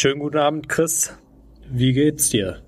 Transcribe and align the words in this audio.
Schönen 0.00 0.20
guten 0.20 0.38
Abend, 0.38 0.66
Chris. 0.70 1.12
Wie 1.70 1.92
geht's 1.92 2.30
dir? 2.30 2.62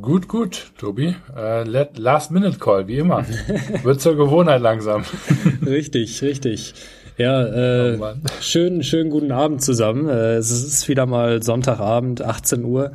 Gut, 0.00 0.28
gut, 0.28 0.70
Tobi. 0.78 1.16
Äh, 1.36 1.64
Last-Minute-Call, 1.64 2.86
wie 2.86 2.98
immer. 2.98 3.26
Wird 3.82 4.00
zur 4.00 4.16
Gewohnheit 4.16 4.62
langsam. 4.62 5.02
richtig, 5.66 6.22
richtig. 6.22 6.74
Ja, 7.18 7.44
äh, 7.46 7.98
oh 8.00 8.14
schönen, 8.40 8.84
schönen 8.84 9.10
guten 9.10 9.32
Abend 9.32 9.60
zusammen. 9.60 10.08
Äh, 10.08 10.36
es 10.36 10.52
ist 10.52 10.88
wieder 10.88 11.04
mal 11.06 11.42
Sonntagabend, 11.42 12.22
18 12.22 12.64
Uhr. 12.64 12.92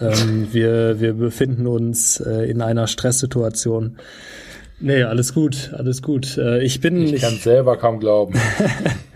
Ähm, 0.00 0.48
wir, 0.50 0.98
wir 0.98 1.12
befinden 1.12 1.68
uns 1.68 2.18
äh, 2.18 2.50
in 2.50 2.60
einer 2.60 2.88
Stresssituation. 2.88 3.98
Nee, 4.78 5.04
alles 5.04 5.32
gut, 5.32 5.70
alles 5.74 6.02
gut. 6.02 6.36
Äh, 6.36 6.62
ich 6.62 6.80
bin. 6.80 7.02
Ich 7.02 7.22
kann 7.22 7.36
selber 7.36 7.78
kaum 7.78 7.98
glauben. 7.98 8.34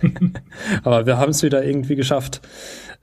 Aber 0.85 1.05
wir 1.07 1.19
haben 1.19 1.31
es 1.31 1.43
wieder 1.43 1.65
irgendwie 1.65 1.97
geschafft. 1.97 2.41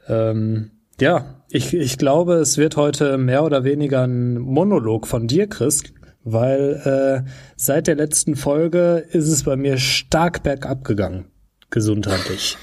Ähm, 0.07 0.71
ja, 0.99 1.43
ich, 1.49 1.73
ich 1.73 1.97
glaube, 1.97 2.35
es 2.35 2.57
wird 2.57 2.75
heute 2.75 3.17
mehr 3.17 3.43
oder 3.43 3.63
weniger 3.63 4.03
ein 4.03 4.37
Monolog 4.37 5.07
von 5.07 5.27
dir, 5.27 5.47
Chris, 5.47 5.83
weil 6.23 7.23
äh, 7.25 7.29
seit 7.55 7.87
der 7.87 7.95
letzten 7.95 8.35
Folge 8.35 9.05
ist 9.11 9.29
es 9.29 9.43
bei 9.43 9.55
mir 9.55 9.77
stark 9.77 10.43
bergab 10.43 10.83
gegangen, 10.83 11.25
gesundheitlich. 11.69 12.57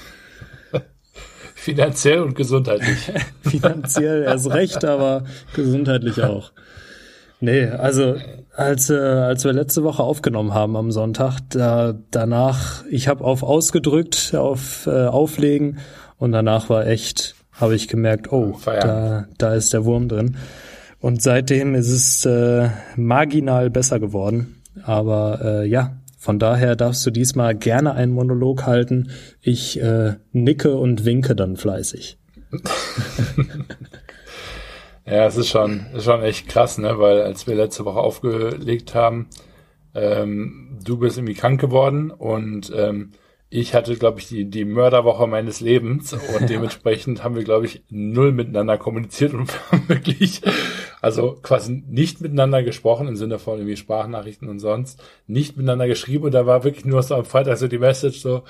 Finanziell 1.55 2.21
und 2.21 2.35
gesundheitlich. 2.35 3.11
Finanziell 3.41 4.23
erst 4.23 4.51
recht, 4.51 4.85
aber 4.85 5.23
gesundheitlich 5.55 6.21
auch. 6.21 6.51
Nee, 7.39 7.65
also 7.65 8.15
als, 8.55 8.89
äh, 8.89 8.95
als 8.95 9.43
wir 9.43 9.53
letzte 9.53 9.83
Woche 9.83 10.03
aufgenommen 10.03 10.53
haben 10.53 10.77
am 10.77 10.91
Sonntag, 10.91 11.39
da, 11.49 11.93
danach, 12.11 12.85
ich 12.89 13.07
habe 13.07 13.23
auf 13.23 13.43
ausgedrückt, 13.43 14.33
auf 14.35 14.87
äh, 14.87 15.07
Auflegen 15.07 15.79
und 16.17 16.31
danach 16.31 16.69
war 16.69 16.87
echt 16.87 17.35
habe 17.59 17.75
ich 17.75 17.87
gemerkt, 17.87 18.31
oh, 18.31 18.59
da, 18.65 19.27
da 19.37 19.53
ist 19.53 19.73
der 19.73 19.85
Wurm 19.85 20.09
drin. 20.09 20.37
Und 20.99 21.21
seitdem 21.21 21.75
ist 21.75 21.89
es 21.89 22.25
äh, 22.25 22.69
marginal 22.95 23.69
besser 23.69 23.99
geworden. 23.99 24.61
Aber 24.83 25.39
äh, 25.41 25.67
ja, 25.67 25.97
von 26.17 26.39
daher 26.39 26.75
darfst 26.75 27.05
du 27.05 27.11
diesmal 27.11 27.55
gerne 27.55 27.93
einen 27.93 28.11
Monolog 28.11 28.65
halten. 28.65 29.11
Ich 29.41 29.79
äh, 29.81 30.15
nicke 30.31 30.75
und 30.75 31.05
winke 31.05 31.35
dann 31.35 31.55
fleißig. 31.55 32.17
ja, 35.05 35.27
es 35.27 35.37
ist 35.37 35.49
schon, 35.49 35.85
ist 35.93 36.05
schon 36.05 36.23
echt 36.23 36.47
krass, 36.47 36.77
ne? 36.77 36.99
Weil 36.99 37.21
als 37.21 37.47
wir 37.47 37.55
letzte 37.55 37.85
Woche 37.85 37.99
aufgelegt 37.99 38.95
haben, 38.95 39.29
ähm, 39.93 40.79
du 40.83 40.97
bist 40.97 41.17
irgendwie 41.17 41.35
krank 41.35 41.61
geworden 41.61 42.11
und 42.11 42.71
ähm, 42.75 43.11
ich 43.55 43.73
hatte, 43.73 43.95
glaube 43.95 44.19
ich, 44.19 44.27
die, 44.27 44.49
die 44.49 44.65
Mörderwoche 44.65 45.27
meines 45.27 45.61
Lebens 45.61 46.13
und 46.13 46.49
dementsprechend 46.49 47.23
haben 47.23 47.35
wir, 47.35 47.43
glaube 47.43 47.65
ich, 47.65 47.83
null 47.89 48.31
miteinander 48.31 48.77
kommuniziert 48.77 49.33
und 49.33 49.49
haben 49.71 49.87
wirklich, 49.87 50.41
also 51.01 51.37
quasi 51.41 51.83
nicht 51.87 52.19
miteinander 52.21 52.63
gesprochen 52.63 53.07
im 53.07 53.15
Sinne 53.15 53.39
von 53.39 53.57
irgendwie 53.57 53.77
Sprachnachrichten 53.77 54.49
und 54.49 54.59
sonst, 54.59 55.01
nicht 55.27 55.55
miteinander 55.55 55.87
geschrieben 55.87 56.25
und 56.25 56.33
da 56.33 56.45
war 56.45 56.63
wirklich 56.63 56.85
nur 56.85 57.01
so 57.01 57.15
am 57.15 57.25
Freitag 57.25 57.57
so 57.57 57.67
die 57.67 57.77
Message 57.77 58.19
so, 58.19 58.43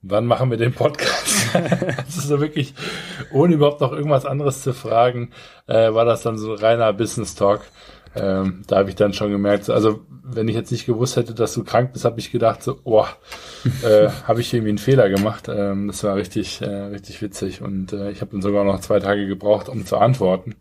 wann 0.00 0.26
machen 0.26 0.50
wir 0.50 0.56
den 0.56 0.72
Podcast? 0.72 1.54
also 1.54 2.20
so 2.20 2.40
wirklich, 2.40 2.74
ohne 3.32 3.54
überhaupt 3.54 3.82
noch 3.82 3.92
irgendwas 3.92 4.24
anderes 4.24 4.62
zu 4.62 4.72
fragen, 4.72 5.32
äh, 5.66 5.92
war 5.92 6.06
das 6.06 6.22
dann 6.22 6.38
so 6.38 6.54
reiner 6.54 6.92
Business 6.94 7.34
Talk. 7.34 7.60
Ähm, 8.16 8.62
da 8.66 8.76
habe 8.76 8.88
ich 8.88 8.96
dann 8.96 9.12
schon 9.12 9.30
gemerkt, 9.30 9.68
also 9.70 10.00
wenn 10.22 10.48
ich 10.48 10.54
jetzt 10.54 10.72
nicht 10.72 10.86
gewusst 10.86 11.16
hätte, 11.16 11.34
dass 11.34 11.54
du 11.54 11.64
krank 11.64 11.92
bist, 11.92 12.04
habe 12.04 12.18
ich 12.18 12.32
gedacht, 12.32 12.62
so, 12.62 12.76
boah, 12.82 13.08
äh, 13.84 14.08
habe 14.26 14.40
ich 14.40 14.52
irgendwie 14.52 14.70
einen 14.70 14.78
Fehler 14.78 15.08
gemacht. 15.08 15.48
Ähm, 15.48 15.88
das 15.88 16.02
war 16.04 16.16
richtig, 16.16 16.60
äh, 16.62 16.66
richtig 16.66 17.22
witzig 17.22 17.62
und 17.62 17.92
äh, 17.92 18.10
ich 18.10 18.20
habe 18.20 18.32
dann 18.32 18.42
sogar 18.42 18.64
noch 18.64 18.80
zwei 18.80 19.00
Tage 19.00 19.26
gebraucht, 19.26 19.68
um 19.68 19.86
zu 19.86 19.98
antworten, 19.98 20.54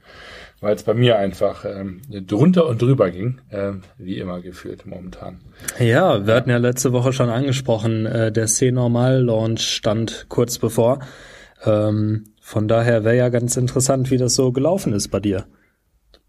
weil 0.62 0.76
es 0.76 0.84
bei 0.84 0.94
mir 0.94 1.18
einfach 1.18 1.66
ähm, 1.66 2.02
drunter 2.10 2.68
und 2.68 2.82
drüber 2.82 3.10
ging, 3.10 3.42
äh, 3.50 3.74
wie 3.98 4.20
immer 4.20 4.42
gefühlt 4.42 4.86
momentan. 4.86 5.40
Ja, 5.80 6.26
wir 6.26 6.36
hatten 6.36 6.50
ja 6.50 6.58
letzte 6.58 6.94
Woche 6.94 7.14
schon 7.14 7.30
angesprochen, 7.30 8.06
äh, 8.06 8.32
der 8.32 8.46
C-Normal-Launch 8.46 9.62
stand 9.62 10.26
kurz 10.30 10.60
bevor. 10.60 11.00
Ähm, 11.64 12.26
von 12.40 12.68
daher 12.68 13.04
wäre 13.04 13.18
ja 13.18 13.30
ganz 13.30 13.58
interessant, 13.58 14.12
wie 14.12 14.18
das 14.18 14.36
so 14.36 14.52
gelaufen 14.52 14.94
ist 14.94 15.08
bei 15.08 15.20
dir. 15.20 15.46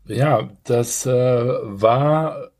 Ja, 0.09 0.51
das 0.65 1.07
äh, 1.07 1.13
war 1.13 2.51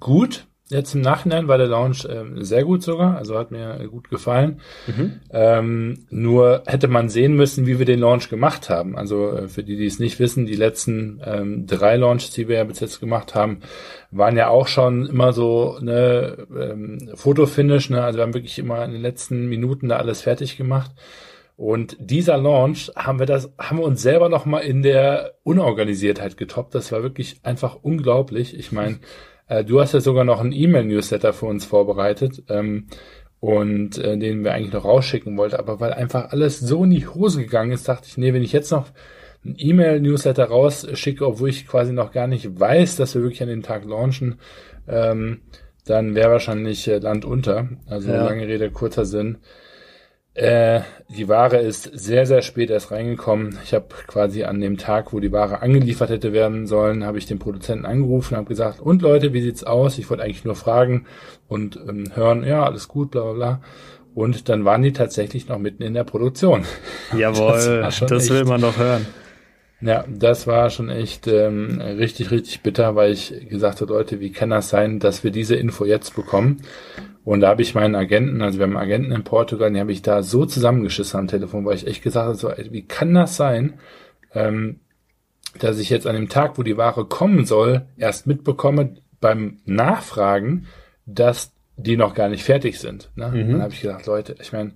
gut. 0.00 0.46
Jetzt 0.68 0.96
im 0.96 1.00
Nachhinein 1.00 1.46
war 1.46 1.58
der 1.58 1.68
Launch 1.68 2.04
äh, 2.06 2.24
sehr 2.42 2.64
gut 2.64 2.82
sogar, 2.82 3.16
also 3.16 3.38
hat 3.38 3.52
mir 3.52 3.86
gut 3.88 4.10
gefallen. 4.10 4.60
Mhm. 4.88 5.20
Ähm, 5.30 6.06
nur 6.10 6.64
hätte 6.66 6.88
man 6.88 7.08
sehen 7.08 7.36
müssen, 7.36 7.66
wie 7.66 7.78
wir 7.78 7.86
den 7.86 8.00
Launch 8.00 8.28
gemacht 8.28 8.68
haben. 8.68 8.98
Also 8.98 9.30
äh, 9.30 9.48
für 9.48 9.62
die, 9.62 9.76
die 9.76 9.86
es 9.86 10.00
nicht 10.00 10.18
wissen, 10.18 10.44
die 10.44 10.56
letzten 10.56 11.20
ähm, 11.24 11.66
drei 11.68 11.94
Launches, 11.96 12.32
die 12.32 12.48
wir 12.48 12.56
ja 12.56 12.64
bis 12.64 12.80
jetzt 12.80 12.98
gemacht 12.98 13.36
haben, 13.36 13.60
waren 14.10 14.36
ja 14.36 14.48
auch 14.48 14.66
schon 14.66 15.06
immer 15.06 15.32
so 15.32 15.76
eine 15.76 16.48
ähm, 16.58 17.10
Fotofinish. 17.14 17.90
Ne? 17.90 18.02
Also 18.02 18.18
wir 18.18 18.24
haben 18.24 18.34
wirklich 18.34 18.58
immer 18.58 18.84
in 18.84 18.90
den 18.90 19.02
letzten 19.02 19.48
Minuten 19.48 19.88
da 19.88 19.98
alles 19.98 20.22
fertig 20.22 20.56
gemacht. 20.56 20.90
Und 21.56 21.96
dieser 21.98 22.36
Launch 22.36 22.92
haben 22.94 23.18
wir 23.18 23.26
das, 23.26 23.50
haben 23.58 23.78
wir 23.78 23.84
uns 23.84 24.02
selber 24.02 24.28
noch 24.28 24.44
mal 24.44 24.60
in 24.60 24.82
der 24.82 25.34
Unorganisiertheit 25.42 26.36
getoppt. 26.36 26.74
Das 26.74 26.92
war 26.92 27.02
wirklich 27.02 27.40
einfach 27.44 27.78
unglaublich. 27.80 28.56
Ich 28.58 28.72
meine, 28.72 28.98
äh, 29.48 29.64
du 29.64 29.80
hast 29.80 29.94
ja 29.94 30.00
sogar 30.00 30.24
noch 30.24 30.40
einen 30.40 30.52
E-Mail-Newsletter 30.52 31.32
für 31.32 31.46
uns 31.46 31.64
vorbereitet 31.64 32.42
ähm, 32.50 32.88
und 33.40 33.96
äh, 33.96 34.18
den 34.18 34.44
wir 34.44 34.52
eigentlich 34.52 34.74
noch 34.74 34.84
rausschicken 34.84 35.38
wollten. 35.38 35.56
Aber 35.56 35.80
weil 35.80 35.94
einfach 35.94 36.30
alles 36.30 36.60
so 36.60 36.84
in 36.84 36.90
die 36.90 37.06
Hose 37.06 37.40
gegangen 37.40 37.72
ist, 37.72 37.88
dachte 37.88 38.06
ich, 38.06 38.18
nee, 38.18 38.34
wenn 38.34 38.42
ich 38.42 38.52
jetzt 38.52 38.70
noch 38.70 38.88
einen 39.42 39.54
E-Mail-Newsletter 39.56 40.44
rausschicke, 40.44 41.26
obwohl 41.26 41.48
ich 41.48 41.66
quasi 41.66 41.92
noch 41.92 42.12
gar 42.12 42.26
nicht 42.26 42.60
weiß, 42.60 42.96
dass 42.96 43.14
wir 43.14 43.22
wirklich 43.22 43.42
an 43.42 43.48
dem 43.48 43.62
Tag 43.62 43.86
launchen, 43.86 44.40
ähm, 44.88 45.40
dann 45.86 46.14
wäre 46.14 46.32
wahrscheinlich 46.32 46.86
äh, 46.88 46.98
Land 46.98 47.24
unter. 47.24 47.68
Also 47.86 48.10
ja. 48.10 48.26
lange 48.26 48.46
Rede, 48.46 48.70
kurzer 48.70 49.06
Sinn. 49.06 49.38
Äh, 50.36 50.82
die 51.08 51.28
Ware 51.28 51.56
ist 51.56 51.84
sehr, 51.94 52.26
sehr 52.26 52.42
spät 52.42 52.68
erst 52.68 52.90
reingekommen. 52.90 53.58
Ich 53.64 53.72
habe 53.72 53.86
quasi 54.06 54.44
an 54.44 54.60
dem 54.60 54.76
Tag, 54.76 55.14
wo 55.14 55.20
die 55.20 55.32
Ware 55.32 55.62
angeliefert 55.62 56.10
hätte 56.10 56.34
werden 56.34 56.66
sollen, 56.66 57.06
habe 57.06 57.16
ich 57.16 57.24
den 57.24 57.38
Produzenten 57.38 57.86
angerufen 57.86 58.34
und 58.34 58.38
habe 58.40 58.48
gesagt, 58.48 58.80
und 58.80 59.00
Leute, 59.00 59.32
wie 59.32 59.40
sieht's 59.40 59.64
aus? 59.64 59.96
Ich 59.96 60.10
wollte 60.10 60.24
eigentlich 60.24 60.44
nur 60.44 60.54
fragen 60.54 61.06
und 61.48 61.76
ähm, 61.88 62.10
hören, 62.14 62.44
ja, 62.44 62.64
alles 62.64 62.86
gut, 62.86 63.12
bla 63.12 63.22
bla 63.22 63.32
bla. 63.32 63.60
Und 64.14 64.50
dann 64.50 64.66
waren 64.66 64.82
die 64.82 64.92
tatsächlich 64.92 65.48
noch 65.48 65.58
mitten 65.58 65.82
in 65.82 65.94
der 65.94 66.04
Produktion. 66.04 66.66
Jawohl, 67.16 67.80
das, 67.82 68.00
das 68.00 68.28
will 68.28 68.44
man 68.44 68.60
doch 68.60 68.76
hören. 68.76 69.06
Ja, 69.80 70.04
das 70.08 70.46
war 70.46 70.70
schon 70.70 70.88
echt 70.88 71.26
ähm, 71.26 71.80
richtig, 71.80 72.30
richtig 72.30 72.62
bitter, 72.62 72.96
weil 72.96 73.12
ich 73.12 73.48
gesagt 73.48 73.80
habe, 73.80 73.92
Leute, 73.92 74.20
wie 74.20 74.32
kann 74.32 74.50
das 74.50 74.70
sein, 74.70 75.00
dass 75.00 75.22
wir 75.22 75.30
diese 75.30 75.54
Info 75.54 75.84
jetzt 75.84 76.16
bekommen? 76.16 76.62
Und 77.24 77.40
da 77.40 77.48
habe 77.48 77.62
ich 77.62 77.74
meinen 77.74 77.94
Agenten, 77.94 78.40
also 78.40 78.58
wir 78.58 78.64
haben 78.64 78.76
einen 78.76 78.86
Agenten 78.86 79.12
in 79.12 79.24
Portugal, 79.24 79.70
den 79.70 79.80
habe 79.80 79.92
ich 79.92 80.00
da 80.00 80.22
so 80.22 80.46
zusammengeschissen 80.46 81.20
am 81.20 81.28
Telefon, 81.28 81.66
weil 81.66 81.76
ich 81.76 81.86
echt 81.86 82.02
gesagt 82.02 82.26
habe, 82.26 82.36
so, 82.36 82.50
ey, 82.50 82.72
wie 82.72 82.86
kann 82.86 83.12
das 83.12 83.36
sein, 83.36 83.74
ähm, 84.32 84.80
dass 85.58 85.78
ich 85.78 85.90
jetzt 85.90 86.06
an 86.06 86.14
dem 86.14 86.28
Tag, 86.28 86.56
wo 86.56 86.62
die 86.62 86.76
Ware 86.76 87.04
kommen 87.04 87.44
soll, 87.44 87.86
erst 87.96 88.26
mitbekomme 88.26 88.96
beim 89.20 89.58
Nachfragen, 89.64 90.66
dass 91.04 91.52
die 91.76 91.96
noch 91.96 92.14
gar 92.14 92.28
nicht 92.28 92.44
fertig 92.44 92.78
sind. 92.78 93.10
Ne? 93.16 93.28
Mhm. 93.28 93.52
Dann 93.52 93.62
habe 93.62 93.72
ich 93.72 93.82
gedacht, 93.82 94.06
Leute, 94.06 94.36
ich 94.40 94.52
meine, 94.52 94.72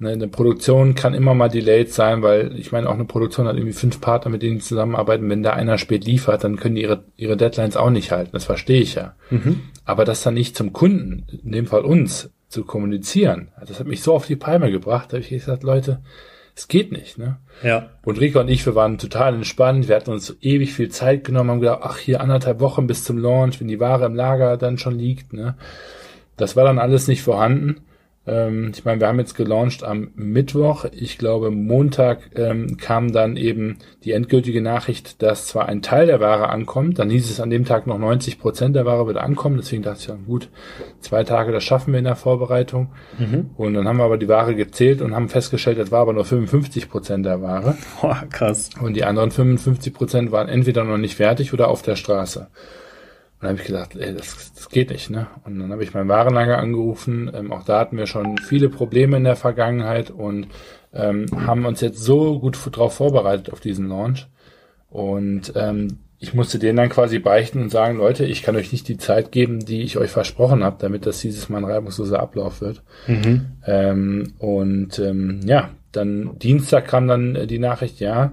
Ne, 0.00 0.10
eine 0.10 0.28
Produktion 0.28 0.94
kann 0.94 1.12
immer 1.12 1.34
mal 1.34 1.48
delayed 1.48 1.92
sein, 1.92 2.22
weil 2.22 2.56
ich 2.56 2.70
meine, 2.70 2.88
auch 2.88 2.94
eine 2.94 3.04
Produktion 3.04 3.48
hat 3.48 3.56
irgendwie 3.56 3.72
fünf 3.72 4.00
Partner, 4.00 4.30
mit 4.30 4.42
denen 4.42 4.58
die 4.58 4.64
zusammenarbeiten. 4.64 5.28
Wenn 5.28 5.42
da 5.42 5.54
einer 5.54 5.76
spät 5.76 6.04
liefert, 6.04 6.44
dann 6.44 6.56
können 6.56 6.76
die 6.76 6.82
ihre, 6.82 7.04
ihre 7.16 7.36
Deadlines 7.36 7.76
auch 7.76 7.90
nicht 7.90 8.12
halten. 8.12 8.30
Das 8.32 8.44
verstehe 8.44 8.80
ich 8.80 8.94
ja. 8.94 9.16
Mhm. 9.30 9.60
Aber 9.84 10.04
das 10.04 10.22
dann 10.22 10.34
nicht 10.34 10.56
zum 10.56 10.72
Kunden, 10.72 11.26
in 11.42 11.50
dem 11.50 11.66
Fall 11.66 11.82
uns, 11.82 12.30
zu 12.48 12.64
kommunizieren, 12.64 13.50
das 13.60 13.78
hat 13.78 13.86
mich 13.86 14.02
so 14.02 14.14
auf 14.14 14.26
die 14.26 14.36
Palme 14.36 14.70
gebracht, 14.70 15.12
da 15.12 15.16
habe 15.16 15.20
ich 15.22 15.28
gesagt, 15.28 15.64
Leute, 15.64 16.00
es 16.56 16.66
geht 16.66 16.92
nicht, 16.92 17.18
ne? 17.18 17.36
Ja. 17.62 17.90
Und 18.04 18.18
Rika 18.18 18.40
und 18.40 18.48
ich, 18.48 18.64
wir 18.64 18.74
waren 18.74 18.96
total 18.98 19.34
entspannt, 19.34 19.86
wir 19.86 19.94
hatten 19.94 20.10
uns 20.10 20.34
ewig 20.40 20.72
viel 20.72 20.88
Zeit 20.88 21.24
genommen, 21.24 21.50
haben 21.50 21.60
gedacht, 21.60 21.80
ach, 21.82 21.98
hier 21.98 22.20
anderthalb 22.20 22.60
Wochen 22.60 22.86
bis 22.86 23.04
zum 23.04 23.18
Launch, 23.18 23.60
wenn 23.60 23.68
die 23.68 23.80
Ware 23.80 24.06
im 24.06 24.14
Lager 24.14 24.56
dann 24.56 24.78
schon 24.78 24.98
liegt, 24.98 25.34
ne? 25.34 25.56
Das 26.36 26.56
war 26.56 26.64
dann 26.64 26.78
alles 26.78 27.06
nicht 27.06 27.22
vorhanden. 27.22 27.82
Ähm, 28.28 28.72
ich 28.74 28.84
meine, 28.84 29.00
wir 29.00 29.08
haben 29.08 29.18
jetzt 29.18 29.34
gelauncht 29.34 29.82
am 29.82 30.10
Mittwoch. 30.14 30.84
Ich 30.92 31.18
glaube, 31.18 31.50
Montag 31.50 32.30
ähm, 32.36 32.76
kam 32.76 33.12
dann 33.12 33.36
eben 33.36 33.78
die 34.04 34.12
endgültige 34.12 34.60
Nachricht, 34.60 35.22
dass 35.22 35.46
zwar 35.46 35.66
ein 35.66 35.82
Teil 35.82 36.06
der 36.06 36.20
Ware 36.20 36.50
ankommt, 36.50 36.98
dann 36.98 37.10
hieß 37.10 37.30
es 37.30 37.40
an 37.40 37.50
dem 37.50 37.64
Tag 37.64 37.86
noch 37.86 37.98
90 37.98 38.38
Prozent 38.38 38.76
der 38.76 38.84
Ware 38.84 39.06
wird 39.06 39.16
ankommen. 39.16 39.56
Deswegen 39.56 39.82
dachte 39.82 40.00
ich, 40.00 40.08
ja, 40.08 40.16
gut, 40.26 40.50
zwei 41.00 41.24
Tage, 41.24 41.52
das 41.52 41.64
schaffen 41.64 41.92
wir 41.92 41.98
in 41.98 42.04
der 42.04 42.16
Vorbereitung. 42.16 42.90
Mhm. 43.18 43.50
Und 43.56 43.74
dann 43.74 43.88
haben 43.88 43.96
wir 43.96 44.04
aber 44.04 44.18
die 44.18 44.28
Ware 44.28 44.54
gezählt 44.54 45.00
und 45.00 45.14
haben 45.14 45.28
festgestellt, 45.28 45.78
das 45.78 45.90
war 45.90 46.00
aber 46.00 46.12
nur 46.12 46.24
55 46.24 46.88
Prozent 46.90 47.24
der 47.24 47.42
Ware. 47.42 47.76
Boah, 48.00 48.24
krass. 48.30 48.70
Und 48.80 48.94
die 48.94 49.04
anderen 49.04 49.30
55 49.30 49.94
Prozent 49.94 50.32
waren 50.32 50.48
entweder 50.48 50.84
noch 50.84 50.98
nicht 50.98 51.16
fertig 51.16 51.52
oder 51.52 51.68
auf 51.68 51.82
der 51.82 51.96
Straße. 51.96 52.48
Und 53.38 53.44
dann 53.44 53.50
habe 53.50 53.60
ich 53.60 53.66
gesagt, 53.66 53.94
ey, 53.94 54.14
das, 54.14 54.52
das 54.52 54.68
geht 54.68 54.90
nicht, 54.90 55.10
ne? 55.10 55.28
Und 55.44 55.60
dann 55.60 55.70
habe 55.70 55.84
ich 55.84 55.94
mein 55.94 56.08
Warenlager 56.08 56.58
angerufen. 56.58 57.30
Ähm, 57.32 57.52
auch 57.52 57.62
da 57.62 57.78
hatten 57.78 57.96
wir 57.96 58.08
schon 58.08 58.36
viele 58.38 58.68
Probleme 58.68 59.16
in 59.16 59.22
der 59.22 59.36
Vergangenheit 59.36 60.10
und 60.10 60.48
ähm, 60.92 61.26
haben 61.46 61.64
uns 61.64 61.80
jetzt 61.80 62.00
so 62.00 62.40
gut 62.40 62.58
drauf 62.72 62.94
vorbereitet 62.96 63.52
auf 63.52 63.60
diesen 63.60 63.88
Launch. 63.88 64.26
Und 64.90 65.52
ähm, 65.54 65.98
ich 66.18 66.34
musste 66.34 66.58
denen 66.58 66.78
dann 66.78 66.88
quasi 66.88 67.20
beichten 67.20 67.62
und 67.62 67.70
sagen, 67.70 67.98
Leute, 67.98 68.24
ich 68.24 68.42
kann 68.42 68.56
euch 68.56 68.72
nicht 68.72 68.88
die 68.88 68.98
Zeit 68.98 69.30
geben, 69.30 69.64
die 69.64 69.82
ich 69.82 69.98
euch 69.98 70.10
versprochen 70.10 70.64
habe, 70.64 70.78
damit 70.80 71.06
das 71.06 71.20
dieses 71.20 71.48
Mal 71.48 71.58
ein 71.58 71.70
reibungsloser 71.70 72.18
Ablauf 72.18 72.60
wird. 72.60 72.82
Mhm. 73.06 73.52
Ähm, 73.64 74.32
und 74.38 74.98
ähm, 74.98 75.40
ja, 75.44 75.70
dann 75.92 76.38
Dienstag 76.40 76.88
kam 76.88 77.06
dann 77.06 77.46
die 77.46 77.60
Nachricht, 77.60 78.00
ja, 78.00 78.32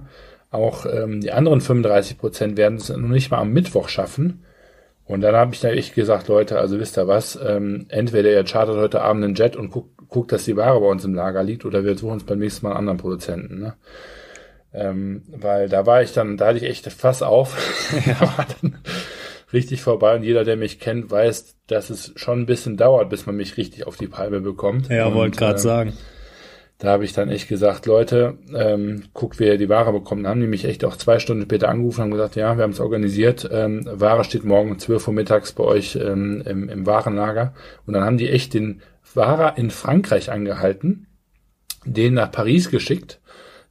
auch 0.50 0.84
ähm, 0.86 1.20
die 1.20 1.30
anderen 1.30 1.60
35 1.60 2.18
Prozent 2.18 2.56
werden 2.56 2.78
es 2.78 2.88
noch 2.88 3.08
nicht 3.08 3.30
mal 3.30 3.38
am 3.38 3.52
Mittwoch 3.52 3.88
schaffen. 3.88 4.42
Und 5.06 5.20
dann 5.20 5.36
habe 5.36 5.54
ich 5.54 5.60
da 5.60 5.68
echt 5.68 5.94
gesagt, 5.94 6.28
Leute, 6.28 6.58
also 6.58 6.80
wisst 6.80 6.98
ihr 6.98 7.06
was, 7.06 7.38
ähm, 7.42 7.86
entweder 7.88 8.30
ihr 8.30 8.44
chartert 8.44 8.76
heute 8.76 9.02
Abend 9.02 9.24
einen 9.24 9.34
Jet 9.34 9.54
und 9.56 9.70
guckt, 9.70 9.96
guckt, 10.08 10.32
dass 10.32 10.44
die 10.44 10.56
Ware 10.56 10.80
bei 10.80 10.86
uns 10.86 11.04
im 11.04 11.14
Lager 11.14 11.44
liegt, 11.44 11.64
oder 11.64 11.84
wir 11.84 11.96
suchen 11.96 12.14
uns 12.14 12.24
beim 12.24 12.38
nächsten 12.38 12.66
Mal 12.66 12.70
einen 12.70 12.80
anderen 12.80 12.98
Produzenten. 12.98 13.60
Ne? 13.60 13.74
Ähm, 14.74 15.22
weil 15.28 15.68
da 15.68 15.86
war 15.86 16.02
ich 16.02 16.12
dann, 16.12 16.36
da 16.36 16.48
hatte 16.48 16.58
ich 16.58 16.64
echt 16.64 16.90
Fass 16.92 17.22
auf. 17.22 17.56
ja. 18.06 18.20
war 18.20 18.46
dann 18.60 18.78
richtig 19.52 19.80
vorbei 19.80 20.16
und 20.16 20.24
jeder, 20.24 20.44
der 20.44 20.56
mich 20.56 20.80
kennt, 20.80 21.10
weiß, 21.10 21.56
dass 21.68 21.90
es 21.90 22.12
schon 22.16 22.40
ein 22.40 22.46
bisschen 22.46 22.76
dauert, 22.76 23.08
bis 23.08 23.26
man 23.26 23.36
mich 23.36 23.56
richtig 23.56 23.86
auf 23.86 23.96
die 23.96 24.08
Palme 24.08 24.40
bekommt. 24.40 24.88
Ja, 24.88 25.14
wollte 25.14 25.38
gerade 25.38 25.54
äh, 25.54 25.58
sagen. 25.58 25.92
Da 26.78 26.88
habe 26.88 27.04
ich 27.06 27.14
dann 27.14 27.30
echt 27.30 27.48
gesagt, 27.48 27.86
Leute, 27.86 28.36
ähm, 28.54 29.04
guckt, 29.14 29.38
wer 29.38 29.56
die 29.56 29.70
Ware 29.70 29.92
bekommt. 29.92 30.24
Dann 30.24 30.32
haben 30.32 30.40
die 30.42 30.46
mich 30.46 30.66
echt 30.66 30.84
auch 30.84 30.96
zwei 30.96 31.18
Stunden 31.18 31.44
später 31.44 31.70
angerufen 31.70 32.02
und 32.02 32.10
gesagt, 32.10 32.36
ja, 32.36 32.56
wir 32.56 32.64
haben 32.64 32.72
es 32.72 32.80
organisiert. 32.80 33.48
Ähm, 33.50 33.88
Ware 33.90 34.24
steht 34.24 34.44
morgen 34.44 34.72
um 34.72 34.78
12 34.78 35.08
Uhr 35.08 35.14
mittags 35.14 35.52
bei 35.52 35.64
euch 35.64 35.96
ähm, 35.96 36.42
im, 36.44 36.68
im 36.68 36.84
Warenlager. 36.84 37.54
Und 37.86 37.94
dann 37.94 38.04
haben 38.04 38.18
die 38.18 38.28
echt 38.28 38.52
den 38.52 38.82
Fahrer 39.02 39.56
in 39.56 39.70
Frankreich 39.70 40.30
angehalten, 40.30 41.06
den 41.86 42.12
nach 42.12 42.30
Paris 42.30 42.70
geschickt. 42.70 43.20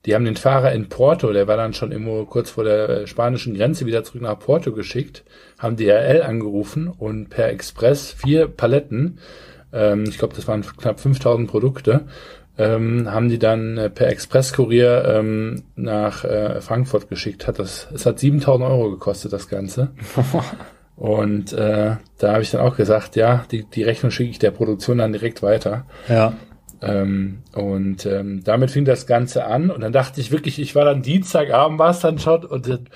Die 0.06 0.16
haben 0.16 0.26
den 0.26 0.36
Fahrer 0.36 0.72
in 0.72 0.90
Porto, 0.90 1.32
der 1.34 1.48
war 1.48 1.58
dann 1.58 1.74
schon 1.74 1.92
immer 1.92 2.26
kurz 2.26 2.52
vor 2.52 2.64
der 2.64 2.90
äh, 2.90 3.08
spanischen 3.08 3.56
Grenze 3.56 3.86
wieder 3.86 4.04
zurück 4.04 4.22
nach 4.22 4.40
Porto 4.40 4.72
geschickt, 4.72 5.24
haben 5.58 5.78
DRL 5.78 6.22
angerufen 6.22 6.88
und 6.88 7.30
per 7.30 7.50
Express 7.50 8.12
vier 8.12 8.48
Paletten, 8.48 9.20
ähm, 9.74 10.06
ich 10.08 10.20
glaube, 10.20 10.36
das 10.36 10.48
waren 10.48 10.62
knapp 10.62 11.00
5000 11.00 11.50
Produkte, 11.50 12.06
ähm, 12.58 13.12
haben 13.12 13.30
die 13.30 13.40
dann 13.40 13.78
äh, 13.78 13.90
per 13.90 14.08
Expresskurier 14.08 15.06
ähm, 15.06 15.64
nach 15.76 16.24
äh, 16.24 16.62
Frankfurt 16.62 17.10
geschickt. 17.10 17.48
Hat 17.48 17.60
das, 17.60 17.88
es 17.94 18.06
hat 18.06 18.20
7000 18.20 18.70
Euro 18.70 18.92
gekostet, 18.92 19.34
das 19.34 19.50
Ganze. 19.50 19.92
Und 20.96 21.52
äh, 21.52 21.98
da 22.18 22.32
habe 22.32 22.42
ich 22.42 22.52
dann 22.52 22.62
auch 22.62 22.78
gesagt, 22.78 23.18
ja, 23.18 23.44
die, 23.52 23.66
die 23.66 23.84
Rechnung 23.84 24.12
schicke 24.12 24.30
ich 24.30 24.40
der 24.40 24.52
Produktion 24.52 25.00
dann 25.00 25.12
direkt 25.12 25.44
weiter. 25.44 25.86
Ja. 26.08 26.34
Ähm, 26.82 27.40
und 27.54 28.06
ähm, 28.06 28.44
damit 28.44 28.72
fing 28.72 28.86
das 28.86 29.06
Ganze 29.06 29.46
an. 29.46 29.70
Und 29.72 29.82
dann 29.82 29.92
dachte 29.92 30.22
ich 30.22 30.32
wirklich, 30.32 30.60
ich 30.60 30.74
war 30.76 30.86
dann 30.86 31.02
Dienstagabend, 31.02 31.80
war 31.80 31.90
es 31.90 32.00
dann 32.00 32.20
schon, 32.20 32.46
und 32.46 32.70
dann 32.70 32.88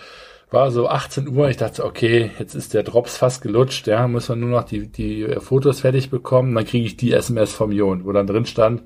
war 0.50 0.72
so 0.72 0.88
18 0.88 1.28
Uhr. 1.28 1.50
Ich 1.50 1.58
dachte, 1.58 1.84
okay, 1.84 2.32
jetzt 2.40 2.56
ist 2.56 2.74
der 2.74 2.84
Drops 2.84 3.18
fast 3.18 3.42
gelutscht, 3.42 3.88
ja, 3.88 4.08
muss 4.08 4.30
man 4.30 4.40
nur 4.40 4.50
noch 4.50 4.64
die, 4.64 4.88
die 4.88 5.36
Fotos 5.40 5.82
fertig 5.82 6.10
bekommen. 6.10 6.56
Dann 6.56 6.66
kriege 6.66 6.86
ich 6.86 6.98
die 6.98 7.12
SMS 7.12 7.52
vom 7.52 7.72
Jon, 7.72 8.06
wo 8.06 8.12
dann 8.12 8.28
drin 8.28 8.46
stand, 8.46 8.84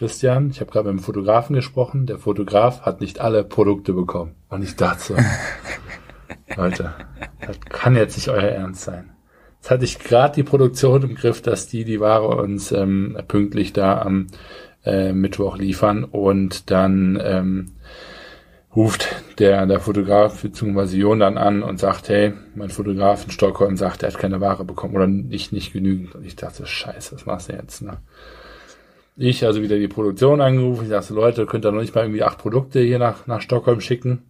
Christian, 0.00 0.48
ich 0.48 0.62
habe 0.62 0.70
gerade 0.70 0.90
mit 0.90 1.02
dem 1.02 1.04
Fotografen 1.04 1.54
gesprochen, 1.54 2.06
der 2.06 2.16
Fotograf 2.16 2.86
hat 2.86 3.02
nicht 3.02 3.20
alle 3.20 3.44
Produkte 3.44 3.92
bekommen. 3.92 4.34
Und 4.48 4.62
ich 4.62 4.74
so, 4.96 5.14
Leute, 6.56 6.94
das 7.46 7.60
kann 7.68 7.96
jetzt 7.96 8.16
nicht 8.16 8.30
euer 8.30 8.48
Ernst 8.48 8.80
sein. 8.80 9.10
Jetzt 9.58 9.70
hatte 9.70 9.84
ich 9.84 9.98
gerade 9.98 10.36
die 10.36 10.42
Produktion 10.42 11.02
im 11.02 11.16
Griff, 11.16 11.42
dass 11.42 11.66
die 11.66 11.84
die 11.84 12.00
Ware 12.00 12.28
uns 12.28 12.72
ähm, 12.72 13.18
pünktlich 13.28 13.74
da 13.74 14.00
am 14.00 14.28
äh, 14.86 15.12
Mittwoch 15.12 15.58
liefern 15.58 16.04
und 16.04 16.70
dann 16.70 17.20
ähm, 17.22 17.72
ruft 18.74 19.06
der, 19.38 19.66
der 19.66 19.80
Fotograf 19.80 20.40
bzw. 20.40 20.96
Jon 20.96 21.20
dann 21.20 21.36
an 21.36 21.62
und 21.62 21.78
sagt, 21.78 22.08
hey, 22.08 22.32
mein 22.54 22.70
Fotograf 22.70 23.24
in 23.24 23.32
Stockholm 23.32 23.76
sagt, 23.76 24.02
er 24.02 24.10
hat 24.10 24.18
keine 24.18 24.40
Ware 24.40 24.64
bekommen 24.64 24.96
oder 24.96 25.06
nicht, 25.06 25.52
nicht 25.52 25.74
genügend. 25.74 26.14
Und 26.14 26.24
ich 26.24 26.36
dachte, 26.36 26.64
scheiße, 26.64 27.16
was 27.16 27.26
machst 27.26 27.50
du 27.50 27.52
jetzt? 27.52 27.82
Ne? 27.82 27.98
Ich 29.16 29.44
also 29.44 29.62
wieder 29.62 29.78
die 29.78 29.88
Produktion 29.88 30.40
angerufen. 30.40 30.84
Ich 30.84 30.90
dachte, 30.90 31.14
Leute, 31.14 31.46
könnt 31.46 31.64
ihr 31.64 31.72
noch 31.72 31.80
nicht 31.80 31.94
mal 31.94 32.02
irgendwie 32.02 32.22
acht 32.22 32.38
Produkte 32.38 32.80
hier 32.80 32.98
nach, 32.98 33.26
nach 33.26 33.40
Stockholm 33.40 33.80
schicken? 33.80 34.22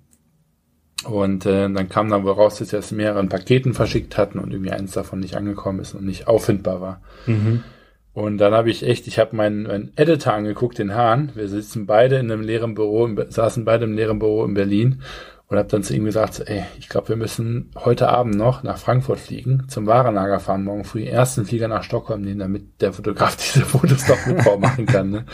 Und 1.05 1.47
äh, 1.47 1.71
dann 1.71 1.89
kam 1.89 2.11
dann 2.11 2.25
wohl 2.25 2.33
raus, 2.33 2.59
dass 2.59 2.71
sie 2.71 2.77
es 2.77 2.91
mehreren 2.91 3.29
Paketen 3.29 3.73
verschickt 3.73 4.19
hatten 4.19 4.39
und 4.39 4.53
irgendwie 4.53 4.73
eins 4.73 4.93
davon 4.93 5.21
nicht 5.21 5.37
angekommen 5.37 5.81
ist 5.81 5.95
und 5.95 6.05
nicht 6.05 6.29
auffindbar 6.29 6.81
war. 6.81 7.03
Mhm. 7.27 7.63
Und 8.13 8.39
dann 8.39 8.53
habe 8.53 8.71
ich 8.71 8.83
echt, 8.83 9.07
ich 9.07 9.19
habe 9.19 9.37
meinen, 9.37 9.63
meinen 9.63 9.93
Editor 9.97 10.35
angeguckt, 10.35 10.79
den 10.79 10.95
Hahn. 10.95 11.31
Wir 11.35 11.49
sitzen 11.49 11.87
beide 11.87 12.17
in 12.17 12.31
einem 12.31 12.43
leeren 12.43 12.75
Büro, 12.75 13.09
saßen 13.29 13.65
beide 13.65 13.85
im 13.85 13.95
leeren 13.95 14.19
Büro 14.19 14.45
in 14.45 14.55
Berlin 14.55 15.03
und 15.51 15.59
habe 15.59 15.69
dann 15.69 15.83
zu 15.83 15.95
ihm 15.95 16.05
gesagt, 16.05 16.45
ey, 16.47 16.63
ich 16.79 16.89
glaube, 16.89 17.09
wir 17.09 17.17
müssen 17.17 17.73
heute 17.77 18.09
Abend 18.09 18.37
noch 18.37 18.63
nach 18.63 18.79
Frankfurt 18.79 19.19
fliegen, 19.19 19.65
zum 19.67 19.85
Warenlager 19.87 20.39
fahren, 20.39 20.63
morgen 20.63 20.85
früh 20.85 21.03
ersten 21.03 21.45
Flieger 21.45 21.67
nach 21.67 21.83
Stockholm 21.83 22.23
nehmen, 22.23 22.39
damit 22.39 22.81
der 22.81 22.93
Fotograf 22.93 23.37
diese 23.55 23.67
Fotos 23.67 24.09
noch 24.09 24.27
mit 24.27 24.61
machen 24.61 24.87
kann, 24.87 25.11
ne? 25.11 25.27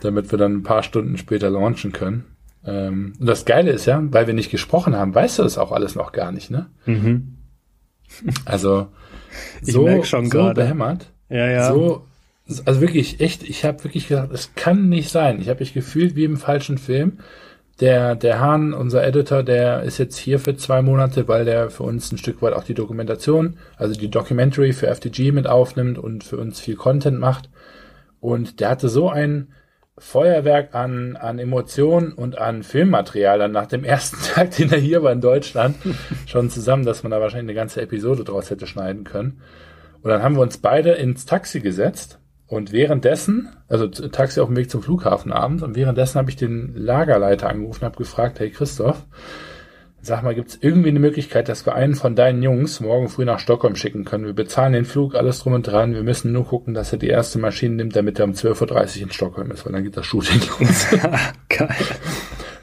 damit 0.00 0.32
wir 0.32 0.38
dann 0.38 0.56
ein 0.56 0.62
paar 0.64 0.82
Stunden 0.82 1.16
später 1.16 1.48
launchen 1.48 1.92
können. 1.92 2.24
Ähm, 2.66 3.12
und 3.20 3.26
das 3.26 3.44
Geile 3.44 3.70
ist 3.70 3.86
ja, 3.86 4.02
weil 4.02 4.26
wir 4.26 4.34
nicht 4.34 4.50
gesprochen 4.50 4.96
haben, 4.96 5.14
weißt 5.14 5.38
du 5.38 5.44
das 5.44 5.58
auch 5.58 5.70
alles 5.70 5.94
noch 5.94 6.10
gar 6.10 6.32
nicht, 6.32 6.50
ne? 6.50 6.66
Mhm. 6.86 7.36
Also 8.44 8.88
so, 9.62 9.86
ich 9.86 10.08
schon 10.08 10.28
so 10.28 10.52
behämmert, 10.52 11.12
ja, 11.28 11.46
ja. 11.46 11.72
so 11.72 12.04
also 12.66 12.80
wirklich 12.80 13.20
echt, 13.20 13.44
ich 13.44 13.64
habe 13.64 13.84
wirklich 13.84 14.08
gesagt, 14.08 14.32
es 14.32 14.56
kann 14.56 14.88
nicht 14.88 15.10
sein. 15.10 15.40
Ich 15.40 15.48
habe 15.48 15.60
mich 15.60 15.72
gefühlt 15.72 16.16
wie 16.16 16.24
im 16.24 16.36
falschen 16.36 16.78
Film 16.78 17.18
der, 17.80 18.14
der 18.14 18.40
Hahn, 18.40 18.74
unser 18.74 19.04
Editor, 19.04 19.42
der 19.42 19.82
ist 19.82 19.98
jetzt 19.98 20.18
hier 20.18 20.38
für 20.38 20.54
zwei 20.54 20.82
Monate, 20.82 21.28
weil 21.28 21.46
der 21.46 21.70
für 21.70 21.84
uns 21.84 22.12
ein 22.12 22.18
Stück 22.18 22.42
weit 22.42 22.52
auch 22.52 22.64
die 22.64 22.74
Dokumentation, 22.74 23.56
also 23.76 23.98
die 23.98 24.10
Documentary 24.10 24.72
für 24.72 24.94
FTG 24.94 25.32
mit 25.32 25.46
aufnimmt 25.46 25.98
und 25.98 26.22
für 26.22 26.36
uns 26.36 26.60
viel 26.60 26.76
Content 26.76 27.18
macht. 27.18 27.48
Und 28.20 28.60
der 28.60 28.68
hatte 28.68 28.90
so 28.90 29.08
ein 29.08 29.54
Feuerwerk 29.96 30.74
an, 30.74 31.16
an 31.16 31.38
Emotionen 31.38 32.12
und 32.12 32.38
an 32.38 32.62
Filmmaterial 32.62 33.38
dann 33.38 33.52
nach 33.52 33.66
dem 33.66 33.84
ersten 33.84 34.18
Tag, 34.22 34.50
den 34.52 34.70
er 34.70 34.78
hier 34.78 35.02
war 35.02 35.12
in 35.12 35.22
Deutschland, 35.22 35.76
schon 36.26 36.50
zusammen, 36.50 36.84
dass 36.84 37.02
man 37.02 37.10
da 37.10 37.20
wahrscheinlich 37.20 37.50
eine 37.50 37.60
ganze 37.60 37.80
Episode 37.80 38.24
draus 38.24 38.50
hätte 38.50 38.66
schneiden 38.66 39.04
können. 39.04 39.40
Und 40.02 40.10
dann 40.10 40.22
haben 40.22 40.36
wir 40.36 40.42
uns 40.42 40.58
beide 40.58 40.92
ins 40.92 41.24
Taxi 41.24 41.60
gesetzt 41.60 42.19
und 42.50 42.72
währenddessen, 42.72 43.48
also 43.68 43.86
Taxi 43.86 44.40
auf 44.40 44.48
dem 44.48 44.56
Weg 44.56 44.70
zum 44.70 44.82
Flughafen 44.82 45.32
abends, 45.32 45.62
und 45.62 45.76
währenddessen 45.76 46.18
habe 46.18 46.30
ich 46.30 46.36
den 46.36 46.74
Lagerleiter 46.74 47.48
angerufen 47.48 47.84
und 47.84 47.86
habe 47.86 47.96
gefragt, 47.96 48.40
hey 48.40 48.50
Christoph, 48.50 49.06
sag 50.02 50.24
mal, 50.24 50.34
gibt 50.34 50.50
es 50.50 50.58
irgendwie 50.60 50.88
eine 50.88 50.98
Möglichkeit, 50.98 51.48
dass 51.48 51.64
wir 51.64 51.76
einen 51.76 51.94
von 51.94 52.16
deinen 52.16 52.42
Jungs 52.42 52.80
morgen 52.80 53.08
früh 53.08 53.24
nach 53.24 53.38
Stockholm 53.38 53.76
schicken 53.76 54.04
können? 54.04 54.26
Wir 54.26 54.32
bezahlen 54.32 54.72
den 54.72 54.84
Flug, 54.84 55.14
alles 55.14 55.38
drum 55.38 55.52
und 55.52 55.62
dran. 55.62 55.94
Wir 55.94 56.02
müssen 56.02 56.32
nur 56.32 56.44
gucken, 56.44 56.74
dass 56.74 56.90
er 56.90 56.98
die 56.98 57.06
erste 57.06 57.38
Maschine 57.38 57.76
nimmt, 57.76 57.94
damit 57.94 58.18
er 58.18 58.24
um 58.24 58.32
12.30 58.32 58.96
Uhr 58.96 59.02
in 59.04 59.12
Stockholm 59.12 59.52
ist, 59.52 59.64
weil 59.64 59.72
dann 59.72 59.84
geht 59.84 59.96
das 59.96 60.06
Shooting 60.06 60.40
los. 60.58 60.86
Geil. 61.48 61.76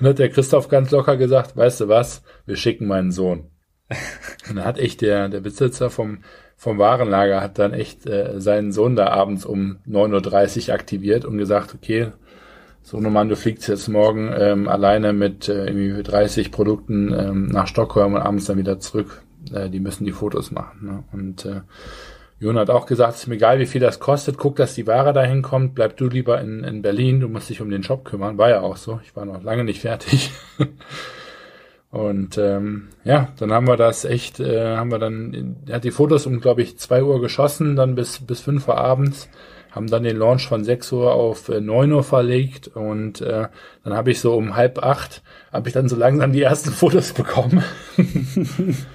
Und 0.01 0.07
hat 0.07 0.19
der 0.19 0.29
Christoph 0.29 0.67
ganz 0.67 0.91
locker 0.91 1.15
gesagt, 1.15 1.55
weißt 1.55 1.79
du 1.79 1.87
was, 1.87 2.23
wir 2.45 2.57
schicken 2.57 2.87
meinen 2.87 3.11
Sohn. 3.11 3.51
Und 4.49 4.57
dann 4.57 4.65
hat 4.65 4.79
echt 4.79 4.99
der, 4.99 5.29
der 5.29 5.39
Besitzer 5.39 5.89
vom 5.89 6.19
vom 6.57 6.79
Warenlager 6.79 7.39
hat 7.39 7.59
dann 7.59 7.71
echt 7.71 8.07
äh, 8.07 8.41
seinen 8.41 8.71
Sohn 8.71 8.95
da 8.95 9.07
abends 9.07 9.45
um 9.45 9.77
9.30 9.87 10.67
Uhr 10.67 10.73
aktiviert 10.73 11.23
und 11.23 11.37
gesagt, 11.37 11.75
okay, 11.75 12.07
so 12.81 12.99
Mann, 12.99 13.29
du 13.29 13.35
fliegst 13.35 13.67
jetzt 13.67 13.87
morgen 13.89 14.33
ähm, 14.35 14.67
alleine 14.67 15.13
mit 15.13 15.49
äh, 15.49 15.65
irgendwie 15.65 16.01
30 16.01 16.51
Produkten 16.51 17.13
ähm, 17.13 17.45
nach 17.47 17.67
Stockholm 17.67 18.13
und 18.13 18.21
abends 18.21 18.45
dann 18.45 18.57
wieder 18.57 18.79
zurück. 18.79 19.21
Äh, 19.53 19.69
die 19.69 19.79
müssen 19.79 20.05
die 20.05 20.13
Fotos 20.13 20.51
machen. 20.51 20.85
Ne? 20.85 21.03
Und 21.11 21.45
äh, 21.45 21.61
Jon 22.39 22.57
hat 22.57 22.69
auch 22.69 22.85
gesagt, 22.85 23.15
es 23.15 23.21
ist 23.21 23.27
mir 23.27 23.35
egal, 23.35 23.59
wie 23.59 23.65
viel 23.65 23.81
das 23.81 23.99
kostet, 23.99 24.37
guck, 24.37 24.55
dass 24.55 24.73
die 24.73 24.87
Ware 24.87 25.13
dahin 25.13 25.41
kommt, 25.41 25.75
bleib 25.75 25.97
du 25.97 26.07
lieber 26.07 26.39
in, 26.41 26.63
in 26.63 26.81
Berlin, 26.81 27.19
du 27.19 27.27
musst 27.27 27.49
dich 27.49 27.61
um 27.61 27.69
den 27.69 27.83
Shop 27.83 28.05
kümmern. 28.05 28.37
War 28.37 28.49
ja 28.49 28.61
auch 28.61 28.77
so, 28.77 28.99
ich 29.03 29.15
war 29.15 29.25
noch 29.25 29.43
lange 29.43 29.63
nicht 29.63 29.81
fertig. 29.81 30.31
Und 31.89 32.37
ähm, 32.37 32.89
ja, 33.05 33.29
dann 33.39 33.53
haben 33.53 33.67
wir 33.67 33.77
das 33.77 34.03
echt, 34.03 34.39
äh, 34.39 34.75
haben 34.75 34.91
wir 34.91 34.99
dann, 34.99 35.55
er 35.67 35.75
hat 35.75 35.83
die 35.83 35.91
Fotos 35.91 36.25
um, 36.25 36.41
glaube 36.41 36.61
ich, 36.61 36.77
zwei 36.77 37.01
Uhr 37.01 37.21
geschossen, 37.21 37.75
dann 37.75 37.95
bis, 37.95 38.19
bis 38.19 38.41
fünf 38.41 38.67
Uhr 38.67 38.77
abends, 38.77 39.29
haben 39.71 39.87
dann 39.87 40.03
den 40.03 40.17
Launch 40.17 40.47
von 40.47 40.65
sechs 40.65 40.91
Uhr 40.91 41.13
auf 41.13 41.47
äh, 41.47 41.61
neun 41.61 41.93
Uhr 41.93 42.03
verlegt 42.03 42.67
und 42.67 43.21
äh, 43.21 43.47
dann 43.83 43.93
habe 43.93 44.11
ich 44.11 44.19
so 44.19 44.35
um 44.35 44.55
halb 44.55 44.83
acht, 44.83 45.23
habe 45.53 45.69
ich 45.69 45.73
dann 45.73 45.87
so 45.87 45.95
langsam 45.95 46.33
die 46.33 46.41
ersten 46.41 46.69
Fotos 46.71 47.13
bekommen. 47.13 47.63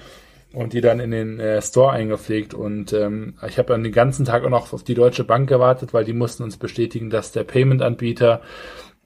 und 0.53 0.73
die 0.73 0.81
dann 0.81 0.99
in 0.99 1.09
den 1.09 1.39
äh, 1.39 1.61
Store 1.63 1.91
eingepflegt 1.91 2.53
und 2.53 2.93
ähm, 2.93 3.33
ich 3.47 3.57
habe 3.57 3.69
dann 3.69 3.83
den 3.83 3.91
ganzen 3.91 4.23
Tag 4.23 4.43
auch 4.43 4.49
noch 4.49 4.71
auf 4.71 4.83
die 4.83 4.93
Deutsche 4.93 5.23
Bank 5.23 5.49
gewartet, 5.49 5.95
weil 5.95 6.05
die 6.05 6.13
mussten 6.13 6.43
uns 6.43 6.57
bestätigen, 6.57 7.09
dass 7.09 7.31
der 7.31 7.43
Payment-Anbieter 7.43 8.41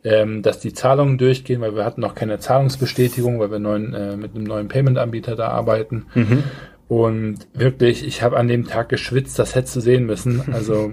ähm, 0.03 0.41
dass 0.41 0.59
die 0.59 0.73
Zahlungen 0.73 1.17
durchgehen, 1.17 1.61
weil 1.61 1.75
wir 1.75 1.85
hatten 1.85 2.01
noch 2.01 2.15
keine 2.15 2.39
Zahlungsbestätigung, 2.39 3.39
weil 3.39 3.51
wir 3.51 3.59
neuen, 3.59 3.93
äh, 3.93 4.15
mit 4.15 4.35
einem 4.35 4.43
neuen 4.43 4.67
Payment-Anbieter 4.67 5.35
da 5.35 5.49
arbeiten. 5.49 6.05
Mhm. 6.13 6.43
Und 6.87 7.47
wirklich, 7.53 8.05
ich 8.05 8.21
habe 8.21 8.37
an 8.37 8.47
dem 8.47 8.67
Tag 8.67 8.89
geschwitzt, 8.89 9.37
das 9.39 9.55
hättest 9.55 9.75
du 9.75 9.79
sehen 9.81 10.05
müssen. 10.05 10.53
Also 10.53 10.91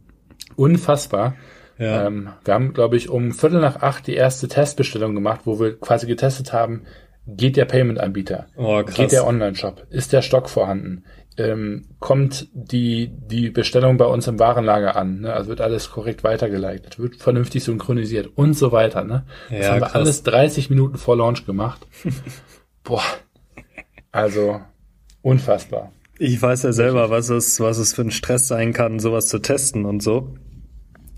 unfassbar. 0.56 1.36
Ja. 1.78 2.06
Ähm, 2.06 2.28
wir 2.44 2.54
haben, 2.54 2.74
glaube 2.74 2.96
ich, 2.96 3.08
um 3.08 3.32
Viertel 3.32 3.60
nach 3.60 3.80
acht 3.80 4.06
die 4.06 4.14
erste 4.14 4.48
Testbestellung 4.48 5.14
gemacht, 5.14 5.42
wo 5.44 5.58
wir 5.58 5.78
quasi 5.78 6.06
getestet 6.06 6.52
haben, 6.52 6.82
geht 7.26 7.56
der 7.56 7.64
Payment-Anbieter, 7.64 8.46
oh, 8.56 8.82
geht 8.82 9.12
der 9.12 9.26
Online-Shop, 9.26 9.86
ist 9.90 10.12
der 10.12 10.22
Stock 10.22 10.48
vorhanden, 10.48 11.04
ähm, 11.40 11.86
kommt 11.98 12.48
die, 12.52 13.10
die 13.12 13.50
Bestellung 13.50 13.96
bei 13.96 14.04
uns 14.04 14.26
im 14.26 14.38
Warenlager 14.38 14.96
an, 14.96 15.20
ne? 15.20 15.32
also 15.32 15.48
wird 15.48 15.60
alles 15.60 15.90
korrekt 15.90 16.24
weitergeleitet, 16.24 16.98
wird 16.98 17.16
vernünftig 17.16 17.64
synchronisiert 17.64 18.28
und 18.34 18.54
so 18.54 18.72
weiter. 18.72 19.04
Ne? 19.04 19.24
Das 19.48 19.58
ja, 19.58 19.72
haben 19.72 19.80
wir 19.80 19.86
krass. 19.86 19.94
alles 19.94 20.22
30 20.22 20.70
Minuten 20.70 20.98
vor 20.98 21.16
Launch 21.16 21.46
gemacht. 21.46 21.86
Boah, 22.84 23.02
also 24.12 24.60
unfassbar. 25.22 25.92
Ich 26.18 26.40
weiß 26.40 26.64
ja 26.64 26.72
selber, 26.72 27.10
was 27.10 27.30
es, 27.30 27.60
was 27.60 27.78
es 27.78 27.94
für 27.94 28.02
ein 28.02 28.10
Stress 28.10 28.46
sein 28.46 28.72
kann, 28.72 29.00
sowas 29.00 29.26
zu 29.26 29.38
testen 29.38 29.86
und 29.86 30.02
so. 30.02 30.34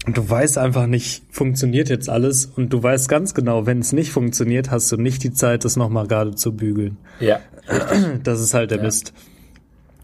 Und 0.05 0.17
du 0.17 0.29
weißt 0.29 0.59
einfach 0.59 0.87
nicht, 0.87 1.23
funktioniert 1.31 1.88
jetzt 1.88 2.09
alles 2.09 2.47
und 2.47 2.73
du 2.73 2.83
weißt 2.83 3.09
ganz 3.09 3.35
genau, 3.35 3.67
wenn 3.67 3.79
es 3.79 3.93
nicht 3.93 4.11
funktioniert, 4.11 4.71
hast 4.71 4.91
du 4.91 4.97
nicht 4.97 5.23
die 5.23 5.33
Zeit, 5.33 5.64
das 5.64 5.76
nochmal 5.76 6.09
gerade 6.09 6.35
zu 6.35 6.57
bügeln. 6.57 6.99
Ja. 7.21 7.41
Das 8.25 8.41
ist 8.41 8.55
halt 8.55 8.71
der 8.71 8.79
ja. 8.79 8.85
Mist. 8.85 9.12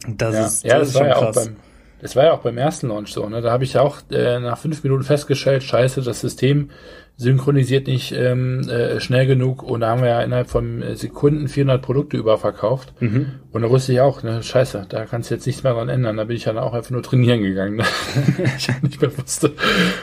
Das 0.07 0.35
ja. 0.35 0.47
ist, 0.47 0.65
das, 0.65 0.71
ja, 0.71 0.79
das 0.79 0.89
ist 0.89 0.95
war 0.95 1.01
schon 1.01 1.09
ja 1.09 1.19
krass. 1.19 1.37
Auch 1.37 1.45
beim, 1.45 1.57
das 2.01 2.17
war 2.17 2.25
ja 2.25 2.33
auch 2.33 2.41
beim 2.41 2.59
ersten 2.59 2.89
Launch 2.89 3.13
so, 3.13 3.29
ne? 3.29 3.41
Da 3.41 3.51
habe 3.51 3.65
ich 3.65 3.77
auch 3.79 3.99
äh, 4.11 4.39
nach 4.39 4.59
fünf 4.59 4.83
Minuten 4.85 5.03
festgestellt, 5.03 5.63
scheiße, 5.63 6.03
das 6.03 6.21
System 6.21 6.71
synchronisiert 7.17 7.89
nicht 7.89 8.13
ähm, 8.13 8.69
äh, 8.69 9.01
schnell 9.01 9.27
genug 9.27 9.65
und 9.65 9.81
da 9.81 9.89
haben 9.89 10.03
wir 10.03 10.09
ja 10.09 10.23
innerhalb 10.23 10.49
von 10.49 10.83
äh, 10.83 10.95
Sekunden 10.95 11.49
400 11.49 11.83
Produkte 11.83 12.17
überverkauft 12.17 12.93
mhm. 13.01 13.33
und 13.51 13.63
da 13.63 13.71
wusste 13.71 13.93
ich 13.93 14.01
auch, 14.01 14.23
ne, 14.23 14.41
scheiße, 14.41 14.87
da 14.89 15.05
kannst 15.05 15.29
du 15.29 15.35
jetzt 15.35 15.45
nichts 15.45 15.65
mehr 15.65 15.75
dran 15.75 15.89
ändern, 15.89 16.17
da 16.17 16.25
bin 16.25 16.37
ich 16.37 16.45
dann 16.45 16.59
auch 16.59 16.75
einfach 16.75 16.93
nur 16.93 17.03
trainieren 17.03 17.43
gegangen, 17.43 17.77
ne? 17.77 17.85
ich 18.57 18.69
nicht 18.83 19.03
mehr 19.03 19.19
wusste, 19.19 19.53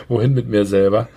wohin 0.10 0.34
mit 0.34 0.50
mir 0.50 0.66
selber. 0.66 1.08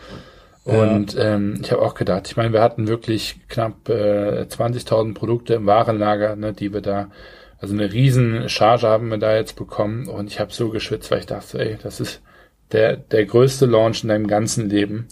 Und 0.63 1.15
ja. 1.15 1.35
ähm, 1.35 1.59
ich 1.63 1.73
habe 1.73 1.83
auch 1.83 1.95
gedacht, 1.95 2.29
ich 2.29 2.37
meine, 2.37 2.53
wir 2.53 2.61
hatten 2.61 2.89
wirklich 2.89 3.41
knapp 3.49 3.89
äh, 3.89 4.43
20.000 4.43 5.15
Produkte 5.15 5.55
im 5.55 5.67
Warenlager, 5.67 6.37
ne, 6.37 6.53
die 6.53 6.73
wir 6.73 6.83
da, 6.83 7.09
also 7.61 7.75
eine 7.75 7.93
riesen 7.93 8.49
Charge 8.49 8.87
haben 8.87 9.09
wir 9.09 9.19
da 9.19 9.37
jetzt 9.37 9.57
bekommen 9.57 10.07
und 10.09 10.29
ich 10.29 10.41
habe 10.41 10.53
so 10.53 10.71
geschwitzt, 10.71 11.11
weil 11.11 11.21
ich 11.21 11.27
dachte, 11.27 11.59
ey, 11.59 11.77
das 11.83 12.01
ist 12.01 12.23
der, 12.73 12.97
der 12.97 13.25
größte 13.25 13.67
Launch 13.67 14.03
in 14.03 14.09
deinem 14.09 14.27
ganzen 14.27 14.69
Leben. 14.69 15.09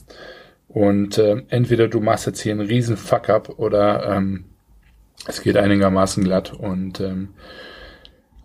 Und 0.68 1.18
äh, 1.18 1.42
entweder 1.48 1.88
du 1.88 2.00
machst 2.00 2.26
jetzt 2.26 2.40
hier 2.40 2.52
einen 2.52 2.66
riesen 2.66 2.96
Fuck-up 2.96 3.58
oder 3.58 4.16
ähm, 4.16 4.44
es 5.26 5.42
geht 5.42 5.56
einigermaßen 5.56 6.22
glatt. 6.22 6.52
Und 6.52 7.00
ähm, 7.00 7.30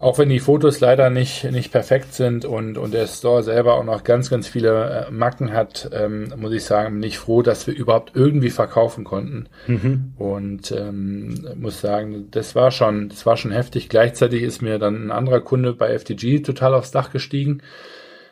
auch 0.01 0.17
wenn 0.17 0.29
die 0.29 0.39
Fotos 0.39 0.79
leider 0.79 1.09
nicht, 1.09 1.43
nicht 1.51 1.71
perfekt 1.71 2.13
sind 2.13 2.43
und, 2.43 2.77
und 2.77 2.93
der 2.93 3.07
Store 3.07 3.43
selber 3.43 3.75
auch 3.75 3.83
noch 3.83 4.03
ganz, 4.03 4.29
ganz 4.29 4.47
viele 4.47 5.07
äh, 5.07 5.11
Macken 5.11 5.53
hat, 5.53 5.89
ähm, 5.93 6.33
muss 6.37 6.51
ich 6.51 6.63
sagen, 6.63 6.99
bin 6.99 7.03
ich 7.03 7.19
froh, 7.19 7.41
dass 7.41 7.67
wir 7.67 7.75
überhaupt 7.75 8.11
irgendwie 8.15 8.49
verkaufen 8.49 9.03
konnten. 9.03 9.47
Mhm. 9.67 10.13
Und 10.17 10.71
ähm, 10.71 11.47
muss 11.55 11.79
sagen, 11.79 12.27
das 12.31 12.55
war 12.55 12.71
schon, 12.71 13.09
das 13.09 13.25
war 13.25 13.37
schon 13.37 13.51
heftig. 13.51 13.89
Gleichzeitig 13.89 14.41
ist 14.43 14.61
mir 14.61 14.79
dann 14.79 15.05
ein 15.05 15.11
anderer 15.11 15.41
Kunde 15.41 15.73
bei 15.73 15.97
FTG 15.97 16.41
total 16.41 16.73
aufs 16.73 16.91
Dach 16.91 17.11
gestiegen 17.11 17.61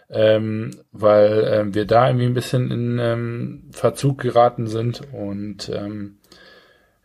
ähm, 0.09 0.71
weil 0.91 1.47
ähm, 1.51 1.75
wir 1.75 1.85
da 1.85 2.07
irgendwie 2.07 2.25
ein 2.25 2.33
bisschen 2.33 2.71
in 2.71 2.97
ähm, 2.99 3.63
Verzug 3.71 4.19
geraten 4.19 4.67
sind 4.67 5.01
und 5.13 5.69
ähm, 5.69 6.17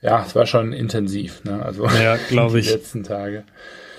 ja, 0.01 0.23
es 0.27 0.35
war 0.35 0.47
schon 0.47 0.73
intensiv, 0.73 1.45
ne? 1.45 1.63
Also 1.63 1.87
ja, 1.87 2.17
glaube 2.29 2.59
ich. 2.61 2.67
Die 2.67 2.73
letzten 2.73 3.03
Tage. 3.03 3.45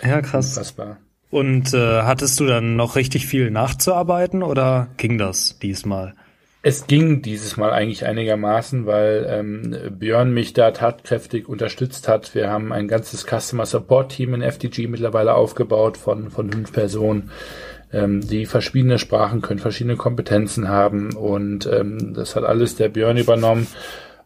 Ja, 0.05 0.21
krass. 0.21 0.49
Unfassbar. 0.49 0.97
Und 1.31 1.73
äh, 1.73 2.03
hattest 2.03 2.39
du 2.39 2.45
dann 2.45 2.75
noch 2.75 2.95
richtig 2.95 3.25
viel 3.25 3.51
nachzuarbeiten 3.51 4.43
oder 4.43 4.87
ging 4.97 5.17
das 5.17 5.59
diesmal? 5.59 6.13
Es 6.61 6.87
ging 6.87 7.21
dieses 7.21 7.57
Mal 7.57 7.71
eigentlich 7.71 8.05
einigermaßen, 8.05 8.87
weil 8.87 9.27
ähm, 9.29 9.75
Björn 9.99 10.33
mich 10.33 10.53
da 10.53 10.71
tatkräftig 10.71 11.47
unterstützt 11.47 12.07
hat. 12.07 12.33
Wir 12.33 12.49
haben 12.49 12.71
ein 12.71 12.87
ganzes 12.87 13.25
Customer 13.27 13.67
Support 13.67 14.13
Team 14.13 14.33
in 14.33 14.41
FDG 14.41 14.87
mittlerweile 14.87 15.35
aufgebaut 15.35 15.95
von, 15.97 16.31
von 16.31 16.51
fünf 16.51 16.71
Personen 16.71 17.29
ähm, 17.93 18.27
die 18.27 18.45
verschiedene 18.45 18.99
Sprachen 18.99 19.41
können, 19.41 19.59
verschiedene 19.59 19.95
Kompetenzen 19.95 20.67
haben 20.67 21.15
und 21.15 21.67
ähm, 21.67 22.13
das 22.13 22.35
hat 22.35 22.43
alles 22.43 22.75
der 22.75 22.89
Björn 22.89 23.17
übernommen. 23.17 23.67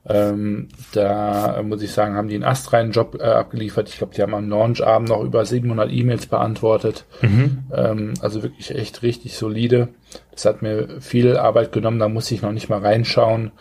Ähm, 0.10 0.70
da 0.92 1.62
muss 1.63 1.84
ich 1.84 1.92
sagen, 1.92 2.16
haben 2.16 2.30
die 2.30 2.36
einen 2.36 2.44
astreinen 2.44 2.92
Job 2.92 3.18
äh, 3.20 3.24
abgeliefert. 3.24 3.89
Ich 3.89 3.98
glaube, 4.00 4.16
die 4.16 4.24
haben 4.24 4.34
am 4.34 4.50
Launch-Abend 4.50 5.10
noch 5.10 5.24
über 5.24 5.46
700 5.46 5.92
E-Mails 5.92 6.25
beantwortet. 6.25 7.06
Mhm. 7.22 7.60
Ähm, 7.72 8.13
also 8.20 8.42
wirklich 8.42 8.74
echt 8.74 9.04
richtig 9.04 9.38
solide. 9.38 9.89
Das 10.32 10.46
hat 10.46 10.63
mir 10.63 11.00
viel 11.00 11.38
Arbeit 11.38 11.72
genommen, 11.72 12.00
da 12.00 12.10
muss 12.10 12.32
ich 12.32 12.42
noch 12.42 12.51
nicht 12.51 12.70
mal 12.70 12.80
reinschauen. 12.80 13.51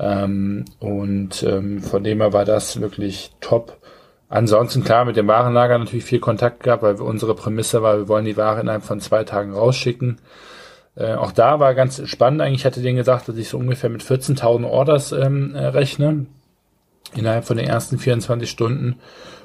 Ähm, 0.00 0.64
und 0.80 1.44
ähm, 1.44 1.80
von 1.80 2.02
dem 2.02 2.20
her 2.20 2.32
war 2.32 2.44
das 2.44 2.80
wirklich 2.80 3.30
top. 3.40 3.78
Ansonsten 4.28 4.82
klar 4.82 5.04
mit 5.04 5.16
dem 5.16 5.28
Warenlager 5.28 5.78
natürlich 5.78 6.06
viel 6.06 6.18
Kontakt 6.18 6.64
gehabt, 6.64 6.82
weil 6.82 6.94
unsere 6.96 7.36
Prämisse 7.36 7.82
war, 7.82 7.98
wir 7.98 8.08
wollen 8.08 8.24
die 8.24 8.36
Ware 8.36 8.60
innerhalb 8.60 8.82
von 8.82 8.98
zwei 8.98 9.22
Tagen 9.22 9.52
rausschicken. 9.52 10.18
Äh, 10.94 11.14
auch 11.14 11.32
da 11.32 11.58
war 11.60 11.74
ganz 11.74 12.06
spannend 12.08 12.40
eigentlich. 12.40 12.60
Ich 12.60 12.66
hatte 12.66 12.82
denen 12.82 12.96
gesagt, 12.96 13.28
dass 13.28 13.36
ich 13.36 13.48
so 13.48 13.58
ungefähr 13.58 13.90
mit 13.90 14.02
14.000 14.02 14.66
Orders 14.66 15.12
ähm, 15.12 15.54
äh, 15.54 15.66
rechne 15.66 16.26
innerhalb 17.14 17.44
von 17.44 17.56
den 17.56 17.66
ersten 17.66 17.98
24 17.98 18.48
Stunden. 18.48 18.96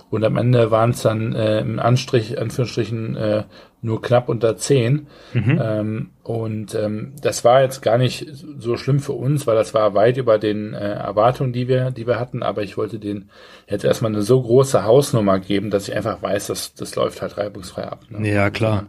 Und 0.09 0.23
am 0.23 0.37
Ende 0.37 0.71
waren 0.71 0.91
es 0.91 1.01
dann 1.01 1.35
äh, 1.35 1.59
im 1.59 1.79
Anstrich, 1.79 2.39
Anführungsstrichen, 2.39 3.17
äh, 3.17 3.43
nur 3.81 4.01
knapp 4.01 4.29
unter 4.29 4.55
10. 4.55 5.07
Mhm. 5.33 5.61
Ähm, 5.61 6.09
und 6.23 6.75
ähm, 6.75 7.13
das 7.21 7.43
war 7.43 7.61
jetzt 7.61 7.81
gar 7.81 7.97
nicht 7.97 8.25
so 8.57 8.77
schlimm 8.77 8.99
für 8.99 9.13
uns, 9.13 9.47
weil 9.47 9.55
das 9.55 9.73
war 9.73 9.93
weit 9.95 10.17
über 10.17 10.39
den 10.39 10.73
äh, 10.73 10.93
Erwartungen, 10.93 11.51
die 11.51 11.67
wir, 11.67 11.91
die 11.91 12.07
wir 12.07 12.19
hatten. 12.19 12.41
Aber 12.41 12.63
ich 12.63 12.77
wollte 12.77 12.99
den 12.99 13.29
jetzt 13.67 13.83
erstmal 13.83 14.13
eine 14.13 14.21
so 14.21 14.41
große 14.41 14.85
Hausnummer 14.85 15.39
geben, 15.39 15.71
dass 15.71 15.89
ich 15.89 15.95
einfach 15.95 16.21
weiß, 16.21 16.47
dass 16.47 16.73
das 16.73 16.95
läuft 16.95 17.21
halt 17.21 17.37
reibungsfrei 17.37 17.83
ab. 17.83 18.05
Ne? 18.09 18.29
Ja, 18.29 18.49
klar. 18.49 18.87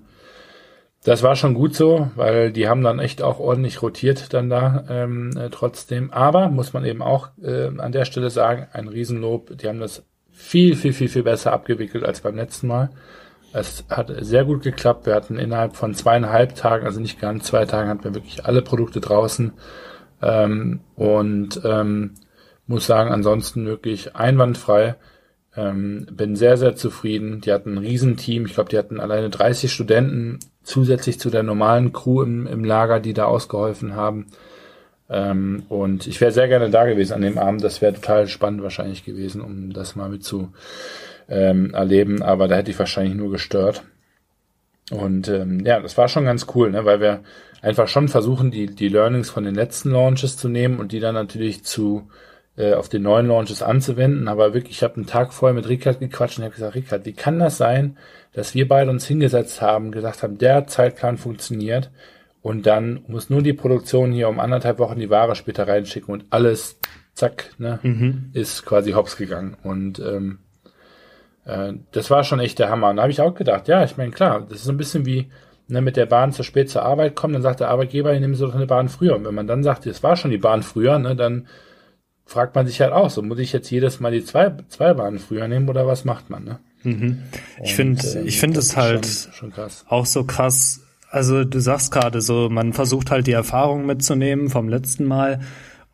Das 1.08 1.22
war 1.22 1.36
schon 1.36 1.54
gut 1.54 1.74
so, 1.74 2.10
weil 2.16 2.52
die 2.52 2.68
haben 2.68 2.82
dann 2.82 2.98
echt 2.98 3.22
auch 3.22 3.40
ordentlich 3.40 3.80
rotiert 3.80 4.34
dann 4.34 4.50
da 4.50 4.84
ähm, 4.90 5.30
äh, 5.38 5.48
trotzdem. 5.48 6.12
Aber 6.12 6.50
muss 6.50 6.74
man 6.74 6.84
eben 6.84 7.00
auch 7.00 7.30
äh, 7.42 7.68
an 7.78 7.92
der 7.92 8.04
Stelle 8.04 8.28
sagen, 8.28 8.66
ein 8.74 8.88
Riesenlob. 8.88 9.56
Die 9.56 9.68
haben 9.68 9.80
das 9.80 10.04
viel, 10.30 10.76
viel, 10.76 10.92
viel, 10.92 11.08
viel 11.08 11.22
besser 11.22 11.54
abgewickelt 11.54 12.04
als 12.04 12.20
beim 12.20 12.36
letzten 12.36 12.66
Mal. 12.66 12.90
Es 13.54 13.86
hat 13.88 14.12
sehr 14.20 14.44
gut 14.44 14.62
geklappt. 14.62 15.06
Wir 15.06 15.14
hatten 15.14 15.38
innerhalb 15.38 15.76
von 15.76 15.94
zweieinhalb 15.94 16.54
Tagen, 16.56 16.84
also 16.84 17.00
nicht 17.00 17.18
ganz 17.18 17.44
zwei 17.44 17.64
Tagen, 17.64 17.88
hatten 17.88 18.04
wir 18.04 18.14
wirklich 18.14 18.44
alle 18.44 18.60
Produkte 18.60 19.00
draußen. 19.00 19.54
Ähm, 20.20 20.80
und 20.94 21.58
ähm, 21.64 22.16
muss 22.66 22.84
sagen, 22.84 23.10
ansonsten 23.12 23.64
wirklich 23.64 24.14
einwandfrei. 24.14 24.96
Ähm, 25.58 26.06
bin 26.12 26.36
sehr, 26.36 26.56
sehr 26.56 26.76
zufrieden. 26.76 27.40
Die 27.40 27.52
hatten 27.52 27.74
ein 27.74 27.78
Riesenteam. 27.78 28.46
Ich 28.46 28.54
glaube, 28.54 28.70
die 28.70 28.78
hatten 28.78 29.00
alleine 29.00 29.28
30 29.28 29.72
Studenten 29.72 30.38
zusätzlich 30.62 31.18
zu 31.18 31.30
der 31.30 31.42
normalen 31.42 31.92
Crew 31.92 32.22
im, 32.22 32.46
im 32.46 32.62
Lager, 32.62 33.00
die 33.00 33.12
da 33.12 33.24
ausgeholfen 33.24 33.96
haben. 33.96 34.26
Ähm, 35.10 35.64
und 35.68 36.06
ich 36.06 36.20
wäre 36.20 36.30
sehr 36.30 36.46
gerne 36.46 36.70
da 36.70 36.84
gewesen 36.86 37.14
an 37.14 37.22
dem 37.22 37.38
Abend. 37.38 37.64
Das 37.64 37.82
wäre 37.82 37.92
total 37.92 38.28
spannend 38.28 38.62
wahrscheinlich 38.62 39.04
gewesen, 39.04 39.40
um 39.40 39.72
das 39.72 39.96
mal 39.96 40.08
mit 40.08 40.22
zu 40.22 40.52
ähm, 41.28 41.74
erleben. 41.74 42.22
Aber 42.22 42.46
da 42.46 42.54
hätte 42.54 42.70
ich 42.70 42.78
wahrscheinlich 42.78 43.16
nur 43.16 43.32
gestört. 43.32 43.82
Und 44.92 45.26
ähm, 45.26 45.66
ja, 45.66 45.80
das 45.80 45.98
war 45.98 46.06
schon 46.06 46.24
ganz 46.24 46.46
cool, 46.54 46.70
ne? 46.70 46.84
weil 46.84 47.00
wir 47.00 47.24
einfach 47.62 47.88
schon 47.88 48.06
versuchen, 48.06 48.52
die, 48.52 48.66
die 48.66 48.88
Learnings 48.88 49.28
von 49.28 49.42
den 49.42 49.56
letzten 49.56 49.90
Launches 49.90 50.36
zu 50.36 50.48
nehmen 50.48 50.78
und 50.78 50.92
die 50.92 51.00
dann 51.00 51.16
natürlich 51.16 51.64
zu 51.64 52.08
äh, 52.58 52.74
auf 52.74 52.88
den 52.88 53.02
neuen 53.02 53.28
Launches 53.28 53.62
anzuwenden. 53.62 54.26
Aber 54.26 54.52
wirklich, 54.52 54.78
ich 54.78 54.82
habe 54.82 54.96
einen 54.96 55.06
Tag 55.06 55.32
vorher 55.32 55.54
mit 55.54 55.68
Rickard 55.68 56.00
gequatscht 56.00 56.38
und 56.38 56.44
habe 56.44 56.54
gesagt, 56.54 56.74
Rickard, 56.74 57.06
wie 57.06 57.12
kann 57.12 57.38
das 57.38 57.56
sein, 57.56 57.96
dass 58.32 58.54
wir 58.54 58.66
beide 58.66 58.90
uns 58.90 59.06
hingesetzt 59.06 59.62
haben, 59.62 59.92
gesagt 59.92 60.22
haben, 60.22 60.38
der 60.38 60.66
Zeitplan 60.66 61.18
funktioniert 61.18 61.90
und 62.42 62.66
dann 62.66 63.04
muss 63.06 63.30
nur 63.30 63.42
die 63.42 63.52
Produktion 63.52 64.12
hier 64.12 64.28
um 64.28 64.40
anderthalb 64.40 64.78
Wochen 64.78 64.98
die 64.98 65.08
Ware 65.08 65.36
später 65.36 65.68
reinschicken 65.68 66.12
und 66.12 66.24
alles, 66.30 66.80
zack, 67.14 67.50
ne, 67.58 67.78
mhm. 67.82 68.30
ist 68.32 68.66
quasi 68.66 68.92
hops 68.92 69.16
gegangen. 69.16 69.56
Und 69.62 70.00
ähm, 70.00 70.40
äh, 71.44 71.74
das 71.92 72.10
war 72.10 72.24
schon 72.24 72.40
echt 72.40 72.58
der 72.58 72.70
Hammer. 72.70 72.90
Und 72.90 72.96
da 72.96 73.02
habe 73.02 73.12
ich 73.12 73.20
auch 73.20 73.34
gedacht, 73.34 73.68
ja, 73.68 73.84
ich 73.84 73.96
meine, 73.96 74.10
klar, 74.10 74.40
das 74.48 74.58
ist 74.58 74.64
so 74.64 74.72
ein 74.72 74.76
bisschen 74.76 75.06
wie 75.06 75.30
ne, 75.68 75.80
mit 75.80 75.96
der 75.96 76.06
Bahn 76.06 76.32
zu 76.32 76.42
spät 76.42 76.70
zur 76.70 76.82
Arbeit 76.82 77.14
kommen, 77.14 77.34
dann 77.34 77.42
sagt 77.42 77.60
der 77.60 77.68
Arbeitgeber, 77.68 78.14
ich 78.14 78.20
nehme 78.20 78.34
so 78.34 78.46
doch 78.46 78.54
eine 78.54 78.66
Bahn 78.66 78.88
früher. 78.88 79.14
Und 79.14 79.24
wenn 79.24 79.34
man 79.34 79.46
dann 79.46 79.62
sagt, 79.62 79.86
es 79.86 80.02
war 80.02 80.16
schon 80.16 80.30
die 80.30 80.38
Bahn 80.38 80.62
früher, 80.62 80.98
ne, 80.98 81.14
dann 81.14 81.46
fragt 82.28 82.54
man 82.54 82.66
sich 82.66 82.80
halt 82.82 82.92
auch, 82.92 83.08
so 83.08 83.23
muss 83.23 83.38
ich 83.38 83.54
jetzt 83.54 83.70
jedes 83.70 84.00
Mal 84.00 84.12
die 84.12 84.23
zwei, 84.23 84.52
zwei 84.68 84.92
Bahnen 84.92 85.18
früher 85.18 85.49
nehmen 85.49 85.68
oder 85.68 85.87
was 85.87 86.04
macht 86.04 86.28
man, 86.28 86.44
ne? 86.44 86.58
Mhm. 86.82 87.23
Ich 87.64 87.75
finde, 87.75 88.06
äh, 88.06 88.23
ich 88.23 88.38
finde 88.38 88.61
es 88.61 88.76
halt 88.76 89.06
schon, 89.06 89.52
schon 89.52 89.66
auch 89.88 90.04
so 90.04 90.25
krass, 90.25 90.82
also 91.11 91.42
du 91.44 91.58
sagst 91.58 91.90
gerade 91.90 92.20
so, 92.20 92.50
man 92.50 92.75
versucht 92.75 93.11
halt 93.11 93.26
die 93.26 93.32
Erfahrung 93.32 93.87
mitzunehmen 93.87 94.50
vom 94.50 94.68
letzten 94.68 95.06
Mal. 95.06 95.40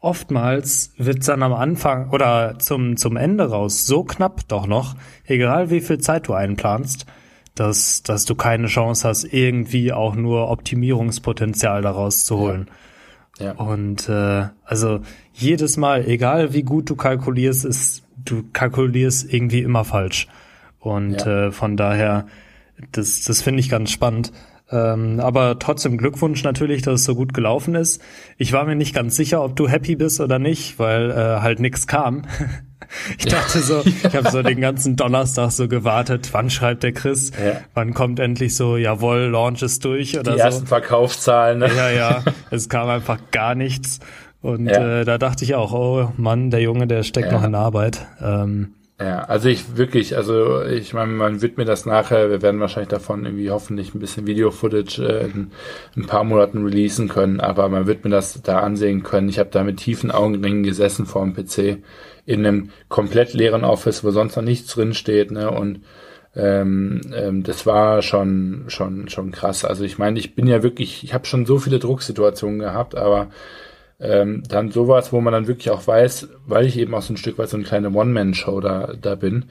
Oftmals 0.01 0.93
wird's 0.99 1.27
dann 1.27 1.43
am 1.45 1.55
Anfang 1.55 2.11
oder 2.11 2.59
zum, 2.59 2.97
zum 2.97 3.17
Ende 3.17 3.49
raus 3.49 3.87
so 3.87 4.03
knapp 4.03 4.47
doch 4.49 4.67
noch, 4.67 4.97
egal 5.27 5.71
wie 5.71 5.81
viel 5.81 5.99
Zeit 5.99 6.27
du 6.27 6.35
einplanst, 6.35 7.07
dass, 7.55 8.03
dass 8.03 8.25
du 8.25 8.35
keine 8.35 8.67
Chance 8.67 9.07
hast, 9.09 9.25
irgendwie 9.25 9.93
auch 9.93 10.17
nur 10.17 10.51
Optimierungspotenzial 10.51 11.81
daraus 11.81 12.25
zu 12.25 12.39
holen. 12.39 12.67
Ja. 12.69 12.75
Ja. 13.39 13.53
Und 13.53 14.09
äh, 14.09 14.49
also 14.65 15.01
jedes 15.33 15.77
Mal, 15.77 16.07
egal 16.07 16.53
wie 16.53 16.63
gut 16.63 16.89
du 16.91 16.97
kalkulierst, 16.97 17.65
ist, 17.65 18.05
du 18.25 18.45
kalkulierst 18.53 19.33
irgendwie 19.33 19.61
immer 19.61 19.85
falsch. 19.85 20.29
Und 20.79 21.21
ja. 21.25 21.47
äh, 21.47 21.53
von 21.53 21.77
daher, 21.77 22.27
das, 22.93 23.23
das 23.23 23.43
finde 23.43 23.61
ich 23.61 23.69
ganz 23.69 23.91
spannend. 23.91 24.33
Ähm, 24.71 25.21
aber 25.21 25.59
trotzdem 25.59 25.99
Glückwunsch 25.99 26.43
natürlich, 26.43 26.83
dass 26.83 27.01
es 27.01 27.05
so 27.05 27.15
gut 27.15 27.35
gelaufen 27.35 27.75
ist. 27.75 28.01
Ich 28.39 28.53
war 28.53 28.65
mir 28.65 28.77
nicht 28.77 28.95
ganz 28.95 29.17
sicher, 29.17 29.43
ob 29.43 29.57
du 29.57 29.69
happy 29.69 29.97
bist 29.97 30.21
oder 30.21 30.39
nicht, 30.39 30.79
weil 30.79 31.11
äh, 31.11 31.41
halt 31.41 31.61
nix 31.61 31.87
kam. 31.87 32.23
Ich 33.19 33.27
dachte 33.27 33.61
so, 33.61 33.83
ich 33.85 34.15
habe 34.15 34.31
so 34.31 34.43
den 34.43 34.61
ganzen 34.61 34.97
Donnerstag 34.97 35.51
so 35.51 35.69
gewartet, 35.69 36.31
wann 36.33 36.51
schreibt 36.51 36.83
der 36.83 36.93
Chris, 36.93 37.31
ja. 37.33 37.61
wann 37.75 37.95
kommt 37.95 38.21
endlich 38.21 38.57
so, 38.57 38.77
jawohl, 38.77 39.29
Launch 39.31 39.63
ist 39.63 39.85
durch 39.85 40.19
oder 40.19 40.33
Die 40.33 40.39
so. 40.39 40.45
ersten 40.45 40.67
Verkaufszahlen. 40.67 41.59
Ne? 41.59 41.71
Ja, 41.77 41.91
ja, 41.91 42.23
es 42.51 42.69
kam 42.69 42.89
einfach 42.89 43.19
gar 43.31 43.55
nichts. 43.55 44.01
Und 44.43 44.67
ja. 44.67 45.01
äh, 45.01 45.05
da 45.05 45.17
dachte 45.17 45.45
ich 45.45 45.55
auch, 45.55 45.73
oh 45.73 46.13
Mann, 46.17 46.51
der 46.51 46.61
Junge, 46.61 46.87
der 46.87 47.03
steckt 47.03 47.29
ja. 47.29 47.39
noch 47.39 47.45
in 47.45 47.55
Arbeit. 47.55 48.07
Ähm, 48.23 48.75
ja, 49.01 49.25
also 49.25 49.49
ich 49.49 49.77
wirklich, 49.77 50.17
also 50.17 50.63
ich 50.63 50.95
meine, 50.95 51.11
man 51.11 51.43
wird 51.43 51.59
mir 51.59 51.65
das 51.65 51.85
nachher, 51.85 52.31
wir 52.31 52.43
werden 52.43 52.61
wahrscheinlich 52.61 52.91
davon 52.91 53.25
irgendwie 53.25 53.51
hoffentlich 53.51 53.93
ein 53.93 53.99
bisschen 53.99 54.27
Video-Footage 54.27 55.03
äh, 55.03 55.25
in, 55.25 55.51
in 55.97 56.03
ein 56.03 56.07
paar 56.07 56.23
Monaten 56.23 56.63
releasen 56.63 57.09
können, 57.09 57.41
aber 57.41 57.69
man 57.69 57.89
wird 57.89 58.05
mir 58.05 58.11
das 58.11 58.41
da 58.43 58.61
ansehen 58.61 59.03
können. 59.03 59.29
Ich 59.29 59.41
habe 59.41 59.51
da 59.51 59.65
mit 59.65 59.79
tiefen 59.79 60.13
Augenringen 60.13 60.63
gesessen 60.63 61.07
vor 61.07 61.25
dem 61.25 61.35
PC 61.35 61.83
in 62.27 62.47
einem 62.47 62.71
komplett 62.89 63.35
leeren 63.35 63.65
Office, 63.65 64.05
wo 64.05 64.11
sonst 64.11 64.37
noch 64.37 64.43
nichts 64.43 64.73
drin 64.73 64.95
steht, 64.95 65.31
ne? 65.31 65.51
Und 65.51 65.81
ähm, 66.37 67.01
ähm, 67.15 67.43
das 67.45 67.67
war 67.67 68.03
schon 68.03 68.65
schon 68.69 69.09
schon 69.09 69.31
krass. 69.31 69.65
Also 69.65 69.85
ich 69.85 69.99
meine, 69.99 70.19
ich 70.19 70.35
bin 70.35 70.47
ja 70.47 70.63
wirklich, 70.63 71.05
ich 71.05 71.15
habe 71.15 71.27
schon 71.27 71.47
so 71.47 71.59
viele 71.59 71.79
Drucksituationen 71.79 72.59
gehabt, 72.59 72.97
aber 72.97 73.29
ähm, 74.01 74.43
dann 74.49 74.71
sowas, 74.71 75.13
wo 75.13 75.21
man 75.21 75.33
dann 75.33 75.47
wirklich 75.47 75.71
auch 75.71 75.87
weiß, 75.87 76.29
weil 76.47 76.67
ich 76.67 76.79
eben 76.79 76.95
auch 76.95 77.03
so 77.03 77.13
ein 77.13 77.17
Stück 77.17 77.39
weit 77.39 77.49
so 77.49 77.57
eine 77.57 77.65
kleine 77.65 77.91
One-Man-Show 77.91 78.61
da, 78.61 78.93
da 79.01 79.15
bin, 79.15 79.47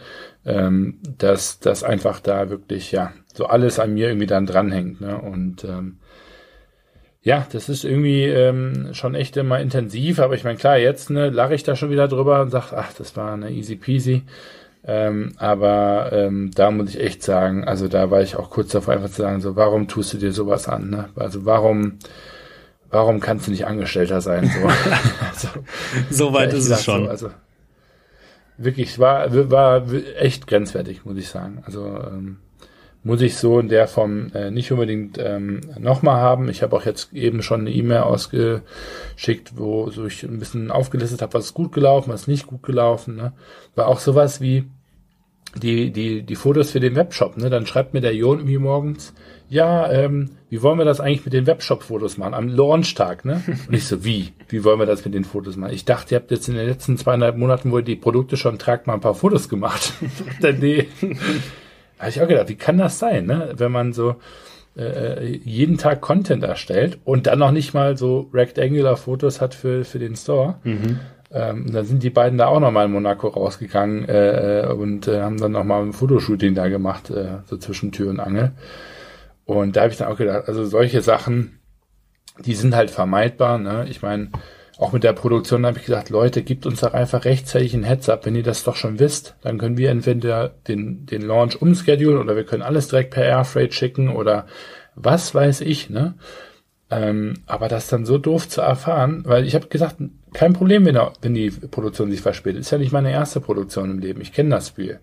ähm, 0.45 0.99
dass 1.17 1.59
das 1.59 1.83
einfach 1.83 2.19
da 2.19 2.49
wirklich, 2.49 2.91
ja, 2.91 3.13
so 3.33 3.45
alles 3.45 3.79
an 3.79 3.93
mir 3.93 4.09
irgendwie 4.09 4.27
dann 4.27 4.45
dranhängt. 4.45 4.99
Ne? 5.01 5.17
Und 5.17 5.63
ähm, 5.63 5.97
ja, 7.23 7.47
das 7.51 7.69
ist 7.69 7.85
irgendwie 7.85 8.25
ähm, 8.25 8.89
schon 8.93 9.15
echt 9.15 9.37
immer 9.37 9.59
intensiv, 9.59 10.19
aber 10.19 10.35
ich 10.35 10.43
meine, 10.43 10.57
klar, 10.57 10.77
jetzt 10.77 11.09
ne, 11.09 11.29
lache 11.29 11.55
ich 11.55 11.63
da 11.63 11.75
schon 11.75 11.89
wieder 11.89 12.07
drüber 12.07 12.41
und 12.41 12.49
sage, 12.51 12.75
ach, 12.75 12.93
das 12.93 13.15
war 13.15 13.33
eine 13.33 13.51
easy 13.51 13.75
peasy. 13.75 14.23
Ähm, 14.85 15.33
aber 15.37 16.09
ähm, 16.11 16.51
da 16.53 16.69
muss 16.69 16.89
ich 16.89 16.99
echt 16.99 17.23
sagen, 17.23 17.63
also 17.63 17.87
da 17.87 18.11
war 18.11 18.21
ich 18.21 18.35
auch 18.35 18.49
kurz 18.49 18.71
davor 18.71 18.93
einfach 18.93 19.09
zu 19.09 19.21
sagen, 19.21 19.39
so, 19.39 19.55
warum 19.55 19.87
tust 19.87 20.13
du 20.13 20.17
dir 20.17 20.33
sowas 20.33 20.67
an? 20.67 20.89
Ne? 20.89 21.09
Also 21.15 21.45
warum 21.45 21.99
warum 22.93 23.19
kannst 23.19 23.47
du 23.47 23.51
nicht 23.51 23.65
Angestellter 23.65 24.21
sein? 24.21 24.49
So, 24.49 24.67
also, 25.25 25.47
so 26.09 26.33
weit 26.33 26.53
ist 26.53 26.69
es 26.69 26.83
schon. 26.83 27.05
So, 27.05 27.09
also 27.09 27.29
wirklich, 28.57 28.99
war, 28.99 29.51
war 29.51 29.83
echt 30.17 30.47
grenzwertig, 30.47 31.03
muss 31.03 31.17
ich 31.17 31.27
sagen. 31.27 31.63
Also 31.65 31.85
ähm, 31.85 32.37
muss 33.03 33.21
ich 33.21 33.35
so 33.35 33.59
in 33.59 33.67
der 33.67 33.87
Form 33.87 34.31
äh, 34.33 34.49
nicht 34.49 34.71
unbedingt 34.71 35.17
ähm, 35.19 35.61
nochmal 35.77 36.21
haben. 36.21 36.49
Ich 36.49 36.63
habe 36.63 36.75
auch 36.75 36.85
jetzt 36.85 37.13
eben 37.13 37.41
schon 37.41 37.61
eine 37.61 37.71
E-Mail 37.71 38.01
ausgeschickt, 38.01 39.57
wo 39.57 39.89
so 39.89 40.05
ich 40.05 40.23
ein 40.23 40.39
bisschen 40.39 40.71
aufgelistet 40.71 41.21
habe, 41.21 41.33
was 41.33 41.45
ist 41.45 41.53
gut 41.53 41.73
gelaufen, 41.73 42.11
was 42.11 42.21
ist 42.21 42.27
nicht 42.27 42.47
gut 42.47 42.63
gelaufen. 42.63 43.15
Ne? 43.15 43.33
War 43.75 43.87
auch 43.87 43.99
sowas 43.99 44.39
wie 44.39 44.65
die, 45.55 45.91
die, 45.91 46.23
die 46.23 46.35
Fotos 46.35 46.71
für 46.71 46.79
den 46.79 46.95
Webshop. 46.95 47.37
Ne? 47.37 47.49
Dann 47.49 47.65
schreibt 47.65 47.93
mir 47.93 48.01
der 48.01 48.15
Jon 48.15 48.39
irgendwie 48.39 48.57
morgens, 48.57 49.13
ja, 49.49 49.91
ähm, 49.91 50.31
wie 50.49 50.63
wollen 50.63 50.79
wir 50.79 50.85
das 50.85 50.99
eigentlich 50.99 51.25
mit 51.25 51.33
den 51.33 51.45
Webshop-Fotos 51.45 52.17
machen? 52.17 52.33
Am 52.33 52.47
Launch-Tag, 52.47 53.25
ne? 53.25 53.43
Und 53.67 53.73
ich 53.73 53.85
so, 53.85 54.03
wie? 54.03 54.33
Wie 54.47 54.63
wollen 54.63 54.79
wir 54.79 54.85
das 54.87 55.05
mit 55.05 55.13
den 55.13 55.25
Fotos 55.25 55.57
machen? 55.57 55.73
Ich 55.73 55.85
dachte, 55.85 56.15
ihr 56.15 56.19
habt 56.19 56.31
jetzt 56.31 56.47
in 56.47 56.55
den 56.55 56.67
letzten 56.67 56.97
zweieinhalb 56.97 57.37
Monaten, 57.37 57.71
wo 57.71 57.77
ihr 57.77 57.83
die 57.83 57.95
Produkte 57.95 58.37
schon 58.37 58.57
tragt, 58.57 58.87
mal 58.87 58.93
ein 58.93 59.01
paar 59.01 59.13
Fotos 59.13 59.49
gemacht. 59.49 59.93
nee. 60.59 60.87
Habe 62.03 62.11
ich 62.11 62.21
auch 62.21 62.27
gedacht, 62.27 62.49
wie 62.49 62.55
kann 62.55 62.77
das 62.77 62.99
sein, 62.99 63.25
ne? 63.25 63.53
Wenn 63.55 63.71
man 63.71 63.93
so 63.93 64.15
äh, 64.77 65.25
jeden 65.43 65.77
Tag 65.77 66.01
Content 66.01 66.43
erstellt 66.43 66.99
und 67.03 67.27
dann 67.27 67.39
noch 67.39 67.51
nicht 67.51 67.73
mal 67.73 67.97
so 67.97 68.29
Rectangular-Fotos 68.33 69.41
hat 69.41 69.53
für, 69.53 69.85
für 69.85 69.99
den 69.99 70.15
Store. 70.15 70.55
Mhm. 70.63 70.99
Ähm, 71.31 71.71
dann 71.71 71.85
sind 71.85 72.03
die 72.03 72.11
beiden 72.11 72.37
da 72.37 72.47
auch 72.47 72.59
nochmal 72.59 72.85
in 72.85 72.91
Monaco 72.91 73.27
rausgegangen 73.27 74.07
äh, 74.07 74.67
und 74.71 75.07
äh, 75.07 75.21
haben 75.21 75.39
dann 75.39 75.51
nochmal 75.51 75.81
ein 75.81 75.93
Fotoshooting 75.93 76.53
da 76.53 76.67
gemacht, 76.67 77.09
äh, 77.09 77.39
so 77.45 77.57
zwischen 77.57 77.91
Tür 77.91 78.09
und 78.11 78.19
Angel. 78.19 78.51
Und 79.45 79.75
da 79.75 79.81
habe 79.81 79.91
ich 79.91 79.97
dann 79.97 80.09
auch 80.09 80.17
gedacht, 80.17 80.47
also 80.47 80.63
solche 80.63 81.01
Sachen, 81.01 81.59
die 82.39 82.53
sind 82.53 82.75
halt 82.75 82.91
vermeidbar. 82.91 83.57
Ne? 83.57 83.85
Ich 83.89 84.01
meine, 84.01 84.29
auch 84.77 84.91
mit 84.91 85.03
der 85.03 85.13
Produktion 85.13 85.65
habe 85.65 85.77
ich 85.77 85.85
gesagt, 85.85 86.09
Leute, 86.09 86.41
gibt 86.41 86.65
uns 86.65 86.81
doch 86.81 86.93
einfach 86.93 87.25
rechtzeitig 87.25 87.73
ein 87.73 87.83
Heads-up, 87.83 88.25
wenn 88.25 88.35
ihr 88.35 88.43
das 88.43 88.63
doch 88.63 88.75
schon 88.75 88.99
wisst. 88.99 89.35
Dann 89.41 89.57
können 89.57 89.77
wir 89.77 89.91
entweder 89.91 90.49
den, 90.67 91.05
den 91.05 91.21
Launch 91.21 91.61
umschedulen 91.61 92.19
oder 92.19 92.35
wir 92.35 92.43
können 92.43 92.63
alles 92.63 92.87
direkt 92.87 93.11
per 93.11 93.23
Airfreight 93.23 93.73
schicken 93.73 94.09
oder 94.09 94.47
was 94.95 95.33
weiß 95.33 95.61
ich, 95.61 95.89
ne? 95.89 96.15
Ähm, 96.89 97.35
aber 97.45 97.67
das 97.67 97.87
dann 97.87 98.05
so 98.05 98.17
doof 98.17 98.49
zu 98.49 98.61
erfahren, 98.61 99.23
weil 99.25 99.45
ich 99.45 99.55
habe 99.55 99.67
gesagt, 99.67 99.95
kein 100.33 100.53
Problem, 100.53 100.85
wenn, 100.85 100.99
wenn 101.21 101.33
die 101.33 101.49
Produktion 101.49 102.11
sich 102.11 102.21
verspätet. 102.21 102.61
Ist 102.61 102.71
ja 102.71 102.77
nicht 102.77 102.91
meine 102.91 103.11
erste 103.11 103.41
Produktion 103.41 103.89
im 103.89 103.99
Leben. 103.99 104.21
Ich 104.21 104.33
kenne 104.33 104.49
das 104.49 104.69
Spiel 104.69 104.99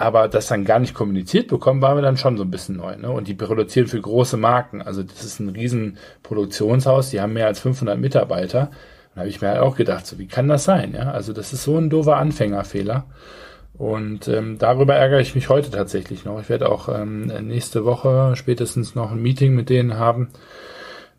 aber 0.00 0.28
das 0.28 0.46
dann 0.46 0.64
gar 0.64 0.78
nicht 0.78 0.94
kommuniziert 0.94 1.48
bekommen, 1.48 1.82
war 1.82 1.94
mir 1.94 2.00
dann 2.00 2.16
schon 2.16 2.38
so 2.38 2.42
ein 2.42 2.50
bisschen 2.50 2.78
neu. 2.78 2.96
Ne? 2.96 3.10
Und 3.10 3.28
die 3.28 3.34
produzieren 3.34 3.86
für 3.86 4.00
große 4.00 4.38
Marken. 4.38 4.80
Also 4.80 5.02
das 5.02 5.24
ist 5.24 5.40
ein 5.40 5.50
riesen 5.50 5.98
Produktionshaus, 6.22 7.10
die 7.10 7.20
haben 7.20 7.34
mehr 7.34 7.46
als 7.46 7.60
500 7.60 7.98
Mitarbeiter. 7.98 8.70
Da 9.14 9.20
habe 9.20 9.28
ich 9.28 9.42
mir 9.42 9.48
halt 9.48 9.60
auch 9.60 9.76
gedacht, 9.76 10.06
so 10.06 10.18
wie 10.18 10.26
kann 10.26 10.48
das 10.48 10.64
sein? 10.64 10.94
Ja, 10.94 11.10
also 11.10 11.34
das 11.34 11.52
ist 11.52 11.64
so 11.64 11.76
ein 11.76 11.90
doofer 11.90 12.16
Anfängerfehler. 12.16 13.04
Und 13.74 14.26
ähm, 14.26 14.56
darüber 14.58 14.94
ärgere 14.94 15.20
ich 15.20 15.34
mich 15.34 15.50
heute 15.50 15.70
tatsächlich 15.70 16.24
noch. 16.24 16.40
Ich 16.40 16.48
werde 16.48 16.70
auch 16.70 16.88
ähm, 16.88 17.26
nächste 17.46 17.84
Woche 17.84 18.36
spätestens 18.36 18.94
noch 18.94 19.12
ein 19.12 19.20
Meeting 19.20 19.54
mit 19.54 19.68
denen 19.68 19.98
haben, 19.98 20.30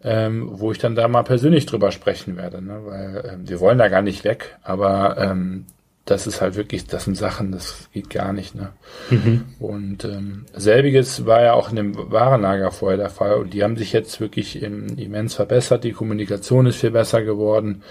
ähm, 0.04 0.50
wo 0.54 0.72
ich 0.72 0.80
dann 0.80 0.96
da 0.96 1.08
mal 1.08 1.22
persönlich 1.22 1.68
drüber 1.68 1.92
sprechen 1.92 2.36
werde. 2.36 2.64
Ne? 2.64 2.80
Weil 2.84 3.32
ähm, 3.32 3.48
wir 3.48 3.60
wollen 3.60 3.78
da 3.78 3.90
gar 3.90 4.02
nicht 4.02 4.24
weg, 4.24 4.58
aber 4.64 5.18
ähm, 5.20 5.68
das 6.06 6.26
ist 6.26 6.42
halt 6.42 6.56
wirklich, 6.56 6.88
das 6.88 7.06
sind 7.06 7.16
Sachen, 7.16 7.52
das 7.52 7.90
geht 7.94 8.10
gar 8.10 8.34
nicht. 8.34 8.56
Ne? 8.56 8.70
Mhm. 9.10 9.46
Und 9.60 10.04
ähm, 10.04 10.46
selbiges 10.54 11.26
war 11.26 11.42
ja 11.44 11.54
auch 11.54 11.70
in 11.70 11.76
dem 11.76 12.12
Warenlager 12.12 12.72
vorher 12.72 12.98
der 12.98 13.10
Fall 13.10 13.36
und 13.36 13.54
die 13.54 13.64
haben 13.64 13.78
sich 13.78 13.94
jetzt 13.94 14.20
wirklich 14.20 14.62
im, 14.64 14.98
immens 14.98 15.36
verbessert. 15.36 15.84
Die 15.84 15.92
Kommunikation 15.92 16.66
ist 16.66 16.78
viel 16.78 16.92
besser 16.92 17.22
geworden. 17.24 17.84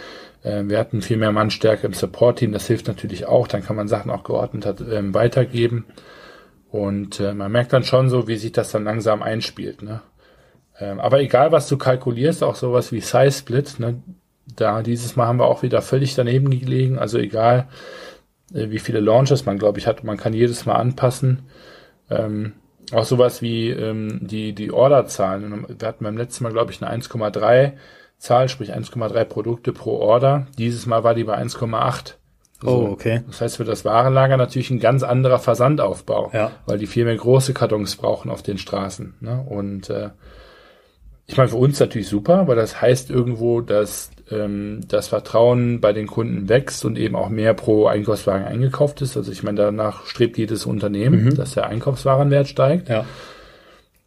Äh, 0.43 0.65
wir 0.67 0.79
hatten 0.79 1.03
viel 1.03 1.19
mehr 1.19 1.33
Mannstärke 1.33 1.87
im 1.87 1.95
Support-Team, 1.95 2.53
das 2.53 2.67
hilft 2.67 2.89
natürlich 2.89 3.27
auch. 3.27 3.47
Dann 3.47 3.63
kann 3.63 3.77
man 3.77 3.89
Sachen 3.89 4.11
auch 4.11 4.25
geordnet 4.25 4.83
ähm, 4.91 5.15
weitergeben. 5.15 5.87
Und 6.71 7.21
äh, 7.21 7.33
man 7.33 7.53
merkt 7.53 7.73
dann 7.73 7.85
schon 7.85 8.09
so, 8.09 8.29
wie 8.29 8.37
sich 8.37 8.53
das 8.53 8.73
dann 8.73 8.85
langsam 8.85 9.23
einspielt. 9.23 9.83
Ne? 9.83 10.03
Ähm, 10.81 10.99
aber 10.99 11.21
egal, 11.21 11.53
was 11.53 11.69
du 11.69 11.77
kalkulierst, 11.77 12.43
auch 12.43 12.57
sowas 12.57 12.91
wie 12.91 13.01
Size 13.01 13.33
Split, 13.33 13.79
ne, 13.79 14.03
da 14.57 14.83
dieses 14.83 15.17
Mal 15.17 15.27
haben 15.27 15.39
wir 15.39 15.47
auch 15.47 15.63
wieder 15.63 15.83
völlig 15.83 16.15
daneben 16.15 16.51
gelegen. 16.51 16.99
Also 16.99 17.19
egal, 17.19 17.69
äh, 18.53 18.71
wie 18.71 18.79
viele 18.79 19.01
Launches 19.01 19.47
man, 19.47 19.59
glaube 19.59 19.79
ich, 19.79 19.87
hat. 19.87 20.05
Man 20.05 20.17
kann 20.17 20.33
jedes 20.33 20.67
Mal 20.67 20.77
anpassen. 20.77 21.49
Ähm, 22.11 22.55
auch 22.93 23.05
sowas 23.05 23.41
wie 23.41 23.71
ähm, 23.71 24.19
die, 24.23 24.53
die 24.53 24.73
Orderzahlen. 24.73 25.67
Wir 25.69 25.89
hatten 25.89 26.05
beim 26.05 26.17
letzten 26.17 26.45
Mal, 26.45 26.53
glaube 26.53 26.73
ich, 26.73 26.83
eine 26.83 27.03
1,3 27.03 27.73
Zahl, 28.19 28.49
sprich 28.49 28.75
1,3 28.75 29.25
Produkte 29.25 29.73
pro 29.73 29.99
Order. 29.99 30.47
Dieses 30.59 30.87
Mal 30.87 31.05
war 31.05 31.15
die 31.15 31.25
bei 31.25 31.39
1,8. 31.39 32.15
Also, 32.63 32.77
oh, 32.77 32.91
okay. 32.91 33.23
Das 33.27 33.41
heißt 33.41 33.57
für 33.57 33.65
das 33.65 33.85
Warenlager 33.85 34.37
natürlich 34.37 34.71
ein 34.71 34.81
ganz 34.81 35.03
anderer 35.03 35.39
Versandaufbau, 35.39 36.31
ja. 36.35 36.51
weil 36.67 36.79
die 36.79 36.87
viel 36.87 37.07
mehr 37.07 37.17
große 37.17 37.55
Kartons 37.55 37.97
brauchen 37.97 38.31
auf 38.31 38.43
den 38.43 38.59
Straßen. 38.59 39.15
Ne? 39.21 39.45
Und 39.49 39.89
äh, 39.89 40.11
ich 41.31 41.37
meine, 41.37 41.49
für 41.49 41.57
uns 41.57 41.79
natürlich 41.79 42.09
super, 42.09 42.49
weil 42.49 42.57
das 42.57 42.83
heißt 42.83 43.09
irgendwo, 43.09 43.61
dass 43.61 44.11
ähm, 44.33 44.81
das 44.89 45.07
Vertrauen 45.07 45.81
bei 45.81 45.93
den 45.93 46.09
Kunden 46.09 46.49
wächst 46.49 46.85
und 46.85 46.99
eben 46.99 47.15
auch 47.15 47.29
mehr 47.29 47.55
pro 47.55 47.87
Einkaufswagen 47.87 48.49
eingekauft 48.49 49.01
ist. 49.01 49.17
Also 49.17 49.31
ich 49.31 49.45
meine, 49.45 49.59
danach 49.59 50.07
strebt 50.07 50.39
jedes 50.39 50.67
Unternehmen, 50.67 51.27
mhm. 51.27 51.37
dass 51.37 51.55
der 51.55 51.69
Einkaufswarenwert 51.69 52.49
steigt. 52.49 52.89
Ja. 52.89 53.05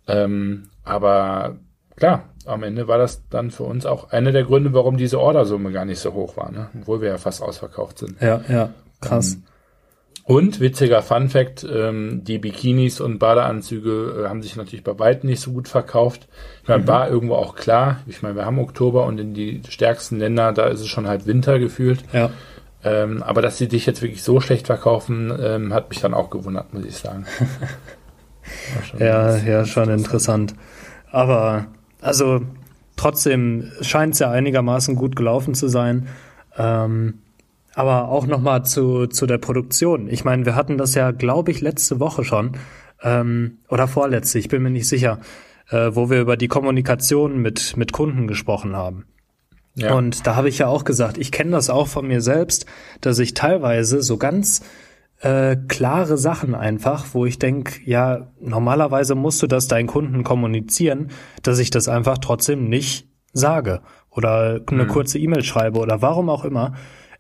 Ähm, 0.06 0.64
aber 0.84 1.56
klar, 1.96 2.26
am 2.46 2.62
Ende 2.62 2.90
war 2.90 2.98
das 2.98 3.22
dann 3.30 3.52
für 3.52 3.64
uns 3.64 3.86
auch 3.86 4.12
einer 4.12 4.34
der 4.34 4.44
Gründe, 4.44 4.74
warum 4.74 4.98
diese 4.98 5.18
Ordersumme 5.18 5.72
gar 5.72 5.86
nicht 5.86 6.00
so 6.00 6.12
hoch 6.12 6.36
war, 6.36 6.52
ne? 6.52 6.72
obwohl 6.82 7.00
wir 7.00 7.08
ja 7.08 7.18
fast 7.18 7.42
ausverkauft 7.42 8.00
sind. 8.00 8.22
Ja, 8.22 8.42
ja, 8.50 8.72
krass. 9.00 9.36
Ähm, 9.36 9.44
und 10.26 10.62
witziger 10.62 11.02
Fun 11.02 11.30
Fact, 11.30 11.66
ähm, 11.70 12.24
die 12.24 12.38
Bikinis 12.38 13.02
und 13.02 13.20
Badeanzüge 13.20 14.24
äh, 14.24 14.30
haben 14.30 14.42
sich 14.42 14.56
natürlich 14.56 14.84
bei 14.84 14.98
weitem 14.98 15.30
nicht 15.30 15.42
so 15.42 15.52
gut 15.52 15.68
verkauft. 15.68 16.30
Ich 16.62 16.70
meine, 16.70 16.84
mhm. 16.84 16.88
war 16.88 17.10
irgendwo 17.10 17.36
auch 17.36 17.56
klar. 17.56 18.00
Ich 18.08 18.22
meine, 18.22 18.36
wir 18.36 18.46
haben 18.46 18.58
Oktober 18.58 19.06
und 19.06 19.20
in 19.20 19.34
die 19.34 19.62
stärksten 19.68 20.20
Länder, 20.20 20.54
da 20.54 20.68
ist 20.68 20.80
es 20.80 20.88
schon 20.88 21.10
halt 21.10 21.28
Winter 21.28 21.60
gefühlt. 21.60 22.04
Ja. 22.14 22.30
Ähm, 22.86 23.22
aber 23.22 23.42
dass 23.42 23.58
sie 23.58 23.68
dich 23.68 23.86
jetzt 23.86 24.02
wirklich 24.02 24.24
so 24.24 24.40
schlecht 24.40 24.68
verkaufen, 24.68 25.34
ähm, 25.42 25.74
hat 25.74 25.90
mich 25.90 26.00
dann 26.00 26.14
auch 26.14 26.30
gewundert, 26.30 26.74
muss 26.74 26.86
ich 26.86 26.96
sagen. 26.96 27.26
ja, 29.00 29.38
ja, 29.38 29.66
schon 29.66 29.90
interessant. 29.90 30.54
Aber 31.12 31.68
also 32.02 32.42
trotzdem 32.96 33.72
scheint 33.82 34.14
es 34.14 34.20
ja 34.20 34.32
einigermaßen 34.32 34.96
gut 34.96 35.18
gelaufen 35.18 35.54
zu 35.54 35.68
sein. 35.68 36.08
Ähm, 36.58 37.23
aber 37.76 38.10
auch 38.10 38.28
nochmal 38.28 38.66
zu, 38.66 39.08
zu 39.08 39.26
der 39.26 39.38
Produktion. 39.38 40.08
Ich 40.08 40.24
meine, 40.24 40.46
wir 40.46 40.56
hatten 40.56 40.78
das 40.78 40.96
ja, 40.96 41.12
glaube 41.12 41.52
ich, 41.52 41.62
letzte 41.62 42.00
Woche 42.00 42.24
schon 42.24 42.58
ähm, 43.02 43.60
oder 43.70 43.88
vorletzte, 43.88 44.40
ich 44.40 44.48
bin 44.48 44.64
mir 44.64 44.70
nicht 44.70 44.88
sicher, 44.88 45.20
äh, 45.70 45.92
wo 45.94 46.10
wir 46.10 46.22
über 46.22 46.38
die 46.38 46.48
Kommunikation 46.48 47.40
mit, 47.40 47.76
mit 47.78 47.94
Kunden 47.94 48.28
gesprochen 48.28 48.76
haben. 48.76 49.06
Ja. 49.76 49.96
Und 49.96 50.28
da 50.28 50.36
habe 50.36 50.50
ich 50.50 50.60
ja 50.60 50.68
auch 50.68 50.84
gesagt, 50.84 51.18
ich 51.18 51.32
kenne 51.32 51.52
das 51.52 51.70
auch 51.70 51.88
von 51.88 52.08
mir 52.08 52.22
selbst, 52.22 52.66
dass 53.02 53.18
ich 53.18 53.34
teilweise 53.34 54.04
so 54.04 54.18
ganz 54.18 54.62
äh, 55.22 55.56
klare 55.56 56.18
Sachen 56.18 56.54
einfach, 56.54 57.08
wo 57.14 57.26
ich 57.26 57.40
denke, 57.40 57.80
ja, 57.86 58.28
normalerweise 58.40 59.16
musst 59.16 59.42
du 59.42 59.48
das 59.48 59.68
deinen 59.68 59.88
Kunden 59.88 60.24
kommunizieren, 60.24 61.10
dass 61.42 61.60
ich 61.60 61.72
das 61.72 61.88
einfach 61.88 62.20
trotzdem 62.20 62.70
nicht 62.70 63.08
sage 63.32 63.82
oder 64.12 64.62
eine 64.68 64.84
mhm. 64.84 64.88
kurze 64.88 65.18
E-Mail 65.18 65.44
schreibe 65.44 65.80
oder 65.80 66.02
warum 66.02 66.30
auch 66.30 66.46
immer. 66.46 66.74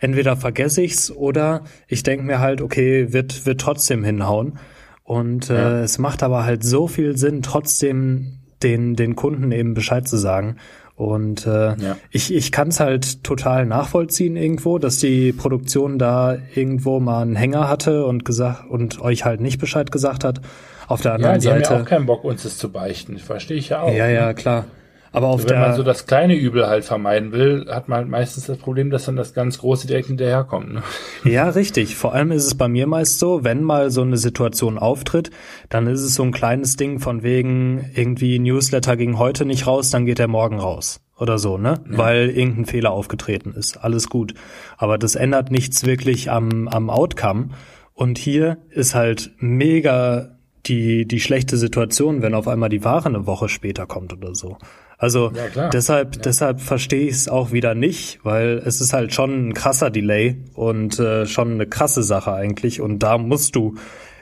Entweder 0.03 0.35
vergesse 0.35 0.81
ich's 0.81 1.11
oder 1.11 1.63
ich 1.87 2.03
denke 2.03 2.25
mir 2.25 2.41
halt, 2.41 2.61
okay, 2.61 3.13
wird, 3.13 3.45
wird 3.45 3.61
trotzdem 3.61 4.03
hinhauen. 4.03 4.59
Und 5.05 5.49
äh, 5.49 5.53
ja. 5.53 5.79
es 5.79 5.97
macht 5.97 6.23
aber 6.23 6.43
halt 6.43 6.61
so 6.61 6.89
viel 6.89 7.15
Sinn, 7.17 7.41
trotzdem 7.41 8.39
den, 8.63 8.97
den 8.97 9.15
Kunden 9.15 9.53
eben 9.53 9.73
Bescheid 9.73 10.05
zu 10.05 10.17
sagen. 10.17 10.57
Und 10.97 11.47
äh, 11.47 11.77
ja. 11.77 11.95
ich, 12.11 12.33
ich 12.33 12.51
kann 12.51 12.67
es 12.67 12.81
halt 12.81 13.23
total 13.23 13.65
nachvollziehen 13.65 14.35
irgendwo, 14.35 14.77
dass 14.77 14.97
die 14.97 15.31
Produktion 15.31 15.97
da 15.97 16.35
irgendwo 16.53 16.99
mal 16.99 17.21
einen 17.21 17.37
Hänger 17.37 17.69
hatte 17.69 18.05
und 18.05 18.25
gesagt 18.25 18.69
und 18.69 18.99
euch 18.99 19.23
halt 19.23 19.39
nicht 19.39 19.57
Bescheid 19.57 19.89
gesagt 19.89 20.25
hat. 20.25 20.41
Auf 20.89 20.99
der 20.99 21.13
anderen 21.13 21.35
ja, 21.35 21.39
die 21.39 21.45
Seite. 21.45 21.69
Haben 21.69 21.75
ja 21.77 21.81
auch 21.83 21.87
keinen 21.87 22.05
Bock, 22.07 22.25
uns 22.25 22.43
das 22.43 22.57
zu 22.57 22.69
beichten. 22.69 23.19
Verstehe 23.19 23.55
ich 23.55 23.69
ja 23.69 23.83
auch. 23.83 23.93
Ja, 23.93 24.09
ja, 24.09 24.27
ne? 24.27 24.35
klar. 24.35 24.65
Aber 25.13 25.27
auf 25.27 25.41
also 25.41 25.49
wenn 25.49 25.61
man 25.61 25.75
so 25.75 25.83
das 25.83 26.07
kleine 26.07 26.35
Übel 26.35 26.67
halt 26.67 26.83
vermeiden 26.83 27.31
will, 27.31 27.67
hat 27.69 27.87
man 27.87 27.99
halt 27.99 28.09
meistens 28.09 28.47
das 28.47 28.57
Problem, 28.57 28.89
dass 28.89 29.05
dann 29.05 29.15
das 29.15 29.33
ganz 29.33 29.59
große 29.59 29.85
direkt 29.85 30.07
hinterherkommt. 30.07 30.73
Ne? 30.73 30.83
Ja, 31.23 31.49
richtig. 31.49 31.95
Vor 31.95 32.13
allem 32.13 32.31
ist 32.31 32.47
es 32.47 32.55
bei 32.55 32.67
mir 32.67 32.87
meist 32.87 33.19
so, 33.19 33.43
wenn 33.43 33.61
mal 33.61 33.91
so 33.91 34.01
eine 34.01 34.17
Situation 34.17 34.79
auftritt, 34.79 35.29
dann 35.69 35.85
ist 35.85 36.01
es 36.01 36.15
so 36.15 36.23
ein 36.23 36.31
kleines 36.31 36.77
Ding 36.77 36.99
von 36.99 37.21
wegen 37.21 37.91
irgendwie 37.93 38.39
Newsletter 38.39 38.97
ging 38.97 39.19
heute 39.19 39.45
nicht 39.45 39.67
raus, 39.67 39.91
dann 39.91 40.07
geht 40.07 40.19
er 40.19 40.27
morgen 40.27 40.59
raus 40.59 40.99
oder 41.19 41.37
so, 41.37 41.59
ne? 41.59 41.79
Ja. 41.91 41.97
Weil 41.97 42.29
irgendein 42.29 42.65
Fehler 42.65 42.91
aufgetreten 42.91 43.53
ist. 43.53 43.77
Alles 43.77 44.09
gut. 44.09 44.33
Aber 44.77 44.97
das 44.97 45.13
ändert 45.13 45.51
nichts 45.51 45.85
wirklich 45.85 46.31
am, 46.31 46.67
am 46.67 46.89
Outcome. 46.89 47.49
Und 47.93 48.17
hier 48.17 48.57
ist 48.71 48.95
halt 48.95 49.31
mega 49.37 50.39
die, 50.65 51.05
die 51.05 51.19
schlechte 51.19 51.57
Situation, 51.57 52.21
wenn 52.21 52.33
auf 52.33 52.47
einmal 52.47 52.69
die 52.69 52.83
Ware 52.83 53.07
eine 53.07 53.25
Woche 53.27 53.49
später 53.49 53.85
kommt 53.85 54.13
oder 54.13 54.33
so. 54.33 54.57
Also 54.97 55.31
ja, 55.55 55.69
deshalb, 55.69 56.15
ja. 56.15 56.21
deshalb 56.21 56.61
verstehe 56.61 57.07
ich 57.07 57.15
es 57.15 57.27
auch 57.27 57.51
wieder 57.51 57.75
nicht, 57.75 58.19
weil 58.23 58.61
es 58.65 58.79
ist 58.79 58.93
halt 58.93 59.13
schon 59.13 59.49
ein 59.49 59.53
krasser 59.53 59.89
Delay 59.89 60.37
und 60.53 60.97
äh, 60.99 61.25
schon 61.25 61.53
eine 61.53 61.67
krasse 61.67 62.03
Sache 62.03 62.31
eigentlich. 62.33 62.79
Und 62.79 62.99
da 62.99 63.17
musst 63.17 63.55
du, 63.57 63.75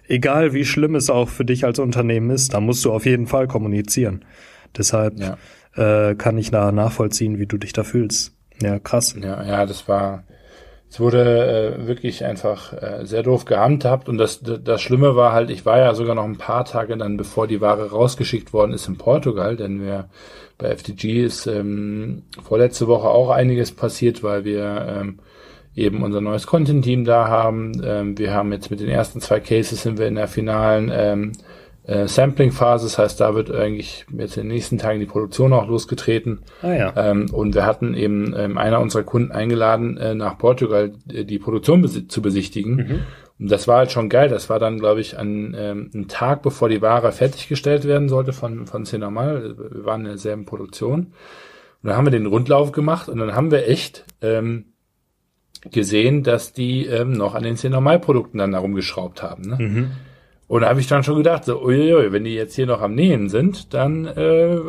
egal 0.07 0.53
wie 0.53 0.65
schlimm 0.65 0.95
es 0.95 1.11
auch 1.11 1.29
für 1.29 1.45
dich 1.45 1.65
als 1.65 1.77
Unternehmen 1.77 2.31
ist, 2.31 2.55
da 2.55 2.59
musst 2.59 2.83
du 2.85 2.91
auf 2.91 3.05
jeden 3.05 3.27
Fall 3.27 3.47
kommunizieren. 3.47 4.25
Deshalb 4.75 5.19
ja. 5.19 5.37
äh, 6.09 6.15
kann 6.15 6.37
ich 6.39 6.51
nachvollziehen, 6.51 7.37
wie 7.37 7.45
du 7.45 7.57
dich 7.57 7.73
da 7.73 7.83
fühlst. 7.83 8.33
Ja, 8.59 8.79
krass. 8.79 9.15
Ja, 9.21 9.43
ja, 9.43 9.65
das 9.67 9.87
war, 9.87 10.23
es 10.91 10.99
wurde 10.99 11.77
äh, 11.79 11.87
wirklich 11.87 12.25
einfach 12.25 12.73
äh, 12.73 13.05
sehr 13.05 13.23
doof 13.23 13.45
gehandhabt 13.45 14.09
und 14.09 14.17
das, 14.17 14.41
das 14.41 14.81
Schlimme 14.81 15.15
war 15.15 15.31
halt, 15.31 15.49
ich 15.49 15.65
war 15.65 15.77
ja 15.77 15.95
sogar 15.95 16.15
noch 16.15 16.25
ein 16.25 16.37
paar 16.37 16.65
Tage 16.65 16.97
dann, 16.97 17.15
bevor 17.15 17.47
die 17.47 17.61
Ware 17.61 17.91
rausgeschickt 17.91 18.51
worden 18.51 18.73
ist 18.73 18.89
in 18.89 18.97
Portugal, 18.97 19.55
denn 19.55 19.81
wir 19.81 20.09
bei 20.57 20.75
FTG 20.75 21.23
ist 21.23 21.47
ähm, 21.47 22.23
vorletzte 22.43 22.87
Woche 22.87 23.07
auch 23.07 23.29
einiges 23.29 23.71
passiert, 23.71 24.21
weil 24.21 24.43
wir 24.43 24.85
ähm, 24.89 25.19
eben 25.77 26.03
unser 26.03 26.19
neues 26.19 26.45
Content-Team 26.45 27.05
da 27.05 27.29
haben. 27.29 27.81
Ähm, 27.85 28.17
wir 28.17 28.33
haben 28.33 28.51
jetzt 28.51 28.69
mit 28.69 28.81
den 28.81 28.89
ersten 28.89 29.21
zwei 29.21 29.39
Cases 29.39 29.81
sind 29.81 29.97
wir 29.97 30.09
in 30.09 30.15
der 30.15 30.27
finalen 30.27 30.91
ähm, 30.93 31.31
äh, 31.91 32.07
Sampling-Phase. 32.07 32.85
Das 32.85 32.97
heißt, 32.97 33.19
da 33.19 33.35
wird 33.35 33.51
eigentlich 33.51 34.05
jetzt 34.17 34.37
in 34.37 34.43
den 34.43 34.53
nächsten 34.53 34.77
Tagen 34.77 34.99
die 34.99 35.05
Produktion 35.05 35.51
auch 35.51 35.67
losgetreten. 35.67 36.39
Ah, 36.61 36.73
ja. 36.73 36.93
ähm, 36.95 37.29
und 37.33 37.53
wir 37.53 37.65
hatten 37.65 37.93
eben 37.93 38.33
ähm, 38.37 38.57
einer 38.57 38.79
unserer 38.79 39.03
Kunden 39.03 39.31
eingeladen, 39.31 39.97
äh, 39.97 40.15
nach 40.15 40.37
Portugal 40.37 40.93
äh, 41.11 41.25
die 41.25 41.37
Produktion 41.37 41.81
besi 41.81 42.07
zu 42.07 42.21
besichtigen. 42.21 42.75
Mhm. 42.75 42.99
Und 43.39 43.51
das 43.51 43.67
war 43.67 43.79
halt 43.79 43.91
schon 43.91 44.07
geil. 44.07 44.29
Das 44.29 44.49
war 44.49 44.57
dann, 44.57 44.79
glaube 44.79 45.01
ich, 45.01 45.19
an 45.19 45.55
ähm, 45.57 45.91
ein 45.93 46.07
Tag, 46.07 46.43
bevor 46.43 46.69
die 46.69 46.81
Ware 46.81 47.11
fertiggestellt 47.11 47.85
werden 47.85 48.07
sollte 48.07 48.31
von, 48.31 48.67
von 48.67 48.85
Cinemal. 48.85 49.55
Wir 49.57 49.83
waren 49.83 50.01
in 50.01 50.07
derselben 50.07 50.45
Produktion. 50.45 51.07
Und 51.81 51.87
dann 51.89 51.97
haben 51.97 52.05
wir 52.05 52.11
den 52.11 52.27
Rundlauf 52.27 52.71
gemacht 52.71 53.09
und 53.09 53.17
dann 53.17 53.35
haben 53.35 53.51
wir 53.51 53.67
echt 53.67 54.05
ähm, 54.21 54.65
gesehen, 55.71 56.23
dass 56.23 56.53
die 56.53 56.85
ähm, 56.85 57.11
noch 57.11 57.35
an 57.35 57.43
den 57.43 57.57
C-Normal-Produkten 57.57 58.37
dann 58.37 58.53
herumgeschraubt 58.53 59.23
haben. 59.23 59.43
Ne? 59.43 59.57
Mhm. 59.59 59.91
Und 60.51 60.63
da 60.63 60.67
habe 60.67 60.81
ich 60.81 60.87
dann 60.87 61.01
schon 61.01 61.15
gedacht, 61.15 61.45
so, 61.45 61.61
uiuiui, 61.63 62.11
wenn 62.11 62.25
die 62.25 62.35
jetzt 62.35 62.55
hier 62.55 62.65
noch 62.65 62.81
am 62.81 62.93
Nähen 62.93 63.29
sind, 63.29 63.73
dann 63.73 64.05
äh, 64.05 64.59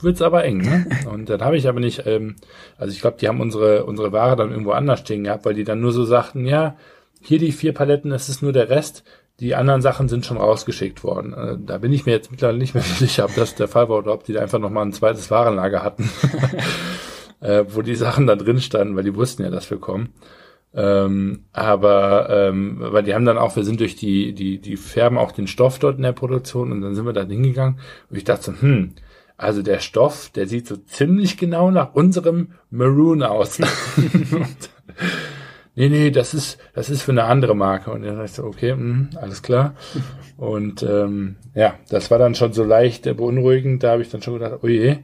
wird's 0.00 0.22
aber 0.22 0.44
eng. 0.44 0.62
Ne? 0.62 0.86
Und 1.12 1.28
dann 1.28 1.42
habe 1.42 1.58
ich 1.58 1.68
aber 1.68 1.78
nicht, 1.78 2.06
ähm, 2.06 2.36
also 2.78 2.90
ich 2.90 3.02
glaube, 3.02 3.18
die 3.20 3.28
haben 3.28 3.38
unsere 3.38 3.84
unsere 3.84 4.12
Ware 4.12 4.34
dann 4.34 4.50
irgendwo 4.50 4.70
anders 4.70 5.00
stehen 5.00 5.24
gehabt, 5.24 5.44
weil 5.44 5.52
die 5.52 5.64
dann 5.64 5.82
nur 5.82 5.92
so 5.92 6.06
sagten, 6.06 6.46
ja, 6.46 6.78
hier 7.20 7.38
die 7.38 7.52
vier 7.52 7.74
Paletten, 7.74 8.08
das 8.08 8.30
ist 8.30 8.40
nur 8.40 8.54
der 8.54 8.70
Rest. 8.70 9.04
Die 9.40 9.54
anderen 9.54 9.82
Sachen 9.82 10.08
sind 10.08 10.24
schon 10.24 10.38
rausgeschickt 10.38 11.04
worden. 11.04 11.34
Äh, 11.34 11.58
da 11.60 11.76
bin 11.76 11.92
ich 11.92 12.06
mir 12.06 12.12
jetzt 12.12 12.30
mittlerweile 12.30 12.56
nicht 12.56 12.72
mehr 12.72 12.82
sicher, 12.98 13.26
ob 13.26 13.34
das 13.34 13.54
der 13.54 13.68
Fall 13.68 13.90
war 13.90 13.98
oder 13.98 14.14
ob 14.14 14.24
die 14.24 14.32
da 14.32 14.40
einfach 14.40 14.58
nochmal 14.58 14.86
ein 14.86 14.94
zweites 14.94 15.30
Warenlager 15.30 15.82
hatten, 15.82 16.08
äh, 17.40 17.66
wo 17.68 17.82
die 17.82 17.94
Sachen 17.94 18.26
da 18.26 18.36
drin 18.36 18.58
standen, 18.58 18.96
weil 18.96 19.04
die 19.04 19.16
wussten 19.16 19.42
ja, 19.42 19.50
dass 19.50 19.70
wir 19.70 19.76
kommen. 19.76 20.14
Ähm, 20.76 21.44
aber 21.52 22.28
ähm, 22.30 22.78
weil 22.80 23.04
die 23.04 23.14
haben 23.14 23.24
dann 23.24 23.38
auch, 23.38 23.54
wir 23.54 23.64
sind 23.64 23.78
durch 23.78 23.94
die, 23.94 24.34
die, 24.34 24.58
die 24.58 24.76
färben 24.76 25.18
auch 25.18 25.30
den 25.30 25.46
Stoff 25.46 25.78
dort 25.78 25.96
in 25.96 26.02
der 26.02 26.12
Produktion 26.12 26.72
und 26.72 26.80
dann 26.80 26.96
sind 26.96 27.06
wir 27.06 27.12
da 27.12 27.24
hingegangen 27.24 27.78
und 28.10 28.16
ich 28.16 28.24
dachte 28.24 28.44
so, 28.44 28.60
hm, 28.60 28.94
also 29.36 29.62
der 29.62 29.80
Stoff, 29.80 30.30
der 30.30 30.46
sieht 30.46 30.66
so 30.66 30.76
ziemlich 30.76 31.36
genau 31.36 31.70
nach 31.70 31.94
unserem 31.94 32.52
Maroon 32.70 33.22
aus. 33.22 33.58
nee, 35.74 35.88
nee, 35.88 36.10
das 36.10 36.34
ist, 36.34 36.58
das 36.72 36.88
ist 36.88 37.02
für 37.02 37.12
eine 37.12 37.24
andere 37.24 37.56
Marke. 37.56 37.90
Und 37.90 38.02
dann 38.02 38.14
dachte 38.14 38.26
ich 38.26 38.32
so, 38.32 38.44
okay, 38.44 38.74
mh, 38.74 39.18
alles 39.20 39.42
klar. 39.42 39.74
Und 40.36 40.84
ähm, 40.84 41.36
ja, 41.54 41.74
das 41.88 42.12
war 42.12 42.18
dann 42.18 42.36
schon 42.36 42.52
so 42.52 42.62
leicht 42.62 43.06
äh, 43.06 43.14
beunruhigend. 43.14 43.82
Da 43.82 43.92
habe 43.92 44.02
ich 44.02 44.10
dann 44.10 44.22
schon 44.22 44.34
gedacht, 44.34 44.60
oh 44.62 44.68
je, 44.68 44.98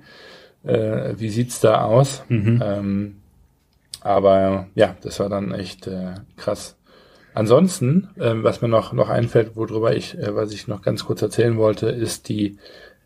äh, 0.62 1.14
wie 1.16 1.28
sieht's 1.28 1.60
da 1.60 1.84
aus? 1.84 2.22
Mhm. 2.28 2.62
Ähm, 2.64 3.16
aber 4.00 4.68
ja, 4.74 4.96
das 5.02 5.20
war 5.20 5.28
dann 5.28 5.52
echt 5.52 5.86
äh, 5.86 6.14
krass. 6.36 6.76
Ansonsten, 7.34 8.08
ähm, 8.20 8.42
was 8.42 8.60
mir 8.60 8.68
noch 8.68 8.92
noch 8.92 9.08
einfällt, 9.08 9.54
worüber 9.54 9.94
ich, 9.94 10.18
äh, 10.18 10.34
was 10.34 10.52
ich 10.52 10.68
noch 10.68 10.82
ganz 10.82 11.04
kurz 11.04 11.22
erzählen 11.22 11.56
wollte, 11.56 11.88
ist 11.88 12.28
die 12.28 12.58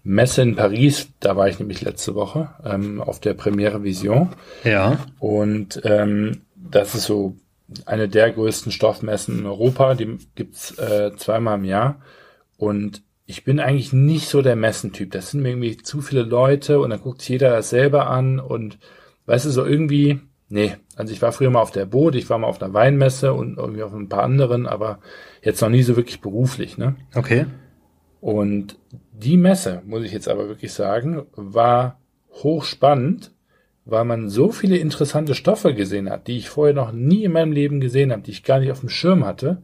Messe 0.02 0.42
in 0.42 0.56
Paris. 0.56 1.08
Da 1.20 1.36
war 1.36 1.48
ich 1.48 1.58
nämlich 1.58 1.82
letzte 1.82 2.14
Woche 2.14 2.50
ähm, 2.64 3.00
auf 3.00 3.20
der 3.20 3.34
Premiere 3.34 3.82
Vision. 3.82 4.30
Ja. 4.62 4.98
Und 5.18 5.80
ähm, 5.84 6.42
das 6.54 6.94
ist 6.94 7.04
so 7.04 7.36
eine 7.86 8.08
der 8.08 8.30
größten 8.30 8.72
Stoffmessen 8.72 9.40
in 9.40 9.46
Europa. 9.46 9.94
Die 9.94 10.18
gibt's 10.34 10.78
äh, 10.78 11.12
zweimal 11.16 11.58
im 11.58 11.64
Jahr. 11.64 12.00
Und 12.56 13.02
ich 13.26 13.44
bin 13.44 13.60
eigentlich 13.60 13.92
nicht 13.92 14.28
so 14.28 14.42
der 14.42 14.56
Messentyp. 14.56 15.10
Das 15.10 15.30
sind 15.30 15.42
mir 15.42 15.50
irgendwie 15.50 15.78
zu 15.78 16.02
viele 16.02 16.22
Leute 16.22 16.80
und 16.80 16.90
dann 16.90 17.00
guckt 17.00 17.26
jeder 17.26 17.50
das 17.50 17.70
selber 17.70 18.08
an 18.08 18.38
und 18.38 18.78
weißt 19.26 19.46
du, 19.46 19.50
so 19.50 19.64
irgendwie 19.64 20.20
Nee, 20.48 20.76
also 20.96 21.12
ich 21.12 21.22
war 21.22 21.32
früher 21.32 21.50
mal 21.50 21.62
auf 21.62 21.70
der 21.70 21.86
Boot, 21.86 22.14
ich 22.14 22.28
war 22.28 22.38
mal 22.38 22.46
auf 22.46 22.62
einer 22.62 22.74
Weinmesse 22.74 23.32
und 23.32 23.56
irgendwie 23.56 23.82
auf 23.82 23.94
ein 23.94 24.08
paar 24.08 24.22
anderen, 24.22 24.66
aber 24.66 25.00
jetzt 25.42 25.60
noch 25.62 25.70
nie 25.70 25.82
so 25.82 25.96
wirklich 25.96 26.20
beruflich, 26.20 26.76
ne? 26.78 26.96
Okay. 27.14 27.46
Und 28.20 28.78
die 29.12 29.36
Messe, 29.36 29.82
muss 29.86 30.04
ich 30.04 30.12
jetzt 30.12 30.28
aber 30.28 30.48
wirklich 30.48 30.72
sagen, 30.72 31.22
war 31.34 32.00
hochspannend, 32.30 33.32
weil 33.84 34.04
man 34.04 34.28
so 34.28 34.50
viele 34.50 34.76
interessante 34.76 35.34
Stoffe 35.34 35.74
gesehen 35.74 36.10
hat, 36.10 36.26
die 36.26 36.38
ich 36.38 36.48
vorher 36.48 36.74
noch 36.74 36.92
nie 36.92 37.24
in 37.24 37.32
meinem 37.32 37.52
Leben 37.52 37.80
gesehen 37.80 38.12
habe, 38.12 38.22
die 38.22 38.30
ich 38.30 38.44
gar 38.44 38.60
nicht 38.60 38.72
auf 38.72 38.80
dem 38.80 38.88
Schirm 38.88 39.24
hatte, 39.26 39.62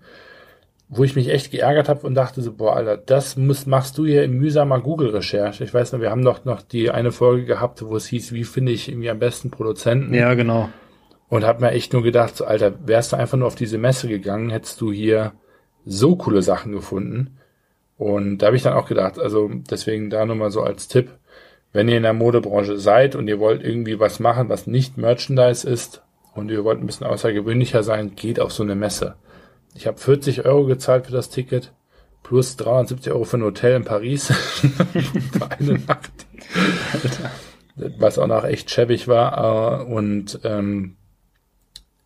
wo 0.92 1.04
ich 1.04 1.14
mich 1.14 1.28
echt 1.28 1.52
geärgert 1.52 1.88
habe 1.88 2.04
und 2.04 2.16
dachte 2.16 2.42
so, 2.42 2.52
boah, 2.52 2.74
Alter, 2.74 2.96
das 2.96 3.36
muss, 3.36 3.64
machst 3.64 3.96
du 3.96 4.04
hier 4.04 4.24
in 4.24 4.32
mühsamer 4.32 4.80
Google-Recherche. 4.80 5.62
Ich 5.62 5.72
weiß 5.72 5.92
noch, 5.92 6.00
wir 6.00 6.10
haben 6.10 6.24
doch 6.24 6.44
noch 6.44 6.62
die 6.62 6.90
eine 6.90 7.12
Folge 7.12 7.44
gehabt, 7.44 7.80
wo 7.86 7.94
es 7.94 8.06
hieß, 8.06 8.32
wie 8.32 8.42
finde 8.42 8.72
ich 8.72 8.88
irgendwie 8.88 9.08
am 9.08 9.20
besten 9.20 9.52
Produzenten. 9.52 10.12
Ja, 10.12 10.34
genau. 10.34 10.68
Und 11.28 11.46
hab 11.46 11.60
mir 11.60 11.70
echt 11.70 11.92
nur 11.92 12.02
gedacht, 12.02 12.36
so, 12.36 12.44
Alter, 12.44 12.74
wärst 12.86 13.12
du 13.12 13.16
einfach 13.16 13.38
nur 13.38 13.46
auf 13.46 13.54
diese 13.54 13.78
Messe 13.78 14.08
gegangen, 14.08 14.50
hättest 14.50 14.80
du 14.80 14.90
hier 14.90 15.32
so 15.86 16.16
coole 16.16 16.42
Sachen 16.42 16.72
gefunden. 16.72 17.38
Und 17.96 18.38
da 18.38 18.46
habe 18.46 18.56
ich 18.56 18.64
dann 18.64 18.72
auch 18.72 18.88
gedacht, 18.88 19.16
also 19.20 19.48
deswegen 19.70 20.10
da 20.10 20.26
nochmal 20.26 20.50
so 20.50 20.60
als 20.60 20.88
Tipp, 20.88 21.10
wenn 21.72 21.88
ihr 21.88 21.98
in 21.98 22.02
der 22.02 22.14
Modebranche 22.14 22.78
seid 22.78 23.14
und 23.14 23.28
ihr 23.28 23.38
wollt 23.38 23.62
irgendwie 23.62 24.00
was 24.00 24.18
machen, 24.18 24.48
was 24.48 24.66
nicht 24.66 24.98
Merchandise 24.98 25.68
ist 25.68 26.02
und 26.34 26.50
ihr 26.50 26.64
wollt 26.64 26.80
ein 26.80 26.86
bisschen 26.86 27.06
außergewöhnlicher 27.06 27.84
sein, 27.84 28.16
geht 28.16 28.40
auf 28.40 28.50
so 28.50 28.64
eine 28.64 28.74
Messe. 28.74 29.14
Ich 29.74 29.86
habe 29.86 29.98
40 29.98 30.44
Euro 30.44 30.66
gezahlt 30.66 31.06
für 31.06 31.12
das 31.12 31.30
Ticket 31.30 31.72
plus 32.22 32.56
370 32.56 33.12
Euro 33.12 33.24
für 33.24 33.38
ein 33.38 33.42
Hotel 33.42 33.76
in 33.76 33.84
Paris 33.84 34.26
für 35.32 35.50
eine 35.50 35.78
Nacht. 35.78 36.12
Alter. 36.92 37.30
Was 37.98 38.18
auch 38.18 38.26
noch 38.26 38.44
echt 38.44 38.70
schäbig 38.70 39.08
war. 39.08 39.80
Äh, 39.80 39.84
und 39.84 40.40
ähm, 40.44 40.96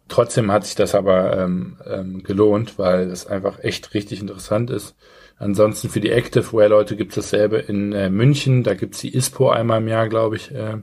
trotzdem 0.08 0.52
hat 0.52 0.64
sich 0.66 0.76
das 0.76 0.94
aber 0.94 1.36
ähm, 1.38 1.78
ähm, 1.86 2.22
gelohnt, 2.22 2.78
weil 2.78 3.10
es 3.10 3.26
einfach 3.26 3.62
echt 3.62 3.94
richtig 3.94 4.20
interessant 4.20 4.70
ist. 4.70 4.94
Ansonsten 5.36 5.88
für 5.88 6.00
die 6.00 6.10
Activewear-Leute 6.10 6.96
gibt 6.96 7.10
es 7.10 7.16
dasselbe 7.16 7.58
in 7.58 7.92
äh, 7.92 8.08
München. 8.08 8.62
Da 8.62 8.74
gibt's 8.74 9.00
die 9.00 9.14
ISPO 9.14 9.50
einmal 9.50 9.80
im 9.80 9.88
Jahr, 9.88 10.08
glaube 10.08 10.36
ich, 10.36 10.52
äh, 10.54 10.78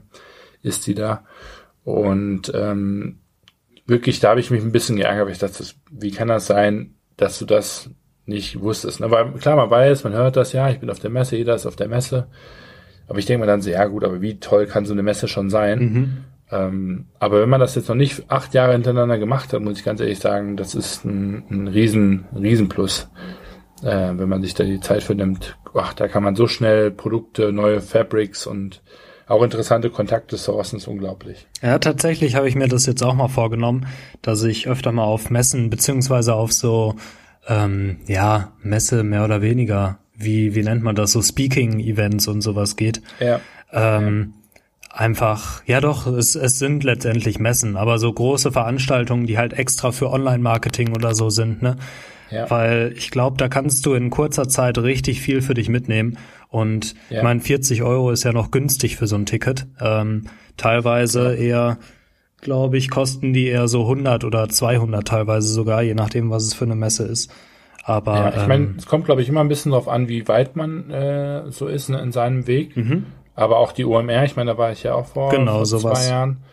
ist 0.62 0.86
die 0.86 0.94
da. 0.94 1.24
Und 1.84 2.52
ähm, 2.54 3.18
wirklich, 3.92 4.18
da 4.18 4.30
habe 4.30 4.40
ich 4.40 4.50
mich 4.50 4.62
ein 4.62 4.72
bisschen 4.72 4.96
geärgert, 4.96 5.26
weil 5.26 5.32
ich 5.32 5.38
dachte, 5.38 5.64
wie 5.90 6.10
kann 6.10 6.28
das 6.28 6.46
sein, 6.46 6.94
dass 7.16 7.38
du 7.38 7.44
das 7.44 7.90
nicht 8.26 8.60
wusstest? 8.60 8.98
Ne? 8.98 9.10
Weil 9.10 9.32
klar, 9.34 9.54
man 9.54 9.70
weiß, 9.70 10.02
man 10.02 10.14
hört 10.14 10.36
das, 10.36 10.52
ja, 10.52 10.68
ich 10.70 10.80
bin 10.80 10.90
auf 10.90 10.98
der 10.98 11.10
Messe, 11.10 11.36
jeder 11.36 11.54
ist 11.54 11.66
auf 11.66 11.76
der 11.76 11.88
Messe. 11.88 12.26
Aber 13.06 13.18
ich 13.18 13.26
denke 13.26 13.42
mir 13.42 13.46
dann 13.46 13.62
so, 13.62 13.70
ja 13.70 13.84
gut, 13.84 14.02
aber 14.02 14.20
wie 14.20 14.40
toll 14.40 14.66
kann 14.66 14.86
so 14.86 14.92
eine 14.92 15.02
Messe 15.02 15.28
schon 15.28 15.50
sein? 15.50 15.78
Mhm. 15.78 16.16
Ähm, 16.50 17.06
aber 17.18 17.40
wenn 17.40 17.48
man 17.48 17.60
das 17.60 17.74
jetzt 17.74 17.88
noch 17.88 17.94
nicht 17.94 18.30
acht 18.30 18.54
Jahre 18.54 18.72
hintereinander 18.72 19.18
gemacht 19.18 19.52
hat, 19.52 19.60
muss 19.60 19.78
ich 19.78 19.84
ganz 19.84 20.00
ehrlich 20.00 20.18
sagen, 20.18 20.56
das 20.56 20.74
ist 20.74 21.04
ein, 21.04 21.44
ein 21.50 21.68
riesen, 21.68 22.24
riesen 22.34 22.68
Plus. 22.68 23.08
Äh, 23.82 24.12
wenn 24.16 24.28
man 24.28 24.42
sich 24.42 24.54
da 24.54 24.64
die 24.64 24.80
Zeit 24.80 25.02
für 25.02 25.14
nimmt, 25.14 25.58
ach, 25.74 25.92
da 25.94 26.08
kann 26.08 26.22
man 26.22 26.36
so 26.36 26.46
schnell 26.46 26.90
Produkte, 26.90 27.52
neue 27.52 27.80
Fabrics 27.80 28.46
und 28.46 28.82
auch 29.32 29.42
interessante 29.42 29.90
Kontakte 29.90 30.36
sourcen, 30.36 30.76
ist 30.78 30.86
unglaublich. 30.86 31.46
Ja, 31.62 31.78
tatsächlich 31.78 32.34
habe 32.34 32.48
ich 32.48 32.54
mir 32.54 32.68
das 32.68 32.86
jetzt 32.86 33.02
auch 33.02 33.14
mal 33.14 33.28
vorgenommen, 33.28 33.86
dass 34.20 34.42
ich 34.44 34.68
öfter 34.68 34.92
mal 34.92 35.04
auf 35.04 35.30
Messen 35.30 35.70
beziehungsweise 35.70 36.34
auf 36.34 36.52
so 36.52 36.94
ähm, 37.48 37.98
ja 38.06 38.52
Messe 38.62 39.02
mehr 39.02 39.24
oder 39.24 39.42
weniger 39.42 39.98
wie 40.14 40.54
wie 40.54 40.62
nennt 40.62 40.82
man 40.82 40.94
das 40.94 41.12
so 41.12 41.22
Speaking-Events 41.22 42.28
und 42.28 42.42
sowas 42.42 42.76
geht. 42.76 43.02
Ja. 43.18 43.40
Ähm, 43.72 44.34
ja 44.36 44.42
einfach, 44.92 45.62
ja 45.66 45.80
doch, 45.80 46.06
es, 46.06 46.34
es 46.34 46.58
sind 46.58 46.84
letztendlich 46.84 47.38
Messen, 47.38 47.76
aber 47.76 47.98
so 47.98 48.12
große 48.12 48.52
Veranstaltungen, 48.52 49.26
die 49.26 49.38
halt 49.38 49.54
extra 49.54 49.92
für 49.92 50.10
Online-Marketing 50.10 50.94
oder 50.94 51.14
so 51.14 51.30
sind, 51.30 51.62
ne? 51.62 51.76
Ja. 52.30 52.50
Weil 52.50 52.94
ich 52.96 53.10
glaube, 53.10 53.36
da 53.36 53.48
kannst 53.48 53.84
du 53.84 53.92
in 53.92 54.08
kurzer 54.08 54.48
Zeit 54.48 54.78
richtig 54.78 55.20
viel 55.20 55.42
für 55.42 55.52
dich 55.52 55.68
mitnehmen. 55.68 56.16
Und 56.52 56.94
ja. 57.08 57.18
ich 57.18 57.22
meine, 57.22 57.40
40 57.40 57.82
Euro 57.82 58.10
ist 58.10 58.24
ja 58.24 58.32
noch 58.32 58.50
günstig 58.50 58.96
für 58.96 59.06
so 59.06 59.16
ein 59.16 59.24
Ticket. 59.24 59.66
Ähm, 59.80 60.26
teilweise 60.58 61.34
eher, 61.34 61.78
glaube 62.42 62.76
ich, 62.76 62.90
kosten 62.90 63.32
die 63.32 63.46
eher 63.46 63.68
so 63.68 63.82
100 63.82 64.22
oder 64.24 64.50
200 64.50 65.08
teilweise 65.08 65.48
sogar, 65.48 65.82
je 65.82 65.94
nachdem, 65.94 66.28
was 66.28 66.44
es 66.44 66.52
für 66.52 66.66
eine 66.66 66.74
Messe 66.74 67.04
ist. 67.04 67.32
Aber 67.84 68.16
ja, 68.16 68.42
ich 68.42 68.46
meine, 68.46 68.64
ähm, 68.64 68.74
es 68.76 68.84
kommt, 68.84 69.06
glaube 69.06 69.22
ich, 69.22 69.30
immer 69.30 69.40
ein 69.40 69.48
bisschen 69.48 69.72
darauf 69.72 69.88
an, 69.88 70.08
wie 70.08 70.28
weit 70.28 70.54
man 70.54 70.90
äh, 70.90 71.50
so 71.50 71.68
ist 71.68 71.88
ne, 71.88 72.00
in 72.02 72.12
seinem 72.12 72.46
Weg. 72.46 72.76
Mhm. 72.76 73.06
Aber 73.34 73.56
auch 73.56 73.72
die 73.72 73.86
OMR, 73.86 74.24
ich 74.24 74.36
meine, 74.36 74.52
da 74.52 74.58
war 74.58 74.72
ich 74.72 74.82
ja 74.82 74.94
auch 74.94 75.06
vor, 75.06 75.30
genau, 75.30 75.64
vor 75.64 75.94
zwei 75.94 76.06
Jahren. 76.06 76.44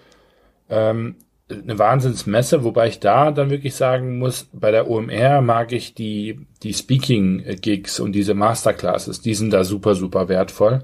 Ähm, 0.70 1.16
eine 1.50 1.80
Wahnsinnsmesse, 1.80 2.64
wobei 2.64 2.88
ich 2.88 3.00
da 3.00 3.32
dann 3.32 3.50
wirklich 3.50 3.76
sagen 3.76 4.20
muss, 4.20 4.48
bei 4.54 4.72
der 4.72 4.90
OMR 4.90 5.42
mag 5.42 5.72
ich 5.72 5.96
die, 5.96 6.46
die 6.62 6.74
Speaking-Gigs 6.74 8.00
und 8.00 8.12
diese 8.12 8.36
Masterclasses, 8.36 9.22
die 9.22 9.34
sind 9.34 9.52
da 9.52 9.64
super, 9.64 9.96
super 9.96 10.30
wertvoll. 10.30 10.84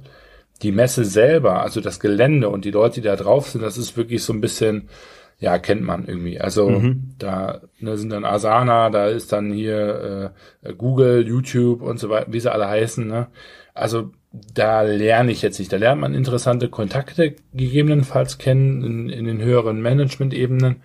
Die 0.61 0.71
Messe 0.71 1.05
selber, 1.05 1.61
also 1.61 1.81
das 1.81 1.99
Gelände 1.99 2.49
und 2.49 2.65
die 2.65 2.71
Leute, 2.71 2.95
die 2.95 3.07
da 3.07 3.15
drauf 3.15 3.49
sind, 3.49 3.61
das 3.61 3.77
ist 3.77 3.95
wirklich 3.97 4.23
so 4.23 4.33
ein 4.33 4.41
bisschen, 4.41 4.89
ja, 5.37 5.59
kennt 5.59 5.81
man 5.81 6.07
irgendwie. 6.07 6.39
Also 6.39 6.69
mhm. 6.69 7.13
da 7.19 7.61
ne, 7.79 7.97
sind 7.97 8.09
dann 8.09 8.25
Asana, 8.25 8.89
da 8.89 9.07
ist 9.07 9.33
dann 9.33 9.51
hier 9.51 10.33
äh, 10.63 10.73
Google, 10.73 11.27
YouTube 11.27 11.81
und 11.81 11.99
so 11.99 12.09
weiter, 12.09 12.31
wie 12.31 12.39
sie 12.39 12.51
alle 12.51 12.67
heißen. 12.67 13.05
Ne? 13.05 13.27
Also 13.73 14.11
da 14.53 14.81
lerne 14.81 15.31
ich 15.31 15.41
jetzt 15.41 15.59
nicht. 15.59 15.71
Da 15.71 15.77
lernt 15.77 16.01
man 16.01 16.13
interessante 16.13 16.69
Kontakte 16.69 17.35
gegebenenfalls 17.53 18.37
kennen 18.37 18.83
in, 18.83 19.09
in 19.09 19.25
den 19.25 19.41
höheren 19.41 19.81
Management-Ebenen. 19.81 20.77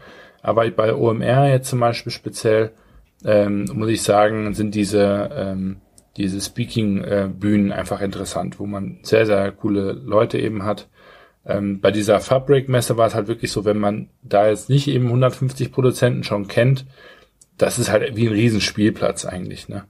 Aber 0.42 0.68
bei 0.70 0.94
OMR 0.94 1.48
jetzt 1.48 1.68
zum 1.68 1.80
Beispiel 1.80 2.12
speziell, 2.12 2.72
ähm, 3.24 3.66
muss 3.72 3.90
ich 3.90 4.02
sagen, 4.02 4.54
sind 4.54 4.74
diese, 4.74 5.30
ähm, 5.34 5.76
diese 6.16 6.40
Speaking-Bühnen 6.40 7.72
einfach 7.72 8.00
interessant, 8.00 8.58
wo 8.58 8.66
man 8.66 8.98
sehr, 9.02 9.26
sehr 9.26 9.52
coole 9.52 9.92
Leute 9.92 10.38
eben 10.38 10.64
hat. 10.64 10.88
Ähm, 11.46 11.80
bei 11.80 11.90
dieser 11.90 12.20
Fabric-Messe 12.20 12.96
war 12.96 13.06
es 13.06 13.14
halt 13.14 13.28
wirklich 13.28 13.52
so, 13.52 13.64
wenn 13.64 13.78
man 13.78 14.08
da 14.22 14.48
jetzt 14.48 14.68
nicht 14.68 14.88
eben 14.88 15.06
150 15.06 15.72
Produzenten 15.72 16.24
schon 16.24 16.48
kennt, 16.48 16.86
das 17.56 17.78
ist 17.78 17.90
halt 17.90 18.16
wie 18.16 18.26
ein 18.26 18.32
Riesenspielplatz 18.32 19.26
eigentlich, 19.26 19.68
ne? 19.68 19.84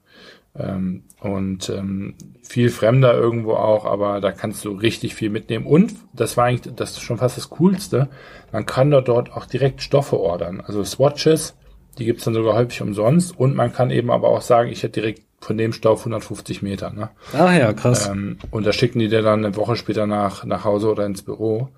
Ähm, 0.59 1.05
und 1.21 1.69
ähm, 1.69 2.15
viel 2.43 2.71
fremder 2.71 3.15
irgendwo 3.15 3.53
auch, 3.53 3.85
aber 3.85 4.21
da 4.21 4.33
kannst 4.33 4.65
du 4.65 4.73
richtig 4.73 5.15
viel 5.15 5.31
mitnehmen. 5.31 5.67
Und 5.67 5.95
das 6.13 6.37
war 6.37 6.47
eigentlich 6.47 6.75
das 6.75 6.93
ist 6.93 7.01
schon 7.01 7.19
fast 7.19 7.37
das 7.37 7.51
Coolste. 7.51 8.09
Man 8.51 8.67
kann 8.67 8.91
dort, 8.91 9.09
dort 9.09 9.33
auch 9.33 9.47
direkt 9.47 9.83
Stoffe 9.83 10.19
ordern. 10.19 10.61
Also 10.61 10.83
Swatches, 10.83 11.57
die 11.99 12.05
gibt's 12.05 12.25
dann 12.25 12.35
sogar 12.35 12.55
häufig 12.55 12.83
umsonst. 12.83 13.39
Und 13.39 13.55
man 13.55 13.73
kann 13.73 13.91
eben 13.91 14.11
aber 14.11 14.29
auch 14.29 14.43
sagen, 14.43 14.71
ich 14.71 14.83
hätte 14.83 15.01
direkt 15.01 15.23
von 15.41 15.57
dem 15.57 15.73
Stoff 15.73 16.01
150 16.01 16.63
Meter. 16.63 16.91
Ne? 16.91 17.11
Ach 17.33 17.53
ja, 17.53 17.73
krass. 17.73 18.09
Ähm, 18.09 18.39
und 18.51 18.67
da 18.67 18.73
schicken 18.73 18.99
die 18.99 19.09
dir 19.09 19.23
dann 19.23 19.45
eine 19.45 19.57
Woche 19.57 19.77
später 19.77 20.07
nach, 20.07 20.45
nach 20.45 20.65
Hause 20.65 20.91
oder 20.91 21.07
ins 21.07 21.23
Büro. 21.23 21.69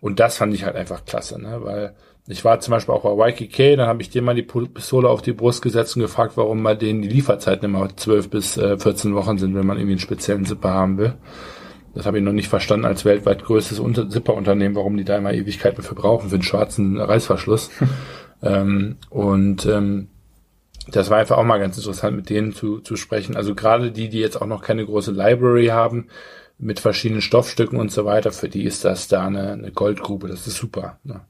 Und 0.00 0.20
das 0.20 0.36
fand 0.36 0.54
ich 0.54 0.64
halt 0.64 0.76
einfach 0.76 1.04
klasse, 1.04 1.40
ne? 1.40 1.58
weil 1.62 1.94
ich 2.30 2.44
war 2.44 2.60
zum 2.60 2.70
Beispiel 2.72 2.94
auch 2.94 3.02
bei 3.02 3.30
YKK, 3.30 3.76
dann 3.76 3.88
habe 3.88 4.02
ich 4.02 4.10
dir 4.10 4.22
mal 4.22 4.36
die 4.36 4.42
Pistole 4.42 5.08
auf 5.08 5.20
die 5.20 5.32
Brust 5.32 5.62
gesetzt 5.62 5.96
und 5.96 6.02
gefragt, 6.02 6.36
warum 6.36 6.62
bei 6.62 6.76
denen 6.76 7.02
die 7.02 7.08
Lieferzeiten 7.08 7.64
immer 7.64 7.88
12 7.94 8.30
bis 8.30 8.56
äh, 8.56 8.78
14 8.78 9.16
Wochen 9.16 9.36
sind, 9.38 9.56
wenn 9.56 9.66
man 9.66 9.78
irgendwie 9.78 9.94
einen 9.94 10.00
speziellen 10.00 10.44
Zipper 10.44 10.70
haben 10.70 10.96
will. 10.96 11.14
Das 11.92 12.06
habe 12.06 12.18
ich 12.18 12.24
noch 12.24 12.32
nicht 12.32 12.48
verstanden 12.48 12.86
als 12.86 13.04
weltweit 13.04 13.42
größtes 13.42 13.82
Zipperunternehmen, 14.10 14.76
warum 14.76 14.96
die 14.96 15.04
da 15.04 15.16
immer 15.16 15.32
Ewigkeiten 15.32 15.82
für 15.82 15.96
brauchen, 15.96 16.28
für 16.28 16.36
einen 16.36 16.44
schwarzen 16.44 16.98
Reißverschluss. 16.98 17.70
ähm, 18.42 18.96
und 19.08 19.66
ähm, 19.66 20.06
das 20.86 21.10
war 21.10 21.18
einfach 21.18 21.36
auch 21.36 21.44
mal 21.44 21.58
ganz 21.58 21.78
interessant, 21.78 22.16
mit 22.16 22.30
denen 22.30 22.54
zu, 22.54 22.78
zu 22.78 22.94
sprechen. 22.94 23.36
Also 23.36 23.56
gerade 23.56 23.90
die, 23.90 24.08
die 24.08 24.20
jetzt 24.20 24.40
auch 24.40 24.46
noch 24.46 24.62
keine 24.62 24.86
große 24.86 25.10
Library 25.10 25.66
haben, 25.66 26.06
mit 26.58 26.78
verschiedenen 26.78 27.22
Stoffstücken 27.22 27.78
und 27.78 27.90
so 27.90 28.04
weiter, 28.04 28.30
für 28.30 28.48
die 28.48 28.64
ist 28.64 28.84
das 28.84 29.08
da 29.08 29.26
eine, 29.26 29.52
eine 29.52 29.72
Goldgrube. 29.72 30.28
Das 30.28 30.46
ist 30.46 30.58
super. 30.58 30.98
Ne? 31.02 31.22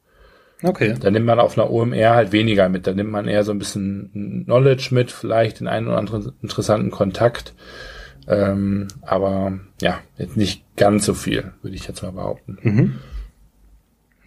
Okay. 0.62 0.94
Da 1.00 1.10
nimmt 1.10 1.26
man 1.26 1.40
auf 1.40 1.56
einer 1.56 1.70
OMR 1.70 2.14
halt 2.14 2.32
weniger 2.32 2.68
mit. 2.68 2.86
Da 2.86 2.92
nimmt 2.92 3.10
man 3.10 3.28
eher 3.28 3.44
so 3.44 3.52
ein 3.52 3.58
bisschen 3.58 4.44
Knowledge 4.44 4.88
mit, 4.90 5.10
vielleicht 5.10 5.60
den 5.60 5.68
einen 5.68 5.88
oder 5.88 5.98
anderen 5.98 6.32
interessanten 6.42 6.90
Kontakt. 6.90 7.54
Ähm, 8.28 8.88
aber 9.02 9.58
ja, 9.80 10.00
jetzt 10.18 10.36
nicht 10.36 10.64
ganz 10.76 11.06
so 11.06 11.14
viel, 11.14 11.52
würde 11.62 11.76
ich 11.76 11.88
jetzt 11.88 12.02
mal 12.02 12.12
behaupten. 12.12 12.58
Mhm. 12.62 12.94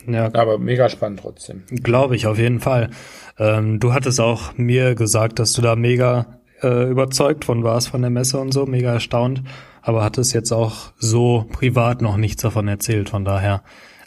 Ja. 0.07 0.29
Aber 0.33 0.57
mega 0.57 0.89
spannend 0.89 1.21
trotzdem. 1.21 1.63
Glaube 1.69 2.15
ich, 2.15 2.27
auf 2.27 2.37
jeden 2.37 2.59
Fall. 2.59 2.89
Ähm, 3.37 3.79
du 3.79 3.93
hattest 3.93 4.19
auch 4.19 4.57
mir 4.57 4.95
gesagt, 4.95 5.39
dass 5.39 5.53
du 5.53 5.61
da 5.61 5.75
mega 5.75 6.39
äh, 6.61 6.89
überzeugt 6.89 7.45
von 7.45 7.63
warst 7.63 7.89
von 7.89 8.01
der 8.01 8.09
Messe 8.09 8.39
und 8.39 8.51
so, 8.53 8.65
mega 8.65 8.91
erstaunt, 8.91 9.43
aber 9.81 10.03
hattest 10.03 10.33
jetzt 10.33 10.51
auch 10.51 10.91
so 10.97 11.45
privat 11.51 12.01
noch 12.01 12.17
nichts 12.17 12.41
davon 12.41 12.67
erzählt, 12.67 13.09
von 13.09 13.25
daher 13.25 13.63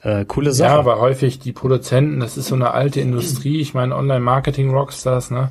äh, 0.06 0.24
coole 0.24 0.52
Sache. 0.52 0.70
Ja, 0.70 0.78
aber 0.78 1.00
häufig 1.00 1.40
die 1.40 1.52
Produzenten, 1.52 2.20
das 2.20 2.36
ist 2.36 2.46
so 2.46 2.54
eine 2.54 2.70
alte 2.70 3.00
Industrie. 3.00 3.60
Ich 3.60 3.74
meine, 3.74 3.96
Online-Marketing-Rockstars, 3.96 5.32
ne? 5.32 5.50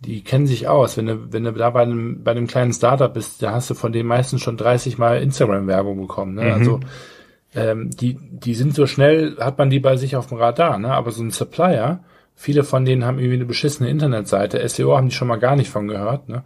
Die 0.00 0.22
kennen 0.22 0.46
sich 0.46 0.68
aus. 0.68 0.98
Wenn 0.98 1.06
du, 1.06 1.32
wenn 1.32 1.44
du 1.44 1.52
da 1.52 1.70
bei 1.70 1.80
einem, 1.80 2.22
bei 2.22 2.32
einem 2.32 2.46
kleinen 2.46 2.74
Startup 2.74 3.12
bist, 3.12 3.42
da 3.42 3.52
hast 3.52 3.70
du 3.70 3.74
von 3.74 3.92
den 3.92 4.06
meisten 4.06 4.38
schon 4.38 4.58
30 4.58 4.98
Mal 4.98 5.22
Instagram-Werbung 5.22 5.98
bekommen. 5.98 6.34
Ne? 6.34 6.42
Mhm. 6.42 6.52
Also 6.52 6.80
ähm, 7.54 7.88
die, 7.90 8.18
die 8.20 8.52
sind 8.52 8.74
so 8.74 8.86
schnell, 8.86 9.38
hat 9.40 9.56
man 9.56 9.70
die 9.70 9.80
bei 9.80 9.96
sich 9.96 10.14
auf 10.14 10.26
dem 10.26 10.36
Radar, 10.36 10.78
ne? 10.78 10.92
Aber 10.92 11.10
so 11.10 11.22
ein 11.22 11.30
Supplier, 11.30 12.00
viele 12.34 12.64
von 12.64 12.84
denen 12.84 13.06
haben 13.06 13.18
irgendwie 13.18 13.36
eine 13.36 13.46
beschissene 13.46 13.88
Internetseite. 13.88 14.68
SEO 14.68 14.94
haben 14.94 15.08
die 15.08 15.14
schon 15.14 15.28
mal 15.28 15.38
gar 15.38 15.56
nicht 15.56 15.70
von 15.70 15.88
gehört, 15.88 16.28
ne? 16.28 16.44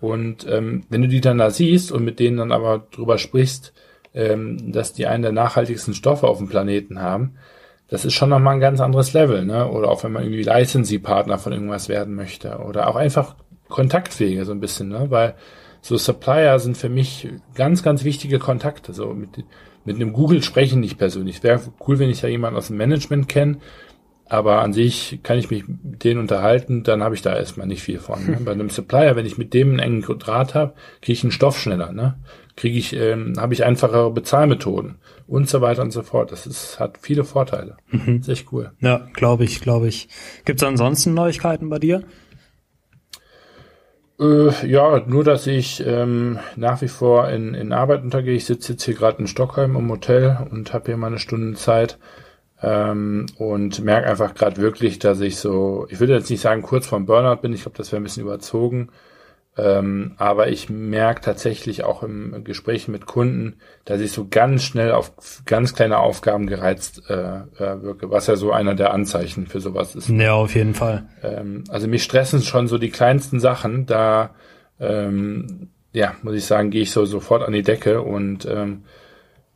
Und 0.00 0.46
ähm, 0.48 0.84
wenn 0.88 1.02
du 1.02 1.08
die 1.08 1.20
dann 1.20 1.36
da 1.36 1.50
siehst 1.50 1.92
und 1.92 2.06
mit 2.06 2.20
denen 2.20 2.38
dann 2.38 2.52
aber 2.52 2.86
drüber 2.90 3.18
sprichst, 3.18 3.74
ähm, 4.16 4.72
dass 4.72 4.92
die 4.92 5.06
einen 5.06 5.22
der 5.22 5.32
nachhaltigsten 5.32 5.94
Stoffe 5.94 6.26
auf 6.26 6.38
dem 6.38 6.48
Planeten 6.48 7.00
haben, 7.00 7.36
das 7.88 8.04
ist 8.04 8.14
schon 8.14 8.30
nochmal 8.30 8.54
ein 8.54 8.60
ganz 8.60 8.80
anderes 8.80 9.12
Level, 9.12 9.44
ne? 9.44 9.70
Oder 9.70 9.88
auch 9.90 10.02
wenn 10.02 10.10
man 10.10 10.24
irgendwie 10.24 10.42
Licensee-Partner 10.42 11.38
von 11.38 11.52
irgendwas 11.52 11.88
werden 11.88 12.16
möchte. 12.16 12.58
Oder 12.58 12.88
auch 12.88 12.96
einfach 12.96 13.36
Kontaktwege 13.68 14.44
so 14.44 14.52
ein 14.52 14.60
bisschen, 14.60 14.88
ne? 14.88 15.06
Weil 15.10 15.34
so 15.82 15.96
Supplier 15.96 16.58
sind 16.58 16.76
für 16.76 16.88
mich 16.88 17.28
ganz, 17.54 17.84
ganz 17.84 18.02
wichtige 18.02 18.40
Kontakte. 18.40 18.92
So 18.92 19.14
mit, 19.14 19.44
mit 19.84 19.96
einem 19.96 20.12
Google 20.12 20.42
sprechen 20.42 20.80
nicht 20.80 20.98
persönlich. 20.98 21.44
Wäre 21.44 21.60
cool, 21.86 22.00
wenn 22.00 22.10
ich 22.10 22.22
ja 22.22 22.28
jemanden 22.28 22.58
aus 22.58 22.68
dem 22.68 22.76
Management 22.76 23.28
kenne, 23.28 23.58
aber 24.28 24.60
an 24.60 24.72
sich 24.72 25.20
kann 25.22 25.38
ich 25.38 25.50
mich 25.50 25.66
mit 25.68 26.04
denen 26.04 26.20
unterhalten, 26.20 26.82
dann 26.82 27.02
habe 27.02 27.14
ich 27.14 27.22
da 27.22 27.36
erstmal 27.36 27.66
nicht 27.66 27.82
viel 27.82 27.98
von. 27.98 28.24
Ne? 28.26 28.38
Bei 28.44 28.52
einem 28.52 28.70
Supplier, 28.70 29.16
wenn 29.16 29.26
ich 29.26 29.38
mit 29.38 29.54
dem 29.54 29.70
einen 29.70 29.78
engen 29.78 30.18
Draht 30.18 30.54
habe, 30.54 30.74
kriege 31.00 31.12
ich 31.12 31.22
einen 31.22 31.32
Stoff 31.32 31.58
schneller. 31.58 31.92
Ne? 31.92 32.16
kriege 32.56 32.78
ich, 32.78 32.96
ähm, 32.96 33.34
habe 33.38 33.54
ich 33.54 33.64
einfachere 33.64 34.10
Bezahlmethoden 34.10 34.96
und 35.26 35.48
so 35.48 35.60
weiter 35.60 35.82
und 35.82 35.92
so 35.92 36.02
fort. 36.02 36.32
Das 36.32 36.46
ist, 36.46 36.80
hat 36.80 36.98
viele 37.00 37.24
Vorteile. 37.24 37.76
Mhm. 37.90 38.20
ist 38.20 38.28
echt 38.28 38.50
cool. 38.52 38.72
Ja, 38.80 39.06
glaube 39.12 39.44
ich, 39.44 39.60
glaube 39.60 39.88
ich. 39.88 40.08
Gibt 40.44 40.60
es 40.60 40.66
ansonsten 40.66 41.14
Neuigkeiten 41.14 41.68
bei 41.68 41.78
dir? 41.78 42.02
Äh, 44.18 44.66
ja, 44.66 45.04
nur 45.06 45.24
dass 45.24 45.46
ich 45.46 45.84
ähm, 45.86 46.38
nach 46.56 46.80
wie 46.80 46.88
vor 46.88 47.28
in, 47.28 47.52
in 47.52 47.74
Arbeit 47.74 48.02
untergehe. 48.02 48.34
Ich 48.34 48.46
sitze 48.46 48.72
jetzt 48.72 48.84
hier 48.84 48.94
gerade 48.94 49.18
in 49.18 49.26
Stockholm 49.26 49.76
im 49.76 49.90
Hotel 49.90 50.38
und 50.50 50.72
habe 50.72 50.86
hier 50.86 50.96
mal 50.96 51.08
eine 51.08 51.18
Stunde 51.18 51.58
Zeit 51.58 51.98
ähm, 52.62 53.26
und 53.38 53.84
merke 53.84 54.08
einfach 54.08 54.34
gerade 54.34 54.58
wirklich, 54.58 54.98
dass 54.98 55.20
ich 55.20 55.36
so, 55.36 55.86
ich 55.90 56.00
würde 56.00 56.14
jetzt 56.14 56.30
nicht 56.30 56.40
sagen 56.40 56.62
kurz 56.62 56.86
vorm 56.86 57.06
Burnout 57.06 57.42
bin, 57.42 57.52
ich 57.52 57.62
glaube, 57.62 57.76
das 57.76 57.92
wäre 57.92 58.00
ein 58.00 58.04
bisschen 58.04 58.22
überzogen, 58.22 58.88
ähm, 59.58 60.12
aber 60.18 60.48
ich 60.48 60.68
merke 60.68 61.22
tatsächlich 61.22 61.84
auch 61.84 62.02
im 62.02 62.44
Gespräch 62.44 62.88
mit 62.88 63.06
Kunden, 63.06 63.56
dass 63.86 64.00
ich 64.00 64.12
so 64.12 64.26
ganz 64.30 64.64
schnell 64.64 64.92
auf 64.92 65.12
ganz 65.46 65.74
kleine 65.74 65.98
Aufgaben 65.98 66.46
gereizt 66.46 67.02
äh, 67.08 67.14
äh, 67.14 67.82
wirke, 67.82 68.10
was 68.10 68.26
ja 68.26 68.36
so 68.36 68.52
einer 68.52 68.74
der 68.74 68.92
Anzeichen 68.92 69.46
für 69.46 69.60
sowas 69.60 69.94
ist. 69.94 70.10
Ja, 70.10 70.34
auf 70.34 70.54
jeden 70.54 70.74
Fall. 70.74 71.08
Ähm, 71.22 71.64
also 71.68 71.88
mich 71.88 72.02
stressen 72.02 72.42
schon 72.42 72.68
so 72.68 72.76
die 72.76 72.90
kleinsten 72.90 73.40
Sachen, 73.40 73.86
da 73.86 74.34
ähm, 74.78 75.70
ja, 75.92 76.14
muss 76.22 76.34
ich 76.34 76.44
sagen, 76.44 76.70
gehe 76.70 76.82
ich 76.82 76.90
so 76.90 77.06
sofort 77.06 77.42
an 77.42 77.54
die 77.54 77.62
Decke 77.62 78.02
und 78.02 78.44
ähm, 78.44 78.84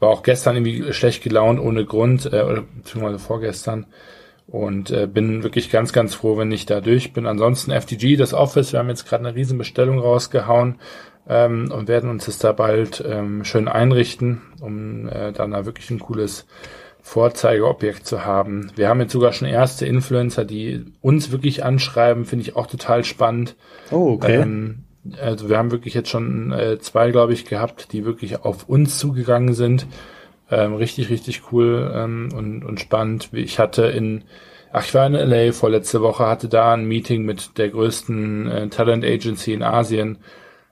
war 0.01 0.09
auch 0.09 0.23
gestern 0.23 0.57
irgendwie 0.57 0.93
schlecht 0.93 1.23
gelaunt 1.23 1.61
ohne 1.61 1.85
Grund, 1.85 2.27
äh, 2.27 2.43
oder 2.43 2.63
beziehungsweise 2.63 3.19
vorgestern 3.19 3.87
und 4.49 4.91
äh, 4.91 5.07
bin 5.07 5.45
wirklich 5.45 5.71
ganz, 5.71 5.93
ganz 5.93 6.15
froh, 6.15 6.37
wenn 6.37 6.51
ich 6.51 6.67
da 6.67 6.81
durch 6.81 7.13
bin. 7.13 7.27
Ansonsten 7.27 7.71
FTG, 7.71 8.17
das 8.17 8.35
Office, 8.35 8.73
wir 8.73 8.81
haben 8.81 8.89
jetzt 8.89 9.09
gerade 9.09 9.25
eine 9.25 9.37
riesen 9.37 9.59
Bestellung 9.59 10.01
rausgehauen 10.01 10.77
ähm, 11.29 11.71
und 11.71 11.87
werden 11.87 12.11
uns 12.11 12.27
das 12.27 12.39
da 12.39 12.53
bald 12.53 13.05
ähm, 13.07 13.45
schön 13.45 13.69
einrichten, 13.69 14.43
um 14.61 15.09
äh, 15.09 15.33
dann 15.33 15.53
da 15.53 15.67
wirklich 15.67 15.91
ein 15.91 16.01
cooles 16.01 16.47
Vorzeigeobjekt 17.03 18.07
zu 18.07 18.25
haben. 18.25 18.73
Wir 18.75 18.89
haben 18.89 19.01
jetzt 19.01 19.13
sogar 19.13 19.33
schon 19.33 19.49
erste 19.49 19.87
Influencer, 19.87 20.45
die 20.45 20.85
uns 21.01 21.31
wirklich 21.31 21.65
anschreiben, 21.65 22.25
finde 22.25 22.43
ich 22.43 22.57
auch 22.57 22.67
total 22.67 23.05
spannend. 23.05 23.57
Oh, 23.91 24.13
okay. 24.13 24.37
Ähm, 24.37 24.85
also 25.21 25.49
wir 25.49 25.59
haben 25.59 25.71
wirklich 25.71 25.95
jetzt 25.95 26.11
schon 26.11 26.53
äh, 26.53 26.79
zwei, 26.79 27.11
glaube 27.11 27.33
ich, 27.33 27.47
gehabt, 27.47 27.93
die 27.93 28.05
wirklich 28.05 28.45
auf 28.45 28.69
uns 28.69 28.99
zugegangen 28.99 29.55
sind 29.55 29.87
ähm, 30.51 30.75
richtig, 30.75 31.11
richtig 31.11 31.53
cool 31.53 31.93
ähm, 31.95 32.31
und, 32.35 32.65
und 32.65 32.81
spannend. 32.81 33.31
Ich 33.33 33.59
hatte 33.59 33.87
in, 33.87 34.25
ach, 34.73 34.85
ich 34.85 34.95
war 34.95 35.07
in 35.07 35.15
LA 35.15 35.53
vorletzte 35.53 36.03
Woche, 36.03 36.27
hatte 36.27 36.49
da 36.49 36.75
ein 36.75 36.87
Meeting 36.87 37.25
mit 37.25 37.57
der 37.59 37.69
größten 37.71 38.51
äh, 38.51 38.69
Talent 38.69 39.05
Agency 39.05 39.53
in 39.53 39.63
Asien. 39.63 40.19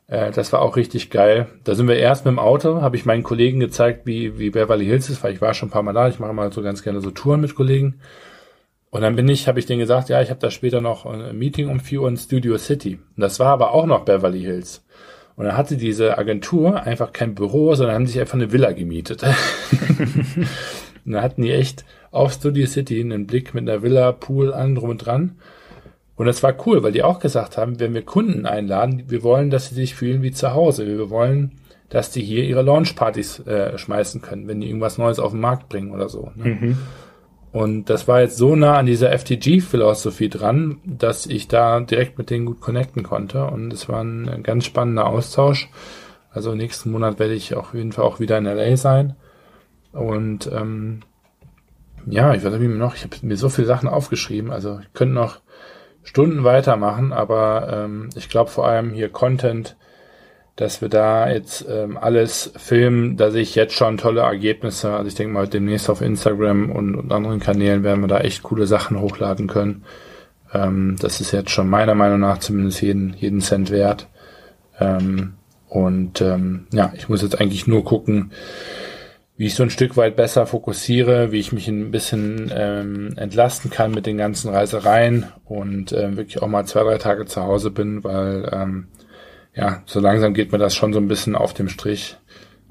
Äh, 0.08 0.32
das 0.32 0.52
war 0.52 0.62
auch 0.62 0.76
richtig 0.76 1.10
geil. 1.10 1.46
Da 1.64 1.74
sind 1.74 1.88
wir 1.88 1.96
erst 1.96 2.24
mit 2.24 2.32
dem 2.32 2.38
Auto, 2.38 2.82
habe 2.82 2.96
ich 2.96 3.06
meinen 3.06 3.22
Kollegen 3.22 3.60
gezeigt, 3.60 4.06
wie, 4.06 4.38
wie 4.38 4.50
Beverly 4.50 4.86
Hills 4.86 5.08
ist, 5.10 5.22
weil 5.22 5.34
ich 5.34 5.40
war 5.40 5.54
schon 5.54 5.68
ein 5.68 5.72
paar 5.72 5.82
Mal 5.82 5.92
da. 5.92 6.08
Ich 6.08 6.18
mache 6.18 6.32
mal 6.32 6.52
so 6.52 6.62
ganz 6.62 6.82
gerne 6.82 7.00
so 7.00 7.10
Touren 7.10 7.40
mit 7.40 7.54
Kollegen. 7.54 8.00
Und 8.90 9.02
dann 9.02 9.16
bin 9.16 9.28
ich, 9.28 9.48
habe 9.48 9.58
ich 9.58 9.66
denen 9.66 9.80
gesagt, 9.80 10.08
ja, 10.08 10.22
ich 10.22 10.30
habe 10.30 10.40
da 10.40 10.50
später 10.50 10.80
noch 10.80 11.04
ein 11.04 11.36
Meeting 11.38 11.68
um 11.68 11.80
4 11.80 12.02
Uhr 12.02 12.08
in 12.08 12.16
Studio 12.16 12.56
City. 12.56 12.98
Und 13.16 13.20
das 13.20 13.38
war 13.38 13.48
aber 13.48 13.72
auch 13.72 13.86
noch 13.86 14.04
Beverly 14.04 14.40
Hills. 14.40 14.84
Und 15.36 15.44
dann 15.44 15.56
hatte 15.56 15.76
diese 15.76 16.18
Agentur 16.18 16.82
einfach 16.82 17.12
kein 17.12 17.34
Büro, 17.34 17.74
sondern 17.74 17.94
haben 17.94 18.06
sich 18.06 18.18
einfach 18.18 18.34
eine 18.34 18.50
Villa 18.50 18.72
gemietet. 18.72 19.22
und 21.04 21.12
dann 21.12 21.22
hatten 21.22 21.42
die 21.42 21.52
echt 21.52 21.84
auf 22.10 22.32
Studio 22.32 22.66
City 22.66 23.00
einen 23.00 23.26
Blick 23.26 23.54
mit 23.54 23.68
einer 23.68 23.82
Villa, 23.82 24.12
Pool, 24.12 24.52
an, 24.52 24.74
drum 24.74 24.90
und 24.90 24.98
dran. 24.98 25.36
Und 26.16 26.26
das 26.26 26.42
war 26.42 26.54
cool, 26.66 26.82
weil 26.82 26.90
die 26.90 27.04
auch 27.04 27.20
gesagt 27.20 27.56
haben, 27.56 27.78
wenn 27.78 27.94
wir 27.94 28.02
Kunden 28.02 28.46
einladen, 28.46 29.04
wir 29.06 29.22
wollen, 29.22 29.50
dass 29.50 29.68
sie 29.68 29.76
sich 29.76 29.94
fühlen 29.94 30.22
wie 30.22 30.32
zu 30.32 30.52
Hause. 30.54 30.86
Wir 30.86 31.10
wollen, 31.10 31.52
dass 31.90 32.10
die 32.10 32.22
hier 32.22 32.42
ihre 32.42 32.62
Launchpartys 32.62 33.46
äh, 33.46 33.78
schmeißen 33.78 34.20
können, 34.20 34.48
wenn 34.48 34.60
die 34.60 34.66
irgendwas 34.66 34.98
Neues 34.98 35.20
auf 35.20 35.30
den 35.30 35.40
Markt 35.40 35.68
bringen 35.68 35.92
oder 35.92 36.08
so. 36.08 36.32
Ne? 36.34 36.44
Mhm. 36.44 36.78
Und 37.50 37.86
das 37.86 38.06
war 38.06 38.20
jetzt 38.20 38.36
so 38.36 38.56
nah 38.56 38.76
an 38.76 38.86
dieser 38.86 39.10
FTG-Philosophie 39.10 40.28
dran, 40.28 40.80
dass 40.84 41.26
ich 41.26 41.48
da 41.48 41.80
direkt 41.80 42.18
mit 42.18 42.30
denen 42.30 42.46
gut 42.46 42.60
connecten 42.60 43.02
konnte. 43.02 43.46
Und 43.46 43.72
es 43.72 43.88
war 43.88 44.02
ein 44.02 44.42
ganz 44.42 44.66
spannender 44.66 45.06
Austausch. 45.06 45.70
Also 46.30 46.54
nächsten 46.54 46.90
Monat 46.90 47.18
werde 47.18 47.34
ich 47.34 47.54
auf 47.54 47.72
jeden 47.74 47.92
Fall 47.92 48.04
auch 48.04 48.20
wieder 48.20 48.36
in 48.36 48.44
LA 48.44 48.76
sein. 48.76 49.16
Und 49.92 50.50
ähm, 50.52 51.00
ja, 52.06 52.34
ich 52.34 52.44
weiß 52.44 52.52
nicht 52.52 52.70
noch, 52.76 52.94
ich 52.94 53.04
habe 53.04 53.16
mir 53.22 53.36
so 53.36 53.48
viele 53.48 53.66
Sachen 53.66 53.88
aufgeschrieben. 53.88 54.50
Also 54.50 54.80
ich 54.82 54.92
könnte 54.92 55.14
noch 55.14 55.40
Stunden 56.02 56.44
weitermachen, 56.44 57.12
aber 57.12 57.68
ähm, 57.84 58.10
ich 58.14 58.28
glaube 58.28 58.50
vor 58.50 58.66
allem 58.66 58.90
hier 58.92 59.08
Content 59.08 59.76
dass 60.58 60.82
wir 60.82 60.88
da 60.88 61.30
jetzt 61.30 61.64
ähm, 61.70 61.96
alles 61.96 62.52
filmen. 62.56 63.16
Da 63.16 63.30
sehe 63.30 63.42
ich 63.42 63.54
jetzt 63.54 63.74
schon 63.74 63.96
tolle 63.96 64.22
Ergebnisse. 64.22 64.90
Also 64.90 65.06
ich 65.06 65.14
denke 65.14 65.32
mal, 65.32 65.46
demnächst 65.46 65.88
auf 65.88 66.00
Instagram 66.00 66.72
und, 66.72 66.96
und 66.96 67.12
anderen 67.12 67.38
Kanälen 67.38 67.84
werden 67.84 68.00
wir 68.00 68.08
da 68.08 68.18
echt 68.18 68.42
coole 68.42 68.66
Sachen 68.66 69.00
hochladen 69.00 69.46
können. 69.46 69.84
Ähm, 70.52 70.96
das 71.00 71.20
ist 71.20 71.30
jetzt 71.30 71.50
schon 71.50 71.70
meiner 71.70 71.94
Meinung 71.94 72.18
nach 72.18 72.38
zumindest 72.38 72.82
jeden, 72.82 73.14
jeden 73.14 73.40
Cent 73.40 73.70
wert. 73.70 74.08
Ähm, 74.80 75.34
und 75.68 76.20
ähm, 76.22 76.66
ja, 76.72 76.92
ich 76.96 77.08
muss 77.08 77.22
jetzt 77.22 77.40
eigentlich 77.40 77.68
nur 77.68 77.84
gucken, 77.84 78.32
wie 79.36 79.46
ich 79.46 79.54
so 79.54 79.62
ein 79.62 79.70
Stück 79.70 79.96
weit 79.96 80.16
besser 80.16 80.44
fokussiere, 80.44 81.30
wie 81.30 81.38
ich 81.38 81.52
mich 81.52 81.68
ein 81.68 81.92
bisschen 81.92 82.50
ähm, 82.52 83.12
entlasten 83.16 83.70
kann 83.70 83.92
mit 83.92 84.06
den 84.06 84.18
ganzen 84.18 84.50
Reisereien 84.50 85.26
und 85.44 85.92
ähm, 85.92 86.16
wirklich 86.16 86.42
auch 86.42 86.48
mal 86.48 86.64
zwei, 86.64 86.82
drei 86.82 86.98
Tage 86.98 87.26
zu 87.26 87.44
Hause 87.44 87.70
bin, 87.70 88.02
weil 88.02 88.50
ähm, 88.52 88.88
ja, 89.58 89.82
so 89.86 89.98
langsam 89.98 90.34
geht 90.34 90.52
mir 90.52 90.58
das 90.58 90.76
schon 90.76 90.92
so 90.92 91.00
ein 91.00 91.08
bisschen 91.08 91.34
auf 91.34 91.52
dem 91.52 91.68
Strich. 91.68 92.16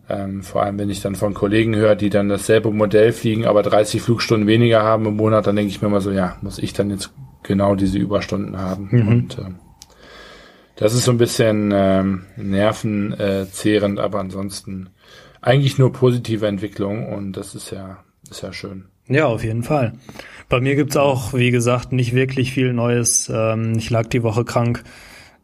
Ähm, 0.09 0.41
vor 0.41 0.63
allem, 0.63 0.79
wenn 0.79 0.89
ich 0.89 1.01
dann 1.01 1.15
von 1.15 1.33
Kollegen 1.33 1.75
höre, 1.75 1.95
die 1.95 2.09
dann 2.09 2.29
dasselbe 2.29 2.71
Modell 2.71 3.11
fliegen, 3.11 3.45
aber 3.45 3.61
30 3.61 4.01
Flugstunden 4.01 4.47
weniger 4.47 4.83
haben 4.83 5.05
im 5.05 5.17
Monat, 5.17 5.47
dann 5.47 5.57
denke 5.57 5.69
ich 5.69 5.81
mir 5.81 5.89
mal 5.89 5.99
so, 5.99 6.11
ja, 6.11 6.37
muss 6.41 6.59
ich 6.59 6.71
dann 6.71 6.89
jetzt 6.89 7.11
genau 7.43 7.75
diese 7.75 7.97
Überstunden 7.97 8.57
haben? 8.57 8.87
Mhm. 8.89 9.07
Und 9.09 9.37
äh, 9.37 9.51
das 10.77 10.93
ist 10.93 11.03
so 11.03 11.11
ein 11.11 11.17
bisschen 11.17 11.73
ähm, 11.75 12.25
nervenzehrend, 12.37 13.99
aber 13.99 14.19
ansonsten 14.19 14.89
eigentlich 15.41 15.77
nur 15.77 15.91
positive 15.91 16.47
Entwicklung 16.47 17.11
und 17.11 17.33
das 17.33 17.53
ist 17.53 17.71
ja, 17.71 17.97
ist 18.31 18.43
ja 18.43 18.53
schön. 18.53 18.85
Ja, 19.09 19.25
auf 19.25 19.43
jeden 19.43 19.63
Fall. 19.63 19.93
Bei 20.47 20.61
mir 20.61 20.75
gibt's 20.75 20.95
auch, 20.95 21.33
wie 21.33 21.51
gesagt, 21.51 21.91
nicht 21.91 22.13
wirklich 22.13 22.53
viel 22.53 22.71
Neues. 22.71 23.29
Ähm, 23.33 23.73
ich 23.77 23.89
lag 23.89 24.07
die 24.07 24.23
Woche 24.23 24.45
krank. 24.45 24.83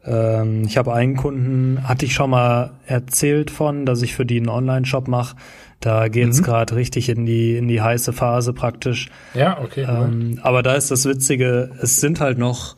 Ähm, 0.06 0.64
ich 0.66 0.78
habe 0.78 0.94
einen 0.94 1.16
Kunden, 1.16 1.88
hatte 1.88 2.06
ich 2.06 2.14
schon 2.14 2.30
mal 2.30 2.72
erzählt 2.86 3.52
von, 3.52 3.86
dass 3.86 4.02
ich 4.02 4.16
für 4.16 4.26
die 4.26 4.38
einen 4.38 4.50
Online-Shop 4.50 5.08
mache. 5.08 5.36
Da 5.80 6.08
geht's 6.08 6.40
mhm. 6.40 6.44
gerade 6.44 6.76
richtig 6.76 7.10
in 7.10 7.26
die 7.26 7.58
in 7.58 7.68
die 7.68 7.82
heiße 7.82 8.14
Phase 8.14 8.54
praktisch. 8.54 9.10
Ja, 9.34 9.60
okay. 9.62 9.86
Ähm, 9.88 10.40
aber 10.42 10.64
da 10.64 10.76
ist 10.76 10.92
das 10.92 11.06
Witzige, 11.06 11.72
es 11.82 11.98
sind 11.98 12.20
halt 12.20 12.38
noch 12.38 12.76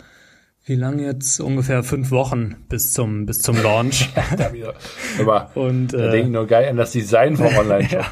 wie 0.68 0.74
lange 0.74 1.04
jetzt? 1.04 1.40
Ungefähr 1.40 1.84
fünf 1.84 2.10
Wochen 2.10 2.56
bis 2.70 2.92
zum 2.92 3.28
bis 3.28 3.40
zum 3.40 3.62
Launch. 3.62 4.10
da 4.38 4.52
wieder. 4.52 4.74
Aber 5.20 5.52
und 5.56 5.94
äh, 5.94 6.10
denke 6.10 6.32
nur 6.32 6.48
geil 6.48 6.68
an 6.68 6.78
das 6.78 6.92
Design 6.92 7.38
vom 7.38 7.46
Online-Shop. 7.58 8.00
ja, 8.00 8.06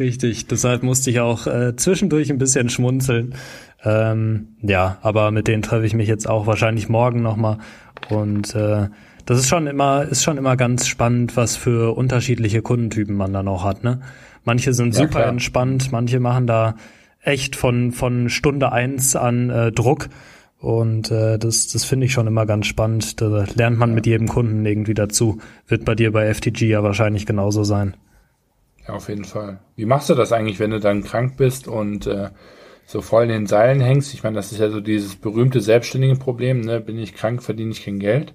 richtig. 0.00 0.48
Deshalb 0.48 0.82
musste 0.82 1.10
ich 1.10 1.20
auch 1.20 1.46
äh, 1.46 1.76
zwischendurch 1.76 2.30
ein 2.30 2.38
bisschen 2.38 2.70
schmunzeln. 2.70 3.36
Ähm, 3.84 4.56
ja, 4.62 4.98
aber 5.02 5.30
mit 5.30 5.46
denen 5.46 5.62
treffe 5.62 5.86
ich 5.86 5.94
mich 5.94 6.08
jetzt 6.08 6.28
auch 6.28 6.48
wahrscheinlich 6.48 6.88
morgen 6.88 7.22
nochmal 7.22 7.58
und 8.10 8.54
äh, 8.54 8.88
das 9.26 9.38
ist 9.38 9.48
schon 9.48 9.66
immer, 9.66 10.02
ist 10.02 10.22
schon 10.22 10.36
immer 10.36 10.56
ganz 10.56 10.86
spannend, 10.86 11.36
was 11.36 11.56
für 11.56 11.96
unterschiedliche 11.96 12.62
Kundentypen 12.62 13.16
man 13.16 13.32
dann 13.32 13.48
auch 13.48 13.64
hat. 13.64 13.84
Ne? 13.84 14.00
Manche 14.44 14.74
sind 14.74 14.94
ja, 14.94 15.00
super 15.02 15.20
klar. 15.20 15.28
entspannt, 15.28 15.92
manche 15.92 16.20
machen 16.20 16.46
da 16.46 16.74
echt 17.22 17.56
von, 17.56 17.92
von 17.92 18.28
Stunde 18.28 18.72
eins 18.72 19.16
an 19.16 19.50
äh, 19.50 19.72
Druck. 19.72 20.08
Und 20.58 21.10
äh, 21.10 21.38
das, 21.38 21.68
das 21.68 21.84
finde 21.84 22.06
ich 22.06 22.12
schon 22.12 22.26
immer 22.26 22.46
ganz 22.46 22.66
spannend. 22.66 23.20
Da 23.20 23.44
lernt 23.54 23.78
man 23.78 23.90
ja. 23.90 23.94
mit 23.96 24.06
jedem 24.06 24.28
Kunden 24.28 24.64
irgendwie 24.64 24.94
dazu. 24.94 25.38
Wird 25.66 25.84
bei 25.84 25.94
dir 25.94 26.12
bei 26.12 26.32
FTG 26.32 26.62
ja 26.68 26.82
wahrscheinlich 26.82 27.26
genauso 27.26 27.64
sein. 27.64 27.96
Ja, 28.86 28.94
auf 28.94 29.08
jeden 29.08 29.24
Fall. 29.24 29.60
Wie 29.76 29.86
machst 29.86 30.10
du 30.10 30.14
das 30.14 30.32
eigentlich, 30.32 30.58
wenn 30.60 30.70
du 30.70 30.80
dann 30.80 31.02
krank 31.02 31.36
bist 31.36 31.68
und 31.68 32.06
äh, 32.06 32.30
so 32.86 33.00
voll 33.00 33.24
in 33.24 33.28
den 33.30 33.46
Seilen 33.46 33.80
hängst. 33.80 34.14
Ich 34.14 34.22
meine, 34.22 34.36
das 34.36 34.52
ist 34.52 34.58
ja 34.58 34.70
so 34.70 34.80
dieses 34.80 35.16
berühmte 35.16 35.60
selbstständige 35.60 36.16
Problem, 36.16 36.60
ne? 36.60 36.80
Bin 36.80 36.98
ich 36.98 37.14
krank, 37.14 37.42
verdiene 37.42 37.70
ich 37.70 37.84
kein 37.84 37.98
Geld. 37.98 38.34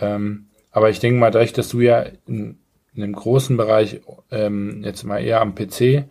Ähm, 0.00 0.46
aber 0.70 0.90
ich 0.90 1.00
denke 1.00 1.18
mal, 1.18 1.30
dadurch, 1.30 1.52
dass 1.52 1.68
du 1.68 1.80
ja 1.80 2.04
in, 2.26 2.58
in 2.94 3.02
einem 3.02 3.14
großen 3.14 3.56
Bereich 3.56 4.00
ähm, 4.30 4.82
jetzt 4.84 5.04
mal 5.04 5.18
eher 5.18 5.40
am 5.40 5.54
PC 5.54 6.04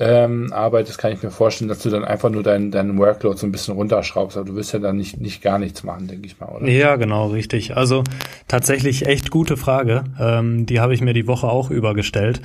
ähm, 0.00 0.52
arbeitest, 0.52 0.98
kann 0.98 1.12
ich 1.12 1.22
mir 1.22 1.30
vorstellen, 1.30 1.68
dass 1.68 1.82
du 1.82 1.90
dann 1.90 2.04
einfach 2.04 2.30
nur 2.30 2.44
deinen 2.44 2.70
deinen 2.70 2.96
Workload 2.98 3.36
so 3.36 3.46
ein 3.46 3.52
bisschen 3.52 3.74
runterschraubst. 3.74 4.36
Aber 4.36 4.46
du 4.46 4.54
wirst 4.54 4.72
ja 4.72 4.78
dann 4.78 4.96
nicht, 4.96 5.20
nicht 5.20 5.42
gar 5.42 5.58
nichts 5.58 5.82
machen, 5.82 6.06
denke 6.06 6.26
ich 6.26 6.38
mal, 6.38 6.48
oder? 6.48 6.68
Ja, 6.68 6.96
genau, 6.96 7.28
richtig. 7.28 7.76
Also 7.76 8.04
tatsächlich 8.46 9.06
echt 9.06 9.30
gute 9.30 9.56
Frage. 9.56 10.04
Ähm, 10.20 10.66
die 10.66 10.78
habe 10.78 10.94
ich 10.94 11.00
mir 11.00 11.14
die 11.14 11.26
Woche 11.26 11.48
auch 11.48 11.70
übergestellt, 11.70 12.40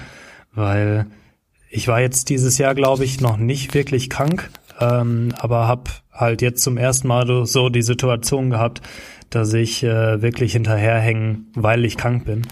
weil 0.54 1.06
ich 1.74 1.88
war 1.88 2.00
jetzt 2.00 2.30
dieses 2.30 2.60
Jahr, 2.60 2.76
glaube 2.76 3.04
ich, 3.04 3.20
noch 3.20 3.38
nicht 3.38 3.74
wirklich 3.74 4.10
krank, 4.10 4.52
ähm, 4.80 5.34
aber 5.40 5.68
habe 5.68 5.90
halt 6.12 6.44
jetzt 6.44 6.64
zum 6.64 6.78
ersten 6.78 7.08
Mal 7.08 7.46
so 7.48 7.70
die 7.70 7.82
Situation 7.82 8.52
gehabt, 8.52 8.82
dass 9.32 9.54
ich 9.54 9.84
äh, 9.84 10.22
wirklich 10.22 10.54
hinterherhängen, 10.54 11.52
weil 11.56 11.84
ich 11.84 11.98
krank 11.98 12.26
bin. 12.26 12.44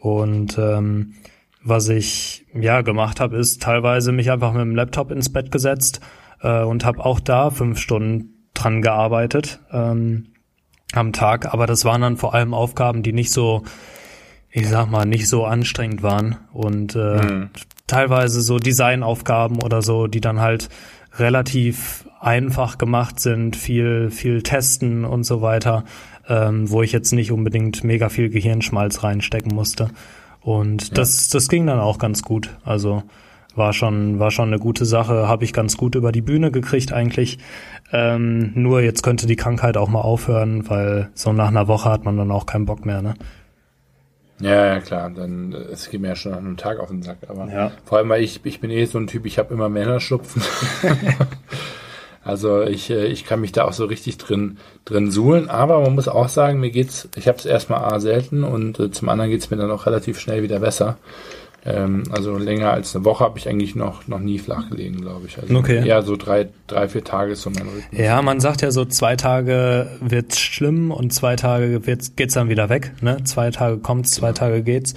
Und 0.00 0.58
ähm, 0.58 1.14
was 1.62 1.88
ich 1.88 2.46
ja 2.52 2.82
gemacht 2.82 3.20
habe, 3.20 3.36
ist 3.36 3.62
teilweise 3.62 4.10
mich 4.10 4.32
einfach 4.32 4.52
mit 4.52 4.62
dem 4.62 4.74
Laptop 4.74 5.12
ins 5.12 5.32
Bett 5.32 5.52
gesetzt 5.52 6.00
äh, 6.42 6.62
und 6.62 6.84
habe 6.84 7.04
auch 7.04 7.20
da 7.20 7.50
fünf 7.50 7.78
Stunden 7.78 8.48
dran 8.54 8.82
gearbeitet. 8.82 9.60
Ähm, 9.70 10.32
am 10.92 11.12
Tag, 11.12 11.52
aber 11.52 11.66
das 11.66 11.84
waren 11.84 12.02
dann 12.02 12.16
vor 12.16 12.34
allem 12.34 12.54
Aufgaben, 12.54 13.02
die 13.04 13.12
nicht 13.12 13.32
so, 13.32 13.62
ich 14.50 14.68
sag 14.68 14.90
mal, 14.90 15.06
nicht 15.06 15.28
so 15.28 15.44
anstrengend 15.44 16.02
waren 16.02 16.36
und 16.52 16.96
äh, 16.96 17.22
mhm. 17.22 17.50
Teilweise 17.86 18.40
so 18.40 18.58
Designaufgaben 18.58 19.62
oder 19.62 19.82
so, 19.82 20.06
die 20.06 20.20
dann 20.20 20.40
halt 20.40 20.68
relativ 21.18 22.08
einfach 22.20 22.78
gemacht 22.78 23.20
sind, 23.20 23.56
viel, 23.56 24.10
viel 24.10 24.42
testen 24.42 25.04
und 25.04 25.24
so 25.24 25.42
weiter, 25.42 25.84
ähm, 26.28 26.70
wo 26.70 26.82
ich 26.82 26.92
jetzt 26.92 27.12
nicht 27.12 27.32
unbedingt 27.32 27.84
mega 27.84 28.08
viel 28.08 28.30
Gehirnschmalz 28.30 29.02
reinstecken 29.02 29.54
musste. 29.54 29.88
Und 30.40 30.88
ja. 30.88 30.94
das, 30.94 31.28
das 31.28 31.48
ging 31.48 31.66
dann 31.66 31.80
auch 31.80 31.98
ganz 31.98 32.22
gut. 32.22 32.50
Also 32.64 33.02
war 33.54 33.72
schon, 33.72 34.18
war 34.18 34.30
schon 34.30 34.48
eine 34.48 34.58
gute 34.58 34.84
Sache, 34.84 35.28
habe 35.28 35.44
ich 35.44 35.52
ganz 35.52 35.76
gut 35.76 35.94
über 35.94 36.12
die 36.12 36.22
Bühne 36.22 36.50
gekriegt 36.50 36.92
eigentlich. 36.92 37.38
Ähm, 37.92 38.52
nur 38.54 38.80
jetzt 38.80 39.02
könnte 39.02 39.26
die 39.26 39.36
Krankheit 39.36 39.76
auch 39.76 39.88
mal 39.88 40.00
aufhören, 40.00 40.68
weil 40.68 41.10
so 41.14 41.32
nach 41.32 41.48
einer 41.48 41.68
Woche 41.68 41.90
hat 41.90 42.04
man 42.04 42.16
dann 42.16 42.30
auch 42.30 42.46
keinen 42.46 42.64
Bock 42.64 42.84
mehr, 42.84 43.02
ne? 43.02 43.14
Ja, 44.40 44.66
ja, 44.66 44.80
klar, 44.80 45.10
dann 45.10 45.52
es 45.52 45.88
geht 45.90 46.00
mir 46.00 46.08
ja 46.08 46.16
schon 46.16 46.32
nach 46.32 46.38
einem 46.38 46.56
Tag 46.56 46.80
auf 46.80 46.88
den 46.88 47.02
Sack, 47.02 47.18
aber 47.28 47.46
ja. 47.46 47.72
vor 47.84 47.98
allem 47.98 48.08
weil 48.08 48.22
ich 48.22 48.40
ich 48.44 48.60
bin 48.60 48.70
eh 48.70 48.84
so 48.84 48.98
ein 48.98 49.06
Typ, 49.06 49.26
ich 49.26 49.38
habe 49.38 49.54
immer 49.54 49.68
Männerschnupfen. 49.68 50.42
also 52.24 52.62
ich 52.62 52.90
äh, 52.90 53.06
ich 53.06 53.24
kann 53.24 53.40
mich 53.40 53.52
da 53.52 53.64
auch 53.64 53.72
so 53.72 53.84
richtig 53.84 54.18
drin 54.18 54.58
drin 54.84 55.12
suhlen, 55.12 55.48
aber 55.48 55.80
man 55.80 55.94
muss 55.94 56.08
auch 56.08 56.28
sagen, 56.28 56.58
mir 56.58 56.70
geht's, 56.70 57.08
ich 57.14 57.28
habe 57.28 57.38
es 57.38 57.46
erstmal 57.46 57.84
A 57.84 58.00
selten 58.00 58.42
und 58.42 58.80
äh, 58.80 58.90
zum 58.90 59.08
anderen 59.08 59.30
geht's 59.30 59.50
mir 59.50 59.56
dann 59.56 59.70
auch 59.70 59.86
relativ 59.86 60.18
schnell 60.18 60.42
wieder 60.42 60.58
besser. 60.58 60.98
Ähm, 61.66 62.04
also 62.10 62.36
länger 62.36 62.70
als 62.72 62.94
eine 62.94 63.04
Woche 63.04 63.24
habe 63.24 63.38
ich 63.38 63.48
eigentlich 63.48 63.74
noch, 63.74 64.06
noch 64.06 64.18
nie 64.18 64.38
flach 64.38 64.68
gelegen, 64.68 65.00
glaube 65.00 65.26
ich. 65.26 65.38
Also 65.38 65.56
okay. 65.56 65.86
eher 65.86 66.02
so 66.02 66.16
drei, 66.16 66.48
drei, 66.66 66.88
vier 66.88 67.04
Tage 67.04 67.32
ist 67.32 67.42
so 67.42 67.50
mein 67.50 67.62
Rhythmus. 67.62 67.98
Ja, 67.98 68.20
man 68.20 68.40
sagt 68.40 68.60
ja 68.60 68.70
so, 68.70 68.84
zwei 68.84 69.16
Tage 69.16 69.88
wird's 70.00 70.38
schlimm 70.38 70.90
und 70.90 71.12
zwei 71.12 71.36
Tage 71.36 71.86
wird's, 71.86 72.16
geht's 72.16 72.34
dann 72.34 72.50
wieder 72.50 72.68
weg. 72.68 72.92
Ne? 73.00 73.24
Zwei 73.24 73.50
Tage 73.50 73.78
kommt's, 73.78 74.10
zwei 74.10 74.28
ja. 74.28 74.32
Tage 74.34 74.62
geht's. 74.62 74.94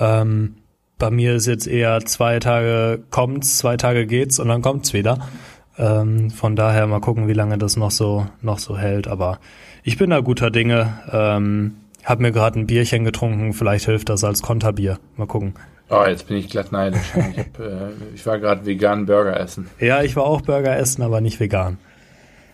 Ähm, 0.00 0.56
bei 0.98 1.10
mir 1.10 1.34
ist 1.36 1.46
jetzt 1.46 1.68
eher 1.68 2.00
zwei 2.04 2.40
Tage 2.40 3.00
kommt's, 3.10 3.58
zwei 3.58 3.76
Tage 3.76 4.06
geht's 4.06 4.40
und 4.40 4.48
dann 4.48 4.62
kommt's 4.62 4.92
wieder. 4.92 5.28
Ähm, 5.76 6.30
von 6.30 6.56
daher 6.56 6.88
mal 6.88 7.00
gucken, 7.00 7.28
wie 7.28 7.32
lange 7.32 7.58
das 7.58 7.76
noch 7.76 7.92
so, 7.92 8.26
noch 8.42 8.58
so 8.58 8.76
hält. 8.76 9.06
Aber 9.06 9.38
ich 9.84 9.96
bin 9.96 10.10
da 10.10 10.18
guter 10.18 10.50
Dinge. 10.50 10.98
Ähm, 11.12 11.76
hab 12.04 12.18
mir 12.18 12.32
gerade 12.32 12.58
ein 12.58 12.66
Bierchen 12.66 13.04
getrunken, 13.04 13.52
vielleicht 13.52 13.84
hilft 13.84 14.08
das 14.08 14.24
als 14.24 14.42
Konterbier. 14.42 14.98
Mal 15.16 15.26
gucken. 15.26 15.54
Oh, 15.90 16.04
jetzt 16.06 16.26
bin 16.26 16.36
ich 16.36 16.50
glatt 16.50 16.70
neidisch. 16.70 17.12
Ich, 17.14 17.38
hab, 17.38 17.58
äh, 17.60 17.90
ich 18.14 18.26
war 18.26 18.38
gerade 18.38 18.66
vegan 18.66 19.06
Burger 19.06 19.38
essen. 19.40 19.70
Ja, 19.80 20.02
ich 20.02 20.16
war 20.16 20.24
auch 20.24 20.42
Burger 20.42 20.76
essen, 20.76 21.02
aber 21.02 21.20
nicht 21.20 21.40
vegan. 21.40 21.78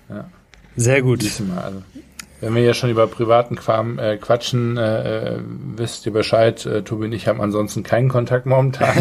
Ja. 0.09 0.31
Sehr 0.77 1.03
gut. 1.03 1.25
Mal, 1.41 1.59
also, 1.59 1.83
wenn 2.41 2.55
wir 2.55 2.63
ja 2.63 2.75
schon 2.75 2.91
über 2.91 3.07
privaten 3.07 3.57
Quam, 3.57 3.99
äh, 3.99 4.17
quatschen, 4.19 4.77
äh, 4.77 5.37
äh, 5.37 5.41
wisst 5.77 6.07
ihr 6.07 6.13
Bescheid. 6.13 6.65
Äh, 6.67 6.83
Tobi 6.83 7.07
und 7.07 7.13
ich 7.13 7.27
haben 7.27 7.41
ansonsten 7.41 7.83
keinen 7.83 8.09
Kontakt 8.09 8.47
momentan. 8.47 8.97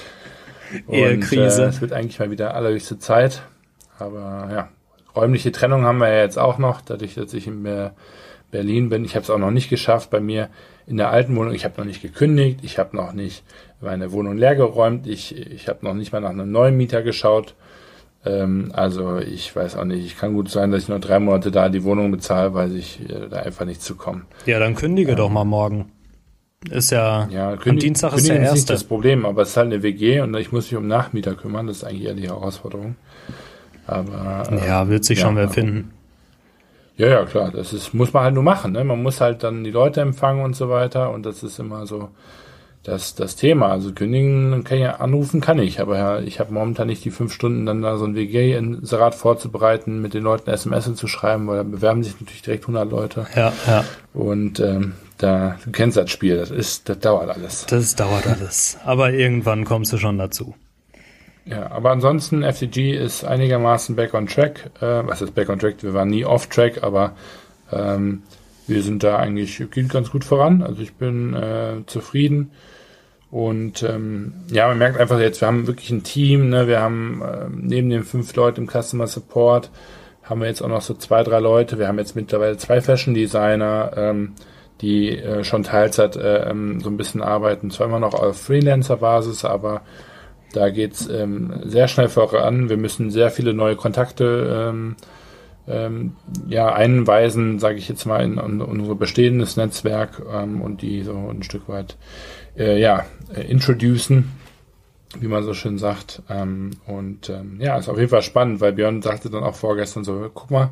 Ehekrise. 0.90 1.64
Äh, 1.64 1.68
es 1.68 1.80
wird 1.80 1.92
eigentlich 1.92 2.18
mal 2.18 2.30
wieder 2.30 2.54
allerhöchste 2.54 2.98
Zeit. 2.98 3.42
Aber 3.98 4.48
ja, 4.52 4.68
räumliche 5.14 5.52
Trennung 5.52 5.84
haben 5.84 5.98
wir 5.98 6.08
ja 6.08 6.22
jetzt 6.22 6.38
auch 6.38 6.58
noch, 6.58 6.82
dadurch, 6.82 7.14
dass 7.14 7.32
ich 7.32 7.46
in 7.46 7.62
Berlin 8.50 8.88
bin. 8.88 9.04
Ich 9.04 9.14
habe 9.14 9.24
es 9.24 9.30
auch 9.30 9.38
noch 9.38 9.50
nicht 9.50 9.70
geschafft, 9.70 10.10
bei 10.10 10.20
mir 10.20 10.48
in 10.86 10.96
der 10.96 11.10
alten 11.10 11.34
Wohnung, 11.36 11.52
ich 11.52 11.64
habe 11.64 11.74
noch 11.78 11.84
nicht 11.84 12.02
gekündigt, 12.02 12.60
ich 12.62 12.78
habe 12.78 12.96
noch 12.96 13.12
nicht 13.12 13.42
meine 13.80 14.12
Wohnung 14.12 14.36
leergeräumt, 14.36 15.06
ich, 15.06 15.36
ich 15.36 15.68
habe 15.68 15.84
noch 15.84 15.94
nicht 15.94 16.12
mal 16.12 16.20
nach 16.20 16.30
einem 16.30 16.50
neuen 16.50 16.76
Mieter 16.76 17.02
geschaut. 17.02 17.54
Ähm, 18.24 18.70
also 18.72 19.18
ich 19.18 19.54
weiß 19.54 19.76
auch 19.76 19.84
nicht, 19.84 20.04
ich 20.04 20.16
kann 20.16 20.34
gut 20.34 20.50
sein, 20.50 20.70
dass 20.70 20.84
ich 20.84 20.88
noch 20.88 21.00
drei 21.00 21.18
Monate 21.18 21.50
da 21.50 21.68
die 21.68 21.84
Wohnung 21.84 22.10
bezahle, 22.10 22.54
weil 22.54 22.76
ich 22.76 23.00
äh, 23.08 23.28
da 23.28 23.38
einfach 23.40 23.64
nicht 23.64 23.82
zukomme. 23.82 24.22
Ja, 24.46 24.58
dann 24.58 24.74
kündige 24.74 25.12
ähm, 25.12 25.16
doch 25.16 25.30
mal 25.30 25.44
morgen. 25.44 25.92
Ist 26.70 26.90
ja, 26.90 27.28
ja 27.30 27.52
am 27.52 27.78
Dienstag 27.78 28.14
ist 28.14 28.28
der 28.28 28.36
erste. 28.36 28.48
ist 28.48 28.54
nicht 28.54 28.70
das 28.70 28.84
Problem, 28.84 29.24
aber 29.24 29.42
es 29.42 29.50
ist 29.50 29.56
halt 29.56 29.66
eine 29.66 29.82
WG 29.82 30.20
und 30.20 30.34
ich 30.36 30.52
muss 30.52 30.70
mich 30.70 30.76
um 30.76 30.86
Nachmieter 30.86 31.34
kümmern, 31.34 31.66
das 31.66 31.78
ist 31.78 31.84
eigentlich 31.84 32.04
eher 32.04 32.14
die 32.14 32.28
Herausforderung. 32.28 32.96
Aber 33.86 34.42
äh, 34.50 34.66
ja, 34.66 34.88
wird 34.88 35.04
sich 35.04 35.18
ja, 35.18 35.26
schon 35.26 35.36
wer 35.36 35.48
finden. 35.48 35.92
Ja, 36.96 37.08
ja, 37.08 37.24
klar. 37.24 37.50
Das 37.50 37.72
ist, 37.72 37.92
muss 37.94 38.12
man 38.12 38.24
halt 38.24 38.34
nur 38.34 38.42
machen. 38.42 38.72
Ne? 38.72 38.84
Man 38.84 39.02
muss 39.02 39.20
halt 39.20 39.42
dann 39.42 39.64
die 39.64 39.70
Leute 39.70 40.00
empfangen 40.00 40.44
und 40.44 40.56
so 40.56 40.68
weiter. 40.68 41.10
Und 41.10 41.26
das 41.26 41.42
ist 41.42 41.58
immer 41.58 41.86
so 41.86 42.10
das, 42.86 43.14
das 43.14 43.36
Thema. 43.36 43.68
Also 43.68 43.92
kündigen 43.92 44.64
kann 44.64 44.78
ich 44.78 44.88
anrufen, 44.88 45.40
kann 45.40 45.58
ich. 45.58 45.80
Aber 45.80 45.98
ja, 45.98 46.18
ich 46.20 46.40
habe 46.40 46.54
momentan 46.54 46.86
nicht 46.86 47.04
die 47.04 47.10
fünf 47.10 47.32
Stunden, 47.32 47.66
dann 47.66 47.82
da 47.82 47.96
so 47.98 48.04
ein 48.04 48.14
WG-Inserat 48.14 49.14
vorzubereiten, 49.14 50.00
mit 50.00 50.14
den 50.14 50.22
Leuten 50.22 50.50
SMS 50.50 50.94
zu 50.94 51.06
schreiben, 51.06 51.46
weil 51.48 51.58
da 51.58 51.62
bewerben 51.64 52.02
sich 52.02 52.18
natürlich 52.20 52.42
direkt 52.42 52.64
100 52.64 52.90
Leute. 52.90 53.26
Ja, 53.34 53.52
ja. 53.66 53.84
Und 54.14 54.60
ähm, 54.60 54.94
da, 55.18 55.56
du 55.64 55.72
kennst 55.72 55.96
das 55.96 56.10
Spiel. 56.10 56.36
Das 56.36 56.50
ist, 56.50 56.88
das 56.88 56.98
dauert 57.00 57.28
alles. 57.28 57.66
Das 57.66 57.94
dauert 57.96 58.26
alles. 58.26 58.78
Aber 58.84 59.12
irgendwann 59.12 59.64
kommst 59.64 59.92
du 59.92 59.98
schon 59.98 60.16
dazu. 60.18 60.54
Ja, 61.46 61.70
aber 61.70 61.92
ansonsten 61.92 62.42
FCG 62.42 62.96
ist 62.96 63.24
einigermaßen 63.24 63.94
back 63.94 64.14
on 64.14 64.26
track. 64.26 64.70
Äh, 64.80 65.06
was 65.06 65.22
ist 65.22 65.34
back 65.34 65.48
on 65.48 65.58
track? 65.60 65.76
Wir 65.82 65.94
waren 65.94 66.08
nie 66.08 66.24
off 66.24 66.48
track, 66.48 66.82
aber 66.82 67.12
ähm, 67.72 68.24
wir 68.66 68.82
sind 68.82 69.04
da 69.04 69.16
eigentlich 69.16 69.62
geht 69.70 69.88
ganz 69.88 70.10
gut 70.10 70.24
voran. 70.24 70.62
Also 70.62 70.82
ich 70.82 70.94
bin 70.94 71.34
äh, 71.34 71.86
zufrieden. 71.86 72.50
Und 73.30 73.82
ähm, 73.84 74.34
ja, 74.50 74.66
man 74.66 74.78
merkt 74.78 74.98
einfach 74.98 75.20
jetzt, 75.20 75.40
wir 75.40 75.46
haben 75.46 75.68
wirklich 75.68 75.90
ein 75.90 76.02
Team. 76.02 76.48
Ne? 76.48 76.66
Wir 76.66 76.80
haben 76.80 77.22
äh, 77.22 77.46
neben 77.50 77.90
den 77.90 78.02
fünf 78.02 78.34
Leuten 78.34 78.62
im 78.62 78.68
Customer 78.68 79.06
Support 79.06 79.70
haben 80.24 80.40
wir 80.40 80.48
jetzt 80.48 80.62
auch 80.62 80.68
noch 80.68 80.82
so 80.82 80.94
zwei, 80.94 81.22
drei 81.22 81.38
Leute. 81.38 81.78
Wir 81.78 81.86
haben 81.86 81.98
jetzt 81.98 82.16
mittlerweile 82.16 82.56
zwei 82.56 82.80
Fashion 82.80 83.14
Designer, 83.14 83.92
ähm, 83.96 84.32
die 84.80 85.16
äh, 85.16 85.44
schon 85.44 85.62
Teilzeit 85.62 86.16
äh, 86.16 86.50
ähm, 86.50 86.80
so 86.80 86.90
ein 86.90 86.96
bisschen 86.96 87.22
arbeiten. 87.22 87.70
Zwar 87.70 87.86
immer 87.86 88.00
noch 88.00 88.14
auf 88.14 88.40
Freelancer-Basis, 88.42 89.44
aber 89.44 89.82
da 90.56 90.70
geht's 90.70 91.08
ähm, 91.08 91.52
sehr 91.64 91.86
schnell 91.86 92.08
voran. 92.08 92.70
Wir 92.70 92.78
müssen 92.78 93.10
sehr 93.10 93.30
viele 93.30 93.52
neue 93.52 93.76
Kontakte 93.76 94.70
ähm, 94.70 94.96
ähm, 95.68 96.14
ja, 96.48 96.72
einweisen, 96.72 97.58
sage 97.58 97.76
ich 97.76 97.88
jetzt 97.88 98.06
mal, 98.06 98.24
in, 98.24 98.38
in 98.38 98.62
unser 98.62 98.94
bestehendes 98.94 99.56
Netzwerk 99.56 100.22
ähm, 100.32 100.62
und 100.62 100.80
die 100.80 101.02
so 101.02 101.12
ein 101.12 101.42
Stück 101.42 101.68
weit 101.68 101.96
äh, 102.56 102.80
ja, 102.80 103.04
äh, 103.34 103.42
introducen, 103.42 104.32
wie 105.18 105.28
man 105.28 105.42
so 105.42 105.52
schön 105.52 105.76
sagt. 105.76 106.22
Ähm, 106.30 106.70
und 106.86 107.28
ähm, 107.28 107.58
ja, 107.60 107.76
ist 107.76 107.88
auf 107.88 107.98
jeden 107.98 108.10
Fall 108.10 108.22
spannend, 108.22 108.60
weil 108.60 108.72
Björn 108.72 109.02
sagte 109.02 109.28
dann 109.28 109.44
auch 109.44 109.56
vorgestern 109.56 110.04
so, 110.04 110.30
guck 110.32 110.50
mal, 110.50 110.70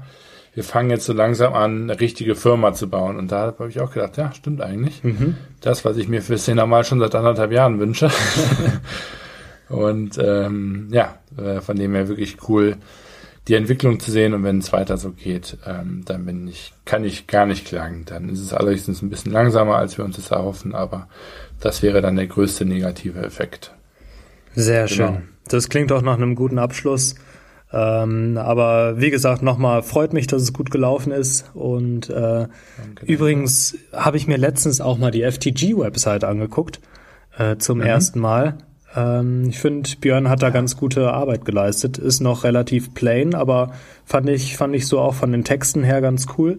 wir 0.55 0.65
fangen 0.65 0.91
jetzt 0.91 1.05
so 1.05 1.13
langsam 1.13 1.53
an, 1.53 1.83
eine 1.83 2.01
richtige 2.01 2.37
Firma 2.37 2.73
zu 2.73 2.89
bauen. 2.89 3.19
Und 3.19 3.33
da 3.33 3.55
habe 3.59 3.69
ich 3.69 3.81
auch 3.81 3.93
gedacht, 3.93 4.17
ja, 4.17 4.33
stimmt 4.33 4.63
eigentlich. 4.63 5.03
Mhm. 5.03 5.37
Das, 5.61 5.85
was 5.85 5.97
ich 5.97 6.09
mir 6.09 6.23
für 6.23 6.39
Szene 6.39 6.65
mal 6.67 6.85
schon 6.85 7.01
seit 7.01 7.15
anderthalb 7.15 7.53
Jahren 7.53 7.81
wünsche. 7.81 8.11
Und 9.69 10.19
ähm, 10.19 10.89
ja, 10.93 11.19
äh, 11.37 11.61
von 11.61 11.77
dem 11.77 11.95
her 11.95 12.09
wirklich 12.09 12.49
cool, 12.49 12.77
die 13.49 13.55
Entwicklung 13.55 14.01
zu 14.01 14.11
sehen. 14.11 14.35
Und 14.35 14.45
wenn 14.45 14.59
es 14.59 14.73
weiter 14.73 14.97
so 14.97 15.11
geht, 15.11 15.59
ähm, 15.67 16.03
dann 16.05 16.25
bin 16.27 16.49
ich, 16.49 16.73
kann 16.85 17.05
ich 17.05 17.27
gar 17.27 17.47
nicht 17.47 17.67
klagen. 17.67 18.05
Dann 18.07 18.29
ist 18.29 18.41
es 18.41 18.53
allerdings 18.53 19.03
ein 19.03 19.11
bisschen 19.11 19.33
langsamer, 19.33 19.77
als 19.77 19.99
wir 19.99 20.05
uns 20.05 20.17
das 20.17 20.31
erhoffen, 20.31 20.75
aber 20.75 21.09
das 21.61 21.83
wäre 21.83 22.03
dann 22.03 22.17
der 22.17 22.27
größte 22.27 22.65
negative 22.65 23.21
Effekt. 23.21 23.73
Sehr 24.55 24.87
genau. 24.87 25.13
schön. 25.13 25.23
Das 25.49 25.69
klingt 25.69 25.93
auch 25.93 26.03
nach 26.03 26.15
einem 26.15 26.35
guten 26.35 26.59
Abschluss. 26.59 27.17
Ähm, 27.73 28.39
aber 28.39 29.01
wie 29.01 29.11
gesagt, 29.11 29.43
nochmal 29.43 29.83
freut 29.83 30.13
mich, 30.13 30.29
dass 30.29 30.43
es 30.43 30.53
gut 30.53 30.71
gelaufen 30.71 31.11
ist. 31.11 31.51
Und 31.55 32.09
äh, 32.09 32.47
danke, 32.47 33.07
übrigens 33.07 33.77
habe 33.93 34.17
ich 34.17 34.27
mir 34.27 34.37
letztens 34.37 34.81
auch 34.81 34.97
mal 34.97 35.11
die 35.11 35.23
FTG-Website 35.23 36.23
angeguckt 36.23 36.81
äh, 37.37 37.57
zum 37.57 37.79
mhm. 37.79 37.85
ersten 37.85 38.21
Mal. 38.21 38.59
Ähm, 38.95 39.49
ich 39.49 39.59
finde, 39.59 39.91
Björn 40.01 40.29
hat 40.29 40.43
da 40.43 40.51
ganz 40.51 40.77
gute 40.77 41.13
Arbeit 41.13 41.45
geleistet. 41.45 41.99
Ist 41.99 42.21
noch 42.21 42.45
relativ 42.45 42.95
plain, 42.95 43.35
aber 43.35 43.73
fand 44.05 44.29
ich, 44.29 44.57
fand 44.57 44.75
ich 44.75 44.87
so 44.87 45.01
auch 45.01 45.15
von 45.15 45.33
den 45.33 45.45
Texten 45.45 45.83
her 45.83 46.01
ganz 46.01 46.27
cool. 46.39 46.59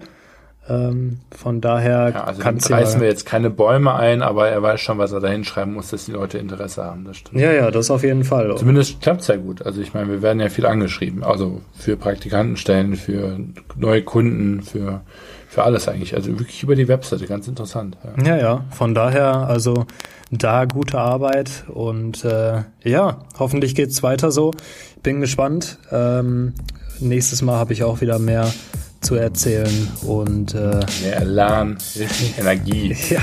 Ähm, 0.68 1.20
von 1.32 1.62
daher 1.62 2.10
ja, 2.10 2.24
also 2.24 2.42
reißen 2.42 3.00
wir 3.00 3.08
jetzt 3.08 3.26
keine 3.26 3.50
Bäume 3.50 3.94
ein, 3.94 4.24
aber 4.24 4.48
er 4.48 4.64
weiß 4.64 4.82
schon, 4.82 4.98
was 4.98 5.12
er 5.12 5.20
da 5.20 5.28
hinschreiben 5.28 5.74
muss, 5.74 5.90
dass 5.90 6.06
die 6.06 6.12
Leute 6.12 6.40
Interesse 6.40 6.84
haben. 6.84 7.06
Das 7.06 7.18
stimmt. 7.18 7.40
Ja, 7.40 7.52
ja, 7.52 7.70
das 7.70 7.92
auf 7.92 8.04
jeden 8.04 8.24
Fall. 8.24 8.56
Zumindest 8.58 9.02
klappt's 9.02 9.28
ja 9.28 9.36
gut. 9.36 9.64
Also 9.64 9.82
ich 9.82 9.94
meine, 9.94 10.10
wir 10.10 10.22
werden 10.22 10.40
ja 10.40 10.50
viel 10.50 10.66
angeschrieben. 10.66 11.24
Also 11.24 11.62
für 11.78 11.98
Praktikantenstellen, 11.98 12.96
für 12.96 13.38
neue 13.76 14.02
Kunden, 14.02 14.62
für 14.62 15.02
für 15.56 15.64
alles 15.64 15.88
eigentlich. 15.88 16.14
Also 16.14 16.38
wirklich 16.38 16.62
über 16.64 16.76
die 16.76 16.90
Webseite, 16.90 17.28
ganz 17.28 17.48
interessant. 17.48 17.98
Ja, 18.18 18.36
ja, 18.36 18.38
ja. 18.38 18.66
von 18.72 18.94
daher, 18.94 19.48
also 19.48 19.86
da 20.30 20.66
gute 20.66 21.00
Arbeit 21.00 21.64
und 21.70 22.26
äh, 22.26 22.64
ja, 22.84 23.20
hoffentlich 23.40 23.74
geht's 23.74 24.04
weiter 24.04 24.32
so. 24.32 24.52
Bin 25.02 25.22
gespannt. 25.22 25.80
Ähm, 25.92 26.54
nächstes 27.00 27.42
Mal 27.42 27.58
habe 27.58 27.72
ich 27.72 27.84
auch 27.84 28.02
wieder 28.02 28.20
mehr 28.20 28.52
zu 29.06 29.16
erzählen 29.16 29.88
und 30.02 30.56
äh, 30.56 30.80
mehr 31.02 31.22
Elan, 31.22 31.78
Energie. 32.38 32.96
Ja, 33.10 33.22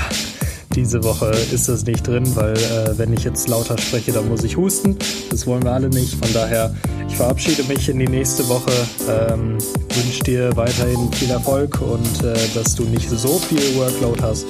diese 0.75 1.03
Woche 1.03 1.31
ist 1.51 1.67
das 1.67 1.85
nicht 1.85 2.07
drin, 2.07 2.23
weil 2.35 2.55
äh, 2.55 2.97
wenn 2.97 3.11
ich 3.11 3.25
jetzt 3.25 3.49
lauter 3.49 3.77
spreche, 3.77 4.13
dann 4.13 4.29
muss 4.29 4.43
ich 4.43 4.55
husten. 4.55 4.97
Das 5.29 5.45
wollen 5.45 5.63
wir 5.63 5.71
alle 5.71 5.89
nicht. 5.89 6.15
Von 6.15 6.31
daher, 6.33 6.73
ich 7.07 7.15
verabschiede 7.15 7.63
mich 7.65 7.89
in 7.89 7.99
die 7.99 8.07
nächste 8.07 8.47
Woche. 8.47 8.71
Ähm, 9.09 9.57
wünsche 9.93 10.23
dir 10.23 10.55
weiterhin 10.55 11.11
viel 11.11 11.31
Erfolg 11.31 11.79
und 11.81 12.23
äh, 12.23 12.33
dass 12.55 12.75
du 12.75 12.83
nicht 12.83 13.09
so 13.09 13.37
viel 13.37 13.75
Workload 13.75 14.21
hast 14.21 14.45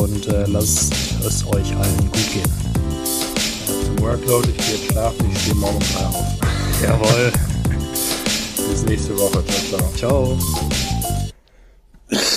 und 0.00 0.26
äh, 0.28 0.46
lasst 0.46 0.92
es 1.24 1.46
euch 1.46 1.76
allen 1.76 1.98
gut 1.98 2.32
gehen. 2.32 2.50
Workload, 4.00 4.48
ich 4.48 4.56
gehe 4.56 4.76
jetzt 4.76 4.92
schlafen, 4.92 5.30
ich 5.30 5.38
stehe 5.42 5.54
morgen 5.54 5.80
frei 5.82 6.06
auf. 6.06 6.24
Jawohl 6.82 7.51
bis 8.72 8.84
nächste 8.86 9.18
Woche. 9.18 9.44
Ciao. 9.68 9.92
ciao. 9.94 10.38
ciao. 12.08 12.32